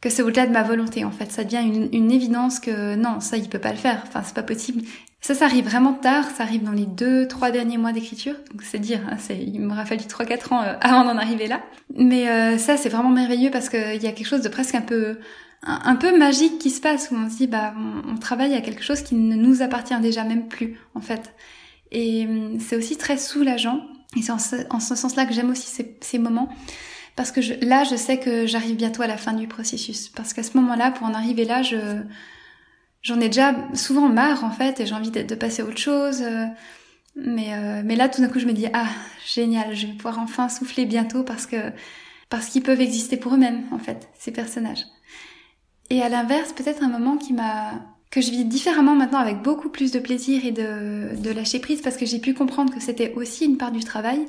que 0.00 0.10
c'est 0.10 0.22
au-delà 0.22 0.46
de 0.46 0.52
ma 0.52 0.62
volonté 0.62 1.04
en 1.04 1.10
fait. 1.10 1.30
Ça 1.30 1.44
devient 1.44 1.62
une, 1.92 2.10
évidence 2.10 2.60
que 2.60 2.96
non, 2.96 3.20
ça 3.20 3.36
il 3.36 3.48
peut 3.48 3.60
pas 3.60 3.70
le 3.70 3.78
faire. 3.78 4.02
Enfin, 4.06 4.22
c'est 4.24 4.34
pas 4.34 4.42
possible. 4.42 4.82
Ça, 5.20 5.34
ça 5.34 5.44
arrive 5.44 5.64
vraiment 5.64 5.92
tard. 5.92 6.24
Ça 6.36 6.42
arrive 6.42 6.64
dans 6.64 6.72
les 6.72 6.86
deux, 6.86 7.28
trois 7.28 7.52
derniers 7.52 7.78
mois 7.78 7.92
d'écriture. 7.92 8.34
Donc 8.50 8.62
c'est 8.62 8.80
dire, 8.80 9.00
hein, 9.08 9.16
il 9.30 9.60
m'aura 9.60 9.86
fallu 9.86 10.04
trois, 10.06 10.26
quatre 10.26 10.52
ans 10.52 10.62
euh, 10.62 10.74
avant 10.80 11.04
d'en 11.04 11.16
arriver 11.16 11.46
là. 11.46 11.62
Mais 11.96 12.28
euh, 12.28 12.58
ça, 12.58 12.76
c'est 12.76 12.88
vraiment 12.88 13.10
merveilleux 13.10 13.52
parce 13.52 13.68
qu'il 13.68 14.02
y 14.02 14.06
a 14.06 14.12
quelque 14.12 14.26
chose 14.26 14.42
de 14.42 14.48
presque 14.48 14.74
un 14.74 14.80
peu 14.80 15.18
un, 15.62 15.96
peu 15.96 16.16
magique 16.16 16.58
qui 16.58 16.70
se 16.70 16.80
passe 16.80 17.10
où 17.10 17.14
on 17.14 17.30
se 17.30 17.36
dit 17.36 17.46
bah 17.46 17.74
on, 18.06 18.16
travaille 18.16 18.54
à 18.54 18.60
quelque 18.60 18.82
chose 18.82 19.02
qui 19.02 19.14
ne 19.14 19.36
nous 19.36 19.62
appartient 19.62 19.98
déjà 20.00 20.24
même 20.24 20.48
plus 20.48 20.78
en 20.94 21.00
fait. 21.00 21.34
Et 21.90 22.26
hum, 22.26 22.58
c'est 22.60 22.76
aussi 22.76 22.96
très 22.96 23.18
soulageant. 23.18 23.86
Et 24.16 24.22
c'est 24.22 24.32
en 24.32 24.38
ce, 24.38 24.94
sens-là 24.94 25.24
que 25.24 25.32
j'aime 25.32 25.50
aussi 25.50 25.84
ces, 26.00 26.18
moments. 26.18 26.50
Parce 27.16 27.32
que 27.32 27.40
je, 27.40 27.54
là, 27.62 27.84
je 27.84 27.96
sais 27.96 28.18
que 28.18 28.46
j'arrive 28.46 28.76
bientôt 28.76 29.02
à 29.02 29.06
la 29.06 29.16
fin 29.16 29.32
du 29.32 29.46
processus. 29.46 30.08
Parce 30.10 30.34
qu'à 30.34 30.42
ce 30.42 30.56
moment-là, 30.58 30.90
pour 30.90 31.06
en 31.06 31.14
arriver 31.14 31.44
là, 31.44 31.62
je 31.62 32.02
j'en 33.02 33.20
ai 33.20 33.26
déjà 33.26 33.54
souvent 33.74 34.08
marre 34.08 34.44
en 34.44 34.50
fait 34.50 34.78
et 34.78 34.86
j'ai 34.86 34.94
envie 34.94 35.10
de, 35.10 35.22
de, 35.22 35.34
passer 35.34 35.62
à 35.62 35.64
autre 35.64 35.78
chose. 35.78 36.22
Euh, 36.22 36.46
mais, 37.16 37.54
euh, 37.54 37.82
mais 37.84 37.96
là, 37.96 38.08
tout 38.08 38.20
d'un 38.20 38.28
coup, 38.28 38.38
je 38.38 38.46
me 38.46 38.52
dis 38.52 38.66
ah 38.72 38.88
génial, 39.26 39.74
je 39.74 39.86
vais 39.86 39.92
pouvoir 39.94 40.18
enfin 40.18 40.48
souffler 40.48 40.86
bientôt 40.86 41.22
parce 41.24 41.46
que 41.46 41.72
parce 42.30 42.46
qu'ils 42.48 42.62
peuvent 42.62 42.80
exister 42.80 43.16
pour 43.18 43.34
eux-mêmes 43.34 43.64
en 43.72 43.78
fait 43.78 44.08
ces 44.18 44.32
personnages. 44.32 44.84
Et 45.92 46.00
à 46.00 46.08
l'inverse, 46.08 46.54
peut-être 46.54 46.82
un 46.82 46.88
moment 46.88 47.18
qui 47.18 47.34
m'a 47.34 47.74
que 48.10 48.22
je 48.22 48.30
vis 48.30 48.46
différemment 48.46 48.94
maintenant 48.94 49.18
avec 49.18 49.42
beaucoup 49.42 49.68
plus 49.68 49.92
de 49.92 49.98
plaisir 49.98 50.42
et 50.46 50.50
de, 50.50 51.30
lâcher 51.32 51.60
prise 51.60 51.82
parce 51.82 51.98
que 51.98 52.06
j'ai 52.06 52.18
pu 52.18 52.32
comprendre 52.32 52.72
que 52.72 52.80
c'était 52.80 53.12
aussi 53.14 53.44
une 53.44 53.58
part 53.58 53.72
du 53.72 53.84
travail. 53.84 54.26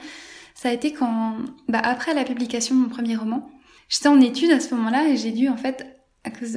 Ça 0.56 0.68
a 0.68 0.74
été 0.74 0.92
quand, 0.92 1.38
bah, 1.70 1.80
après 1.82 2.14
la 2.14 2.26
publication 2.26 2.76
de 2.76 2.82
mon 2.82 2.90
premier 2.90 3.16
roman, 3.16 3.50
j'étais 3.88 4.10
en 4.10 4.20
études 4.20 4.52
à 4.52 4.60
ce 4.60 4.76
moment-là 4.76 5.08
et 5.08 5.16
j'ai 5.16 5.32
dû 5.32 5.48
en 5.48 5.56
fait, 5.56 5.88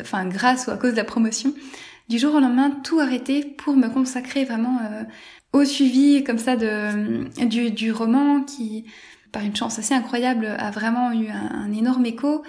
enfin 0.00 0.26
grâce 0.26 0.66
ou 0.66 0.72
à 0.72 0.76
cause 0.76 0.92
de 0.92 0.96
la 0.96 1.04
promotion, 1.04 1.54
du 2.08 2.18
jour 2.18 2.34
au 2.34 2.40
lendemain 2.40 2.70
tout 2.82 2.98
arrêter 2.98 3.44
pour 3.44 3.76
me 3.76 3.86
consacrer 3.88 4.44
vraiment 4.44 4.80
euh, 4.90 5.04
au 5.52 5.64
suivi 5.64 6.24
comme 6.24 6.38
ça 6.38 6.56
du, 6.56 7.92
roman 7.92 8.42
qui, 8.42 8.86
par 9.30 9.44
une 9.44 9.54
chance 9.54 9.78
assez 9.78 9.94
incroyable, 9.94 10.46
a 10.58 10.72
vraiment 10.72 11.12
eu 11.12 11.28
un 11.28 11.72
énorme 11.72 12.06
écho 12.06 12.42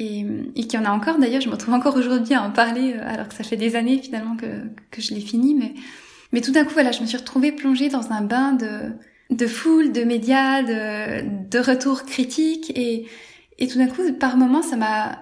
et, 0.00 0.26
et 0.56 0.66
qu'il 0.66 0.74
y 0.74 0.82
en 0.82 0.84
a 0.84 0.90
encore. 0.90 1.18
D'ailleurs, 1.18 1.40
je 1.40 1.48
me 1.48 1.52
retrouve 1.52 1.74
encore 1.74 1.96
aujourd'hui 1.96 2.34
à 2.34 2.42
en 2.42 2.50
parler 2.50 2.94
euh, 2.94 3.02
alors 3.04 3.28
que 3.28 3.34
ça 3.34 3.44
fait 3.44 3.56
des 3.56 3.76
années 3.76 4.00
finalement 4.02 4.36
que, 4.36 4.46
que 4.90 5.00
je 5.00 5.14
l'ai 5.14 5.20
fini, 5.20 5.54
mais, 5.54 5.74
mais 6.32 6.40
tout 6.40 6.52
d'un 6.52 6.64
coup 6.64 6.72
voilà, 6.72 6.90
je 6.90 7.00
me 7.00 7.06
suis 7.06 7.16
retrouvée 7.16 7.52
plongée 7.52 7.88
dans 7.88 8.10
un 8.10 8.22
bain 8.22 8.52
de, 8.52 8.92
de 9.30 9.46
foule, 9.46 9.92
de 9.92 10.02
médias, 10.02 10.62
de, 10.62 11.48
de 11.48 11.58
retours 11.58 12.04
critiques. 12.04 12.72
Et, 12.74 13.06
et 13.58 13.68
tout 13.68 13.78
d'un 13.78 13.88
coup 13.88 14.02
par 14.18 14.36
moments 14.36 14.62
ça 14.62 14.76
m'a 14.76 15.18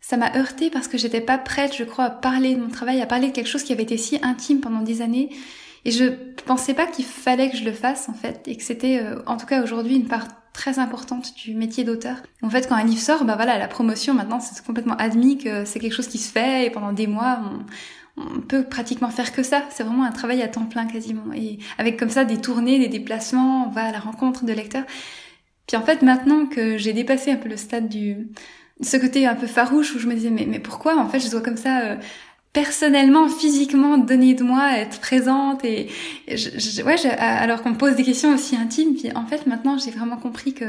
ça 0.00 0.16
m'a 0.16 0.36
heurté 0.36 0.70
parce 0.70 0.88
que 0.88 0.98
j'étais 0.98 1.20
pas 1.20 1.38
prête, 1.38 1.76
je 1.76 1.84
crois, 1.84 2.04
à 2.06 2.10
parler 2.10 2.54
de 2.54 2.60
mon 2.60 2.68
travail, 2.68 3.00
à 3.00 3.06
parler 3.06 3.28
de 3.28 3.32
quelque 3.32 3.46
chose 3.46 3.62
qui 3.62 3.72
avait 3.72 3.82
été 3.84 3.96
si 3.96 4.18
intime 4.22 4.60
pendant 4.60 4.80
des 4.82 5.02
années. 5.02 5.30
Et 5.84 5.90
je 5.90 6.04
pensais 6.44 6.74
pas 6.74 6.86
qu'il 6.86 7.04
fallait 7.04 7.50
que 7.50 7.56
je 7.56 7.64
le 7.64 7.72
fasse 7.72 8.08
en 8.08 8.14
fait, 8.14 8.46
et 8.46 8.56
que 8.56 8.62
c'était, 8.62 9.00
euh, 9.00 9.22
en 9.26 9.36
tout 9.36 9.46
cas 9.46 9.62
aujourd'hui, 9.62 9.96
une 9.96 10.08
part 10.08 10.26
très 10.52 10.78
importante 10.78 11.34
du 11.36 11.54
métier 11.54 11.84
d'auteur. 11.84 12.16
En 12.42 12.50
fait, 12.50 12.68
quand 12.68 12.74
un 12.74 12.84
livre 12.84 13.00
sort, 13.00 13.24
bah 13.24 13.36
voilà, 13.36 13.58
la 13.58 13.68
promotion 13.68 14.14
maintenant, 14.14 14.40
c'est 14.40 14.64
complètement 14.64 14.96
admis 14.96 15.38
que 15.38 15.64
c'est 15.64 15.78
quelque 15.78 15.94
chose 15.94 16.08
qui 16.08 16.18
se 16.18 16.30
fait 16.30 16.66
et 16.66 16.70
pendant 16.70 16.92
des 16.92 17.06
mois, 17.06 17.40
on, 18.16 18.22
on 18.22 18.40
peut 18.40 18.64
pratiquement 18.64 19.10
faire 19.10 19.32
que 19.32 19.42
ça. 19.42 19.64
C'est 19.70 19.84
vraiment 19.84 20.04
un 20.04 20.12
travail 20.12 20.42
à 20.42 20.48
temps 20.48 20.66
plein 20.66 20.86
quasiment. 20.86 21.32
Et 21.34 21.58
avec 21.78 21.98
comme 21.98 22.10
ça 22.10 22.24
des 22.24 22.38
tournées, 22.38 22.78
des 22.78 22.88
déplacements, 22.88 23.66
on 23.66 23.70
va 23.70 23.84
à 23.84 23.92
la 23.92 24.00
rencontre 24.00 24.44
de 24.44 24.52
lecteurs. 24.52 24.84
Puis 25.66 25.76
en 25.76 25.82
fait, 25.82 26.02
maintenant 26.02 26.46
que 26.46 26.76
j'ai 26.78 26.92
dépassé 26.92 27.30
un 27.30 27.36
peu 27.36 27.48
le 27.48 27.56
stade 27.56 27.88
du 27.88 28.28
ce 28.82 28.96
côté 28.96 29.26
un 29.26 29.34
peu 29.34 29.46
farouche 29.46 29.94
où 29.94 29.98
je 29.98 30.06
me 30.06 30.14
disais 30.14 30.30
mais 30.30 30.46
mais 30.46 30.58
pourquoi? 30.58 30.96
En 30.98 31.08
fait 31.08 31.20
je 31.20 31.30
dois 31.30 31.42
comme 31.42 31.56
ça 31.56 31.80
euh, 31.80 31.96
personnellement, 32.52 33.28
physiquement 33.28 33.98
donner 33.98 34.34
de 34.34 34.42
moi, 34.42 34.78
être 34.78 35.00
présente 35.00 35.64
et, 35.64 35.88
je, 36.28 36.82
ouais, 36.82 36.96
alors 37.18 37.62
qu'on 37.62 37.70
me 37.70 37.76
pose 37.76 37.94
des 37.94 38.02
questions 38.02 38.34
aussi 38.34 38.56
intimes. 38.56 38.94
Puis 38.94 39.12
en 39.14 39.26
fait, 39.26 39.46
maintenant, 39.46 39.78
j'ai 39.78 39.90
vraiment 39.90 40.16
compris 40.16 40.52
que 40.52 40.64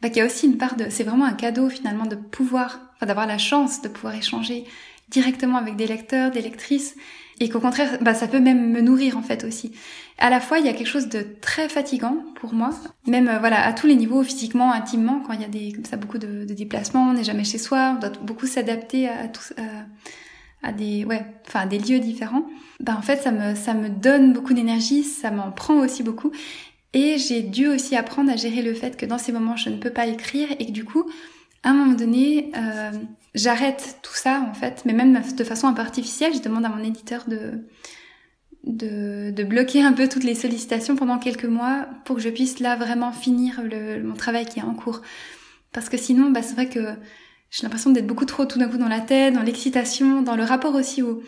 bah, 0.00 0.08
qu'il 0.08 0.18
y 0.18 0.20
a 0.20 0.26
aussi 0.26 0.46
une 0.46 0.58
part 0.58 0.74
de, 0.76 0.86
c'est 0.90 1.04
vraiment 1.04 1.24
un 1.24 1.34
cadeau 1.34 1.68
finalement 1.68 2.06
de 2.06 2.16
pouvoir, 2.16 2.80
enfin 2.96 3.06
d'avoir 3.06 3.26
la 3.26 3.38
chance 3.38 3.82
de 3.82 3.88
pouvoir 3.88 4.14
échanger 4.16 4.64
directement 5.08 5.58
avec 5.58 5.76
des 5.76 5.86
lecteurs, 5.86 6.30
des 6.30 6.40
lectrices, 6.40 6.96
et 7.38 7.48
qu'au 7.48 7.60
contraire, 7.60 7.98
bah, 8.00 8.14
ça 8.14 8.26
peut 8.26 8.40
même 8.40 8.72
me 8.72 8.80
nourrir 8.80 9.16
en 9.16 9.22
fait 9.22 9.44
aussi. 9.44 9.72
À 10.18 10.30
la 10.30 10.40
fois, 10.40 10.58
il 10.58 10.66
y 10.66 10.68
a 10.68 10.72
quelque 10.72 10.88
chose 10.88 11.08
de 11.08 11.24
très 11.40 11.68
fatigant 11.68 12.16
pour 12.36 12.52
moi, 12.54 12.70
même 13.06 13.28
euh, 13.28 13.38
voilà 13.38 13.64
à 13.64 13.72
tous 13.72 13.86
les 13.86 13.94
niveaux, 13.94 14.22
physiquement, 14.22 14.72
intimement, 14.72 15.22
quand 15.24 15.34
il 15.34 15.40
y 15.40 15.44
a 15.44 15.48
des 15.48 15.72
comme 15.72 15.84
ça 15.84 15.96
beaucoup 15.96 16.18
de, 16.18 16.44
de 16.44 16.54
déplacements, 16.54 17.10
on 17.10 17.12
n'est 17.12 17.24
jamais 17.24 17.44
chez 17.44 17.58
soi, 17.58 17.94
on 17.96 18.00
doit 18.00 18.12
beaucoup 18.22 18.46
s'adapter 18.46 19.08
à, 19.08 19.28
tout. 19.28 19.42
À, 19.56 19.62
à 20.62 20.72
des 20.72 21.04
ouais 21.04 21.24
enfin 21.46 21.66
des 21.66 21.78
lieux 21.78 21.98
différents 21.98 22.44
bah 22.80 22.94
en 22.96 23.02
fait 23.02 23.22
ça 23.22 23.30
me 23.32 23.54
ça 23.54 23.74
me 23.74 23.88
donne 23.88 24.32
beaucoup 24.32 24.54
d'énergie 24.54 25.02
ça 25.04 25.30
m'en 25.30 25.50
prend 25.50 25.74
aussi 25.74 26.02
beaucoup. 26.02 26.32
Et 26.94 27.16
j'ai 27.16 27.40
dû 27.42 27.68
aussi 27.68 27.96
apprendre 27.96 28.30
à 28.30 28.36
gérer 28.36 28.60
le 28.60 28.74
fait 28.74 28.96
que 28.98 29.06
dans 29.06 29.18
ces 29.18 29.32
moments 29.32 29.56
je 29.56 29.70
ne 29.70 29.78
peux 29.78 29.90
pas 29.90 30.06
écrire 30.06 30.48
et 30.58 30.66
que 30.66 30.72
du 30.72 30.84
coup 30.84 31.10
à 31.62 31.70
un 31.70 31.74
moment 31.74 31.94
donné 31.94 32.52
euh, 32.56 32.90
j'arrête 33.34 33.98
tout 34.02 34.14
ça 34.14 34.46
en 34.48 34.54
fait. 34.54 34.82
Mais 34.84 34.92
même 34.92 35.20
de 35.36 35.44
façon 35.44 35.68
un 35.68 35.72
peu 35.72 35.80
artificielle 35.80 36.34
je 36.34 36.40
demande 36.40 36.64
à 36.66 36.68
mon 36.68 36.84
éditeur 36.84 37.24
de 37.28 37.64
de, 38.64 39.32
de 39.32 39.42
bloquer 39.42 39.82
un 39.82 39.92
peu 39.92 40.08
toutes 40.08 40.22
les 40.24 40.36
sollicitations 40.36 40.94
pendant 40.94 41.18
quelques 41.18 41.46
mois 41.46 41.86
pour 42.04 42.16
que 42.16 42.22
je 42.22 42.28
puisse 42.28 42.60
là 42.60 42.76
vraiment 42.76 43.10
finir 43.12 43.60
le, 43.62 44.02
mon 44.02 44.14
travail 44.14 44.46
qui 44.46 44.60
est 44.60 44.62
en 44.62 44.74
cours. 44.74 45.02
Parce 45.72 45.88
que 45.88 45.96
sinon 45.96 46.30
bah 46.30 46.42
c'est 46.42 46.54
vrai 46.54 46.68
que 46.68 46.94
j'ai 47.52 47.62
l'impression 47.62 47.90
d'être 47.90 48.06
beaucoup 48.06 48.24
trop 48.24 48.46
tout 48.46 48.58
d'un 48.58 48.68
coup 48.68 48.78
dans 48.78 48.88
la 48.88 49.00
tête, 49.00 49.34
dans 49.34 49.42
l'excitation, 49.42 50.22
dans 50.22 50.36
le 50.36 50.42
rapport 50.42 50.74
aussi 50.74 51.02
au, 51.02 51.22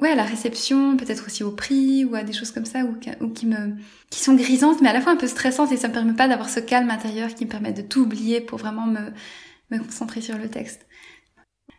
ouais, 0.00 0.10
à 0.10 0.14
la 0.16 0.24
réception, 0.24 0.96
peut-être 0.96 1.24
aussi 1.26 1.44
au 1.44 1.52
prix 1.52 2.04
ou 2.04 2.14
à 2.14 2.24
des 2.24 2.32
choses 2.32 2.50
comme 2.50 2.66
ça 2.66 2.84
ou, 2.84 2.96
ou, 3.20 3.28
qui 3.30 3.46
me, 3.46 3.76
qui 4.10 4.20
sont 4.20 4.34
grisantes, 4.34 4.82
mais 4.82 4.88
à 4.88 4.92
la 4.92 5.00
fois 5.00 5.12
un 5.12 5.16
peu 5.16 5.28
stressantes 5.28 5.72
et 5.72 5.76
ça 5.76 5.88
me 5.88 5.94
permet 5.94 6.12
pas 6.12 6.28
d'avoir 6.28 6.50
ce 6.50 6.60
calme 6.60 6.90
intérieur 6.90 7.34
qui 7.34 7.46
me 7.46 7.50
permet 7.50 7.72
de 7.72 7.82
tout 7.82 8.00
oublier 8.00 8.40
pour 8.40 8.58
vraiment 8.58 8.86
me, 8.86 9.12
me 9.70 9.78
concentrer 9.78 10.20
sur 10.20 10.36
le 10.36 10.48
texte. 10.48 10.86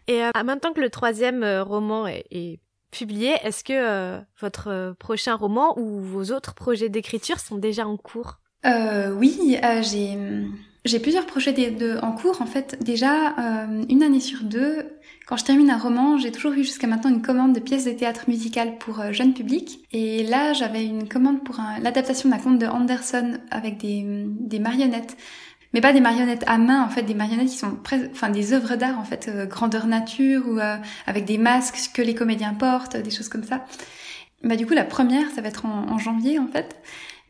Et 0.08 0.24
euh, 0.24 0.32
maintenant 0.44 0.72
que 0.72 0.82
le 0.82 0.90
troisième 0.90 1.44
euh, 1.44 1.64
roman 1.64 2.08
est, 2.08 2.26
est 2.32 2.60
publié, 2.92 3.36
est-ce 3.44 3.64
que 3.64 3.74
euh, 3.74 4.22
votre 4.40 4.70
euh, 4.70 4.94
prochain 4.94 5.36
roman 5.36 5.78
ou 5.78 6.00
vos 6.00 6.32
autres 6.32 6.54
projets 6.54 6.90
d'écriture 6.90 7.40
sont 7.40 7.58
déjà 7.58 7.86
en 7.86 7.98
cours? 7.98 8.40
Euh, 8.66 9.14
Oui, 9.14 9.58
j'ai 9.82 10.18
j'ai 10.86 11.00
plusieurs 11.00 11.26
projets 11.26 11.54
en 12.02 12.12
cours. 12.12 12.42
En 12.42 12.46
fait, 12.46 12.78
déjà, 12.84 13.36
euh, 13.38 13.84
une 13.90 14.04
année 14.04 14.20
sur 14.20 14.44
deux, 14.44 14.86
quand 15.26 15.38
je 15.38 15.44
termine 15.44 15.72
un 15.72 15.78
roman, 15.78 16.20
j'ai 16.20 16.32
toujours 16.32 16.52
eu 16.54 16.64
jusqu'à 16.64 16.86
maintenant 16.86 17.10
une 17.10 17.24
commande 17.24 17.54
de 17.54 17.60
pièces 17.60 17.86
de 17.86 17.92
théâtre 17.92 18.26
musical 18.28 18.78
pour 18.78 19.00
euh, 19.00 19.12
jeune 19.12 19.34
public. 19.34 19.80
Et 19.92 20.24
là, 20.24 20.54
j'avais 20.54 20.86
une 20.86 21.10
commande 21.10 21.44
pour 21.44 21.58
l'adaptation 21.82 22.30
d'un 22.30 22.38
conte 22.38 22.60
de 22.60 22.68
Anderson 22.68 23.40
avec 23.50 23.78
des, 23.78 24.60
marionnettes. 24.60 25.18
mais 25.74 25.82
pas 25.82 25.94
des 25.94 26.00
marionnettes 26.00 26.44
à 26.46 26.60
main, 26.60 26.84
en 26.84 26.90
fait, 26.90 27.02
des 27.02 27.16
marionnettes 27.16 27.50
qui 27.50 27.58
sont 27.58 27.76
presque, 27.76 28.10
enfin, 28.12 28.30
des 28.30 28.54
œuvres 28.54 28.76
d'art, 28.76 29.00
en 29.00 29.04
fait, 29.04 29.28
euh, 29.28 29.48
grandeur 29.48 29.88
nature 29.88 30.48
ou 30.48 30.60
euh, 30.60 30.78
avec 31.08 31.26
des 31.26 31.40
masques 31.40 31.92
que 31.96 32.04
les 32.04 32.14
comédiens 32.14 32.54
portent, 32.54 32.96
des 32.96 33.10
choses 33.12 33.30
comme 33.30 33.44
ça. 33.44 33.66
Bah, 34.44 34.56
du 34.56 34.68
coup, 34.68 34.76
la 34.76 34.86
première, 34.86 35.32
ça 35.32 35.42
va 35.42 35.48
être 35.48 35.66
en, 35.66 35.98
janvier, 35.98 36.38
en 36.38 36.48
fait. 36.48 36.76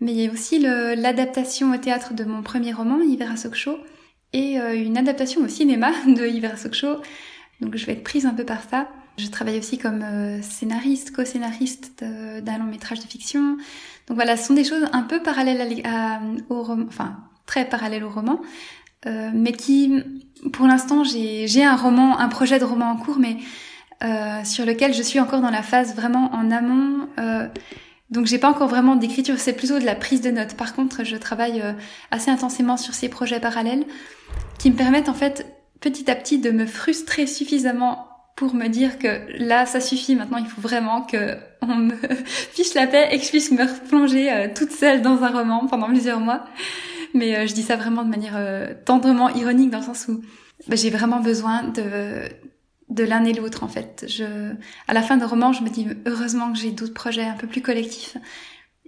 Mais 0.02 0.12
il 0.12 0.22
y 0.22 0.28
a 0.28 0.32
aussi 0.32 0.60
l'adaptation 0.60 1.74
au 1.74 1.78
théâtre 1.78 2.14
de 2.14 2.24
mon 2.24 2.42
premier 2.42 2.74
roman, 2.74 3.00
Hiver 3.00 3.32
à 3.32 3.38
Sokcho, 3.38 3.78
et 4.34 4.60
euh, 4.60 4.76
une 4.76 4.98
adaptation 4.98 5.42
au 5.42 5.48
cinéma 5.48 5.92
de 6.08 6.26
Hiver 6.28 6.54
à 6.54 6.58
Sokcho. 6.58 7.02
Donc, 7.62 7.76
je 7.78 7.86
vais 7.86 7.94
être 7.94 8.04
prise 8.04 8.26
un 8.26 8.34
peu 8.34 8.44
par 8.44 8.62
ça. 8.70 8.90
Je 9.18 9.28
travaille 9.28 9.58
aussi 9.58 9.78
comme 9.78 10.04
scénariste, 10.42 11.16
co-scénariste 11.16 12.04
d'un 12.04 12.58
long 12.58 12.66
métrage 12.66 13.00
de 13.00 13.06
fiction. 13.06 13.56
Donc 14.08 14.16
voilà, 14.16 14.38
ce 14.38 14.48
sont 14.48 14.54
des 14.54 14.64
choses 14.64 14.88
un 14.92 15.04
peu 15.04 15.22
parallèles 15.22 15.82
à, 15.86 16.20
au 16.50 16.62
roman, 16.62 16.86
enfin 16.88 17.18
très 17.46 17.66
parallèle 17.66 18.04
au 18.04 18.10
roman, 18.10 18.42
euh, 19.06 19.32
mais 19.34 19.52
qui, 19.52 20.04
pour 20.54 20.68
l'instant, 20.68 21.04
j'ai 21.04 21.64
un 21.64 21.76
roman, 21.76 22.20
un 22.20 22.28
projet 22.28 22.60
de 22.60 22.66
roman 22.66 22.92
en 22.92 22.98
cours, 22.98 23.18
mais 23.20 23.38
euh, 24.04 24.44
sur 24.44 24.66
lequel 24.66 24.94
je 24.94 25.02
suis 25.02 25.20
encore 25.20 25.42
dans 25.42 25.50
la 25.50 25.64
phase 25.64 25.96
vraiment 25.96 26.32
en 26.34 26.52
amont. 26.52 27.08
Donc 28.10 28.28
j'ai 28.28 28.38
pas 28.38 28.50
encore 28.50 28.68
vraiment 28.68 28.96
d'écriture, 28.96 29.40
c'est 29.40 29.54
plutôt 29.54 29.80
de 29.80 29.86
la 29.86 29.96
prise 29.96 30.22
de 30.22 30.30
notes. 30.30 30.56
Par 30.56 30.76
contre, 30.76 31.04
je 31.04 31.16
travaille 31.16 31.62
euh, 31.62 31.74
assez 32.12 32.30
intensément 32.30 32.78
sur 32.78 32.94
ces 32.94 33.10
projets 33.10 33.40
parallèles 33.40 33.86
qui 34.60 34.70
me 34.70 34.76
permettent 34.76 35.10
en 35.10 35.14
fait 35.14 35.46
petit 35.80 36.10
à 36.10 36.16
petit 36.16 36.38
de 36.38 36.52
me 36.52 36.66
frustrer 36.66 37.26
suffisamment 37.26 38.08
pour 38.36 38.54
me 38.54 38.68
dire 38.68 39.00
que 39.00 39.22
là 39.38 39.66
ça 39.66 39.80
suffit 39.80 40.16
maintenant 40.16 40.38
il 40.38 40.48
faut 40.48 40.60
vraiment 40.60 41.02
que 41.02 41.38
on 41.62 41.76
me 41.76 41.96
fiche 42.26 42.74
la 42.74 42.86
paix 42.86 43.08
et 43.12 43.18
que 43.18 43.24
je 43.24 43.30
puisse 43.30 43.52
me 43.52 43.64
replonger 43.64 44.32
euh, 44.32 44.48
toute 44.54 44.72
seule 44.72 45.02
dans 45.02 45.24
un 45.24 45.30
roman 45.30 45.68
pendant 45.68 45.88
plusieurs 45.88 46.20
mois 46.20 46.44
mais 47.14 47.36
euh, 47.36 47.48
je 47.48 47.54
dis 47.54 47.62
ça 47.62 47.76
vraiment 47.76 48.04
de 48.04 48.10
manière 48.10 48.38
tendrement 48.84 49.30
ironique 49.30 49.70
dans 49.70 49.80
le 49.80 49.86
sens 49.86 50.08
où 50.10 50.22
bah, 50.68 50.76
j'ai 50.76 50.90
vraiment 50.90 51.20
besoin 51.20 51.64
de 51.64 52.30
de 52.90 53.04
l'un 53.04 53.26
et 53.26 53.34
l'autre 53.34 53.64
en 53.64 53.68
fait. 53.68 54.06
Je, 54.08 54.54
à 54.88 54.94
la 54.94 55.02
fin 55.02 55.18
de 55.18 55.26
roman, 55.26 55.54
je 55.54 55.64
me 55.64 55.70
dis 55.70 55.88
heureusement 56.06 56.52
que 56.52 56.60
j'ai 56.60 56.72
d'autres 56.72 56.94
projets 56.94 57.26
un 57.26 57.36
peu 57.36 57.48
plus 57.48 57.62
collectifs. 57.62 58.18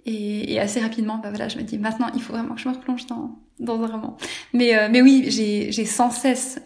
Et, 0.06 0.54
et, 0.54 0.60
assez 0.60 0.80
rapidement, 0.80 1.18
bah 1.18 1.28
voilà, 1.30 1.48
je 1.48 1.58
me 1.58 1.62
dis 1.62 1.78
maintenant 1.78 2.08
il 2.14 2.22
faut 2.22 2.32
vraiment 2.32 2.54
que 2.54 2.60
je 2.60 2.68
me 2.68 2.74
replonge 2.74 3.06
dans, 3.06 3.38
dans 3.58 3.82
un 3.82 3.86
roman. 3.86 4.16
Mais, 4.52 4.76
euh, 4.76 4.88
mais 4.90 5.02
oui, 5.02 5.26
j'ai, 5.28 5.84
sans 5.84 6.10
cesse 6.10 6.60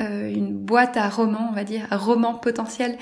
euh, 0.00 0.32
une 0.32 0.54
boîte 0.54 0.96
à 0.96 1.08
romans, 1.08 1.48
on 1.50 1.54
va 1.54 1.64
dire, 1.64 1.86
à 1.90 1.96
romans 1.96 2.34
potentiels 2.34 2.96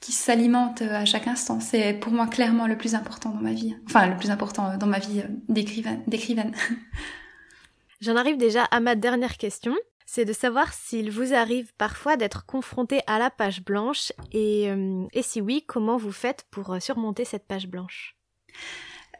qui 0.00 0.12
s'alimente 0.12 0.80
à 0.80 1.04
chaque 1.04 1.28
instant. 1.28 1.60
C'est 1.60 1.92
pour 1.92 2.12
moi 2.12 2.26
clairement 2.26 2.66
le 2.66 2.78
plus 2.78 2.94
important 2.94 3.30
dans 3.30 3.42
ma 3.42 3.52
vie. 3.52 3.76
Enfin, 3.86 4.06
le 4.06 4.16
plus 4.16 4.30
important 4.30 4.76
dans 4.78 4.86
ma 4.86 4.98
vie 4.98 5.22
d'écrivaine. 5.48 6.02
d'écrivaine. 6.06 6.52
J'en 8.00 8.16
arrive 8.16 8.38
déjà 8.38 8.64
à 8.64 8.80
ma 8.80 8.94
dernière 8.94 9.36
question. 9.36 9.76
C'est 10.12 10.24
de 10.24 10.32
savoir 10.32 10.72
s'il 10.72 11.08
vous 11.12 11.34
arrive 11.34 11.72
parfois 11.78 12.16
d'être 12.16 12.44
confronté 12.44 13.00
à 13.06 13.20
la 13.20 13.30
page 13.30 13.62
blanche 13.64 14.10
et, 14.32 14.68
euh, 14.68 15.06
si 15.22 15.40
oui, 15.40 15.62
comment 15.64 15.98
vous 15.98 16.10
faites 16.10 16.46
pour 16.50 16.72
euh, 16.72 16.80
surmonter 16.80 17.24
cette 17.24 17.46
page 17.46 17.68
blanche? 17.68 18.16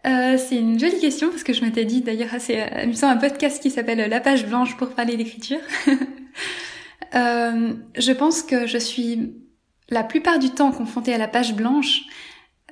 Euh, 0.04 0.36
c'est 0.36 0.56
une 0.56 0.80
jolie 0.80 0.98
question 0.98 1.30
parce 1.30 1.44
que 1.44 1.52
je 1.52 1.64
m'étais 1.64 1.84
dit 1.84 2.00
d'ailleurs 2.00 2.34
assez 2.34 2.58
amusant 2.58 3.08
un 3.08 3.18
podcast 3.18 3.62
qui 3.62 3.70
s'appelle 3.70 4.10
La 4.10 4.18
page 4.18 4.48
blanche 4.48 4.76
pour 4.76 4.88
parler 4.88 5.16
d'écriture. 5.16 5.60
je 7.12 8.10
pense 8.10 8.42
que 8.42 8.66
je 8.66 8.78
suis 8.78 9.36
la 9.90 10.02
plupart 10.02 10.40
du 10.40 10.50
temps 10.50 10.72
confrontée 10.72 11.14
à 11.14 11.18
la 11.18 11.28
page 11.28 11.54
blanche, 11.54 12.00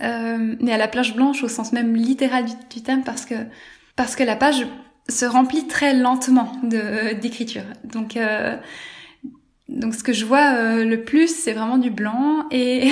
mais 0.00 0.72
à 0.72 0.76
la 0.76 0.88
page 0.88 1.14
blanche 1.14 1.44
au 1.44 1.48
sens 1.48 1.70
même 1.70 1.94
littéral 1.94 2.46
du, 2.46 2.52
du 2.68 2.82
terme 2.82 3.04
parce 3.04 3.24
que 3.24 3.36
parce 3.94 4.16
que 4.16 4.24
la 4.24 4.34
page 4.34 4.66
se 5.08 5.24
remplit 5.24 5.66
très 5.66 5.94
lentement 5.94 6.52
de 6.62 7.14
d'écriture. 7.14 7.64
Donc 7.84 8.16
euh, 8.16 8.56
donc 9.68 9.94
ce 9.94 10.02
que 10.02 10.12
je 10.12 10.24
vois 10.24 10.54
euh, 10.54 10.84
le 10.84 11.02
plus 11.02 11.28
c'est 11.34 11.52
vraiment 11.52 11.78
du 11.78 11.90
blanc 11.90 12.46
et 12.50 12.90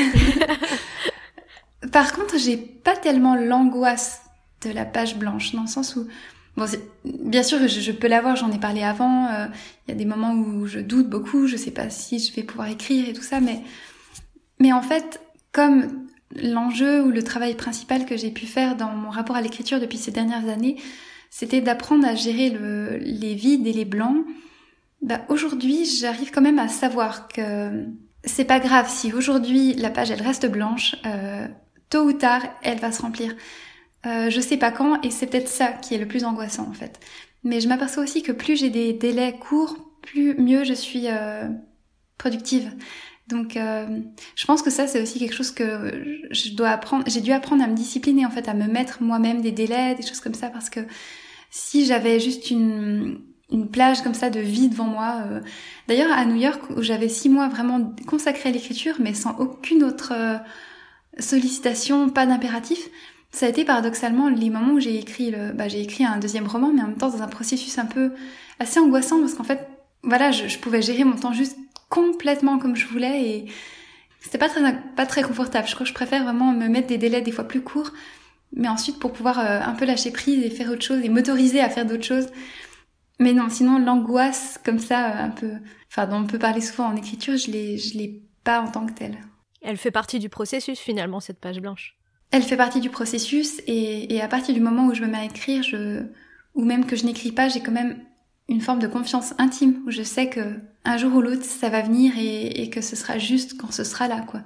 par 1.92 2.12
contre 2.12 2.38
j'ai 2.38 2.56
pas 2.56 2.96
tellement 2.96 3.34
l'angoisse 3.34 4.22
de 4.62 4.70
la 4.70 4.84
page 4.84 5.16
blanche 5.16 5.52
dans 5.52 5.62
le 5.62 5.66
sens 5.66 5.96
où 5.96 6.06
bon 6.56 6.66
bien 7.04 7.42
sûr 7.42 7.58
je, 7.66 7.80
je 7.80 7.92
peux 7.92 8.08
l'avoir 8.08 8.36
j'en 8.36 8.52
ai 8.52 8.58
parlé 8.58 8.82
avant 8.82 9.26
euh, 9.26 9.46
il 9.86 9.90
y 9.90 9.94
a 9.94 9.96
des 9.96 10.04
moments 10.04 10.34
où 10.34 10.66
je 10.66 10.80
doute 10.80 11.08
beaucoup 11.08 11.46
je 11.46 11.56
sais 11.56 11.70
pas 11.70 11.88
si 11.88 12.18
je 12.18 12.34
vais 12.34 12.42
pouvoir 12.42 12.68
écrire 12.68 13.08
et 13.08 13.14
tout 13.14 13.22
ça 13.22 13.40
mais 13.40 13.62
mais 14.60 14.72
en 14.72 14.82
fait 14.82 15.20
comme 15.52 16.06
l'enjeu 16.34 17.02
ou 17.02 17.10
le 17.10 17.22
travail 17.22 17.54
principal 17.54 18.04
que 18.04 18.18
j'ai 18.18 18.30
pu 18.30 18.46
faire 18.46 18.76
dans 18.76 18.90
mon 18.90 19.08
rapport 19.08 19.36
à 19.36 19.40
l'écriture 19.40 19.80
depuis 19.80 19.98
ces 19.98 20.10
dernières 20.10 20.48
années 20.48 20.76
c'était 21.30 21.60
d'apprendre 21.60 22.06
à 22.06 22.14
gérer 22.14 22.50
le, 22.50 22.96
les 22.98 23.34
vides 23.34 23.66
et 23.66 23.72
les 23.72 23.84
blancs. 23.84 24.24
Bah, 25.02 25.20
aujourd'hui, 25.28 25.84
j'arrive 25.84 26.30
quand 26.30 26.40
même 26.40 26.58
à 26.58 26.68
savoir 26.68 27.28
que 27.28 27.86
c'est 28.24 28.44
pas 28.44 28.60
grave 28.60 28.88
si 28.88 29.12
aujourd'hui 29.12 29.74
la 29.74 29.90
page 29.90 30.10
elle 30.10 30.22
reste 30.22 30.46
blanche, 30.46 30.96
euh, 31.06 31.46
tôt 31.90 32.04
ou 32.04 32.12
tard 32.12 32.42
elle 32.62 32.78
va 32.78 32.92
se 32.92 33.02
remplir. 33.02 33.34
Euh, 34.04 34.30
je 34.30 34.40
sais 34.40 34.56
pas 34.56 34.70
quand 34.70 35.00
et 35.02 35.10
c'est 35.10 35.26
peut-être 35.26 35.48
ça 35.48 35.68
qui 35.68 35.94
est 35.94 35.98
le 35.98 36.08
plus 36.08 36.24
angoissant 36.24 36.66
en 36.68 36.72
fait. 36.72 37.00
Mais 37.44 37.60
je 37.60 37.68
m'aperçois 37.68 38.02
aussi 38.02 38.22
que 38.22 38.32
plus 38.32 38.56
j'ai 38.56 38.70
des 38.70 38.92
délais 38.92 39.36
courts, 39.38 39.76
plus 40.02 40.34
mieux 40.34 40.64
je 40.64 40.74
suis 40.74 41.08
euh, 41.08 41.48
productive. 42.18 42.72
Donc, 43.28 43.56
euh, 43.56 44.00
je 44.36 44.46
pense 44.46 44.62
que 44.62 44.70
ça, 44.70 44.86
c'est 44.86 45.02
aussi 45.02 45.18
quelque 45.18 45.34
chose 45.34 45.50
que 45.50 46.20
je 46.30 46.50
dois 46.54 46.70
apprendre. 46.70 47.04
J'ai 47.08 47.20
dû 47.20 47.32
apprendre 47.32 47.62
à 47.62 47.66
me 47.66 47.74
discipliner, 47.74 48.24
en 48.24 48.30
fait, 48.30 48.48
à 48.48 48.54
me 48.54 48.66
mettre 48.66 49.02
moi-même 49.02 49.40
des 49.40 49.52
délais, 49.52 49.94
des 49.94 50.06
choses 50.06 50.20
comme 50.20 50.34
ça, 50.34 50.48
parce 50.48 50.70
que 50.70 50.80
si 51.50 51.86
j'avais 51.86 52.20
juste 52.20 52.50
une, 52.50 53.20
une 53.50 53.68
plage 53.68 54.02
comme 54.02 54.14
ça 54.14 54.30
de 54.30 54.40
vie 54.40 54.68
devant 54.68 54.84
moi. 54.84 55.22
Euh, 55.26 55.40
d'ailleurs, 55.88 56.12
à 56.12 56.24
New 56.24 56.36
York, 56.36 56.62
où 56.76 56.82
j'avais 56.82 57.08
six 57.08 57.28
mois 57.28 57.48
vraiment 57.48 57.94
consacrés 58.06 58.48
à 58.48 58.52
l'écriture, 58.52 58.96
mais 58.98 59.14
sans 59.14 59.36
aucune 59.38 59.84
autre 59.84 60.12
euh, 60.14 60.36
sollicitation, 61.18 62.08
pas 62.08 62.26
d'impératif, 62.26 62.88
ça 63.30 63.46
a 63.46 63.48
été 63.48 63.64
paradoxalement 63.64 64.28
les 64.28 64.50
moments 64.50 64.72
où 64.72 64.80
j'ai 64.80 64.98
écrit 64.98 65.30
le, 65.30 65.52
bah, 65.52 65.68
j'ai 65.68 65.80
écrit 65.80 66.04
un 66.04 66.18
deuxième 66.18 66.46
roman, 66.46 66.72
mais 66.72 66.82
en 66.82 66.88
même 66.88 66.96
temps 66.96 67.10
dans 67.10 67.22
un 67.22 67.28
processus 67.28 67.78
un 67.78 67.86
peu 67.86 68.12
assez 68.58 68.80
angoissant 68.80 69.20
parce 69.20 69.34
qu'en 69.34 69.44
fait, 69.44 69.68
voilà, 70.02 70.30
je 70.30 70.58
pouvais 70.58 70.82
gérer 70.82 71.04
mon 71.04 71.16
temps 71.16 71.32
juste 71.32 71.56
complètement 71.88 72.58
comme 72.58 72.76
je 72.76 72.86
voulais 72.86 73.22
et 73.22 73.46
c'était 74.20 74.38
pas 74.38 74.48
très 74.48 74.60
pas 74.96 75.06
très 75.06 75.22
confortable. 75.22 75.68
Je 75.68 75.74
crois 75.74 75.84
que 75.84 75.90
je 75.90 75.94
préfère 75.94 76.24
vraiment 76.24 76.52
me 76.52 76.68
mettre 76.68 76.88
des 76.88 76.98
délais 76.98 77.22
des 77.22 77.32
fois 77.32 77.44
plus 77.44 77.62
courts, 77.62 77.92
mais 78.52 78.68
ensuite 78.68 78.98
pour 78.98 79.12
pouvoir 79.12 79.38
euh, 79.38 79.60
un 79.60 79.74
peu 79.74 79.84
lâcher 79.84 80.10
prise 80.10 80.44
et 80.44 80.50
faire 80.50 80.70
autre 80.70 80.82
chose 80.82 81.00
et 81.04 81.08
m'autoriser 81.08 81.60
à 81.60 81.70
faire 81.70 81.86
d'autres 81.86 82.04
choses. 82.04 82.28
Mais 83.18 83.32
non, 83.32 83.48
sinon 83.48 83.78
l'angoisse 83.78 84.58
comme 84.64 84.78
ça 84.78 85.10
euh, 85.10 85.24
un 85.26 85.30
peu, 85.30 85.52
enfin 85.90 86.06
dont 86.06 86.16
on 86.16 86.26
peut 86.26 86.38
parler 86.38 86.60
souvent 86.60 86.88
en 86.88 86.96
écriture, 86.96 87.36
je 87.36 87.50
l'ai 87.50 87.78
je 87.78 87.96
l'ai 87.96 88.22
pas 88.42 88.60
en 88.60 88.68
tant 88.68 88.86
que 88.86 88.92
telle. 88.92 89.18
Elle 89.62 89.76
fait 89.76 89.90
partie 89.90 90.18
du 90.18 90.28
processus 90.28 90.78
finalement 90.78 91.20
cette 91.20 91.40
page 91.40 91.60
blanche. 91.60 91.96
Elle 92.32 92.42
fait 92.42 92.56
partie 92.56 92.80
du 92.80 92.90
processus 92.90 93.60
et, 93.66 94.14
et 94.14 94.20
à 94.20 94.28
partir 94.28 94.54
du 94.54 94.60
moment 94.60 94.86
où 94.86 94.94
je 94.94 95.02
me 95.02 95.06
mets 95.06 95.18
à 95.18 95.24
écrire, 95.24 95.62
je 95.62 96.02
ou 96.56 96.64
même 96.64 96.86
que 96.86 96.96
je 96.96 97.04
n'écris 97.04 97.32
pas, 97.32 97.48
j'ai 97.48 97.60
quand 97.60 97.70
même 97.72 98.00
une 98.48 98.60
forme 98.60 98.78
de 98.78 98.86
confiance 98.86 99.34
intime 99.38 99.82
où 99.86 99.90
je 99.90 100.02
sais 100.02 100.28
que 100.28 100.40
un 100.84 100.96
jour 100.96 101.14
ou 101.14 101.20
l'autre 101.20 101.44
ça 101.44 101.68
va 101.68 101.82
venir 101.82 102.12
et, 102.16 102.62
et, 102.62 102.70
que 102.70 102.80
ce 102.80 102.94
sera 102.94 103.18
juste 103.18 103.58
quand 103.58 103.72
ce 103.72 103.84
sera 103.84 104.08
là 104.08 104.20
quoi. 104.20 104.42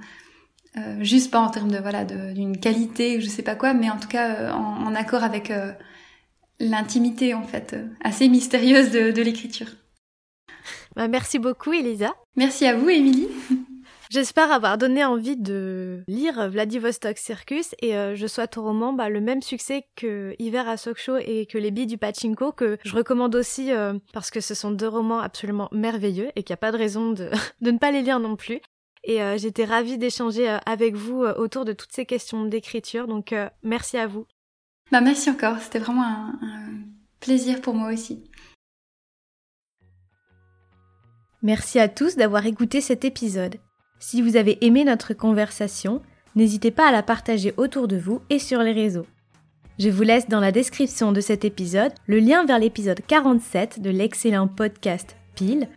Euh, 0.77 1.03
juste 1.03 1.31
pas 1.31 1.41
en 1.41 1.51
termes 1.51 1.71
de 1.71 1.79
voilà 1.79 2.05
d'une 2.05 2.59
qualité 2.59 3.19
ou 3.19 3.21
je 3.21 3.27
sais 3.27 3.43
pas 3.43 3.57
quoi, 3.57 3.75
mais 3.75 3.91
en 3.91 3.99
tout 3.99 4.09
cas 4.09 4.35
euh, 4.35 4.53
en, 4.53 4.87
en, 4.87 4.95
accord 4.95 5.25
avec 5.25 5.51
euh, 5.51 5.73
l'intimité 6.61 7.35
en 7.35 7.43
fait 7.43 7.73
euh, 7.75 7.87
assez 8.03 8.29
mystérieuse 8.29 8.91
de, 8.91 9.11
de 9.11 9.23
l'écriture. 9.23 9.69
Bah, 10.97 11.09
merci 11.09 11.39
beaucoup 11.39 11.73
Elisa. 11.73 12.13
Merci 12.37 12.67
à 12.67 12.77
vous 12.77 12.89
Émilie. 12.89 13.29
J'espère 14.11 14.51
avoir 14.51 14.77
donné 14.77 15.05
envie 15.05 15.37
de 15.37 16.03
lire 16.09 16.51
Vladivostok 16.51 17.17
Circus 17.17 17.77
et 17.81 17.97
euh, 17.97 18.17
je 18.17 18.27
souhaite 18.27 18.57
au 18.57 18.63
roman 18.65 18.93
bah, 18.93 19.09
le 19.09 19.21
même 19.21 19.41
succès 19.41 19.87
que 19.95 20.35
Hiver 20.41 20.69
à 20.69 20.77
Sokcho 20.77 21.17
et 21.19 21.47
que 21.47 21.59
Les 21.59 21.71
billes 21.71 21.87
du 21.87 21.97
pachinko 21.97 22.51
que 22.51 22.77
je 22.85 22.97
recommande 22.97 23.37
aussi 23.37 23.71
euh, 23.71 23.95
parce 24.13 24.33
que 24.33 24.41
ce 24.41 24.53
sont 24.53 24.73
deux 24.73 24.89
romans 24.89 25.21
absolument 25.21 25.69
merveilleux 25.71 26.31
et 26.35 26.43
qu'il 26.43 26.53
n'y 26.53 26.55
a 26.55 26.57
pas 26.57 26.73
de 26.73 26.77
raison 26.77 27.13
de, 27.13 27.31
de 27.61 27.71
ne 27.71 27.79
pas 27.79 27.93
les 27.93 28.03
lire 28.03 28.19
non 28.19 28.35
plus. 28.35 28.61
Et 29.05 29.23
euh, 29.23 29.39
j'étais 29.39 29.65
ravie 29.65 29.97
d'échanger 29.97 30.59
avec 30.67 30.97
vous 30.97 31.21
autour 31.23 31.65
de 31.65 31.73
toutes 31.73 31.93
ces 31.93 32.05
questions 32.05 32.45
d'écriture, 32.47 33.07
donc 33.07 33.33
merci 33.63 33.97
à 33.97 34.09
vous. 34.09 34.27
Bah 34.91 35.01
merci 35.01 35.31
encore, 35.31 35.59
c'était 35.61 35.79
vraiment 35.79 36.03
un, 36.03 36.37
un 36.43 36.71
plaisir 37.21 37.61
pour 37.61 37.75
moi 37.75 37.93
aussi. 37.93 38.25
Merci 41.43 41.79
à 41.79 41.89
tous 41.89 42.17
d'avoir 42.17 42.45
écouté 42.45 42.81
cet 42.81 43.05
épisode. 43.05 43.61
Si 44.03 44.23
vous 44.23 44.37
avez 44.37 44.65
aimé 44.65 44.85
notre 44.85 45.13
conversation, 45.13 46.01
n'hésitez 46.35 46.71
pas 46.71 46.89
à 46.89 46.93
la 46.93 47.03
partager 47.03 47.53
autour 47.59 47.87
de 47.87 47.99
vous 47.99 48.23
et 48.31 48.39
sur 48.39 48.61
les 48.63 48.73
réseaux. 48.73 49.07
Je 49.79 49.91
vous 49.91 50.03
laisse 50.03 50.27
dans 50.27 50.41
la 50.41 50.53
description 50.53 51.13
de 51.13 51.21
cet 51.21 51.45
épisode 51.45 51.93
le 52.07 52.19
lien 52.19 52.47
vers 52.47 52.59
l'épisode 52.59 53.03
47 53.07 53.81
de 53.83 53.91
l'excellent 53.91 54.49
podcast 54.49 55.17
Pile, 55.35 55.69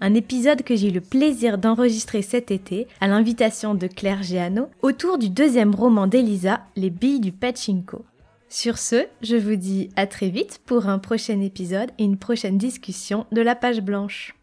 un 0.00 0.14
épisode 0.14 0.62
que 0.64 0.74
j'ai 0.74 0.88
eu 0.88 0.92
le 0.92 1.00
plaisir 1.00 1.56
d'enregistrer 1.56 2.22
cet 2.22 2.50
été 2.50 2.88
à 3.00 3.06
l'invitation 3.06 3.76
de 3.76 3.86
Claire 3.86 4.24
Géano 4.24 4.68
autour 4.82 5.16
du 5.16 5.30
deuxième 5.30 5.74
roman 5.74 6.08
d'Elisa, 6.08 6.60
Les 6.74 6.90
billes 6.90 7.20
du 7.20 7.30
pachinko. 7.30 8.04
Sur 8.48 8.78
ce, 8.78 9.06
je 9.22 9.36
vous 9.36 9.56
dis 9.56 9.90
à 9.94 10.08
très 10.08 10.30
vite 10.30 10.60
pour 10.66 10.88
un 10.88 10.98
prochain 10.98 11.40
épisode 11.40 11.90
et 11.98 12.04
une 12.04 12.18
prochaine 12.18 12.58
discussion 12.58 13.26
de 13.30 13.40
la 13.40 13.54
page 13.54 13.82
blanche. 13.82 14.37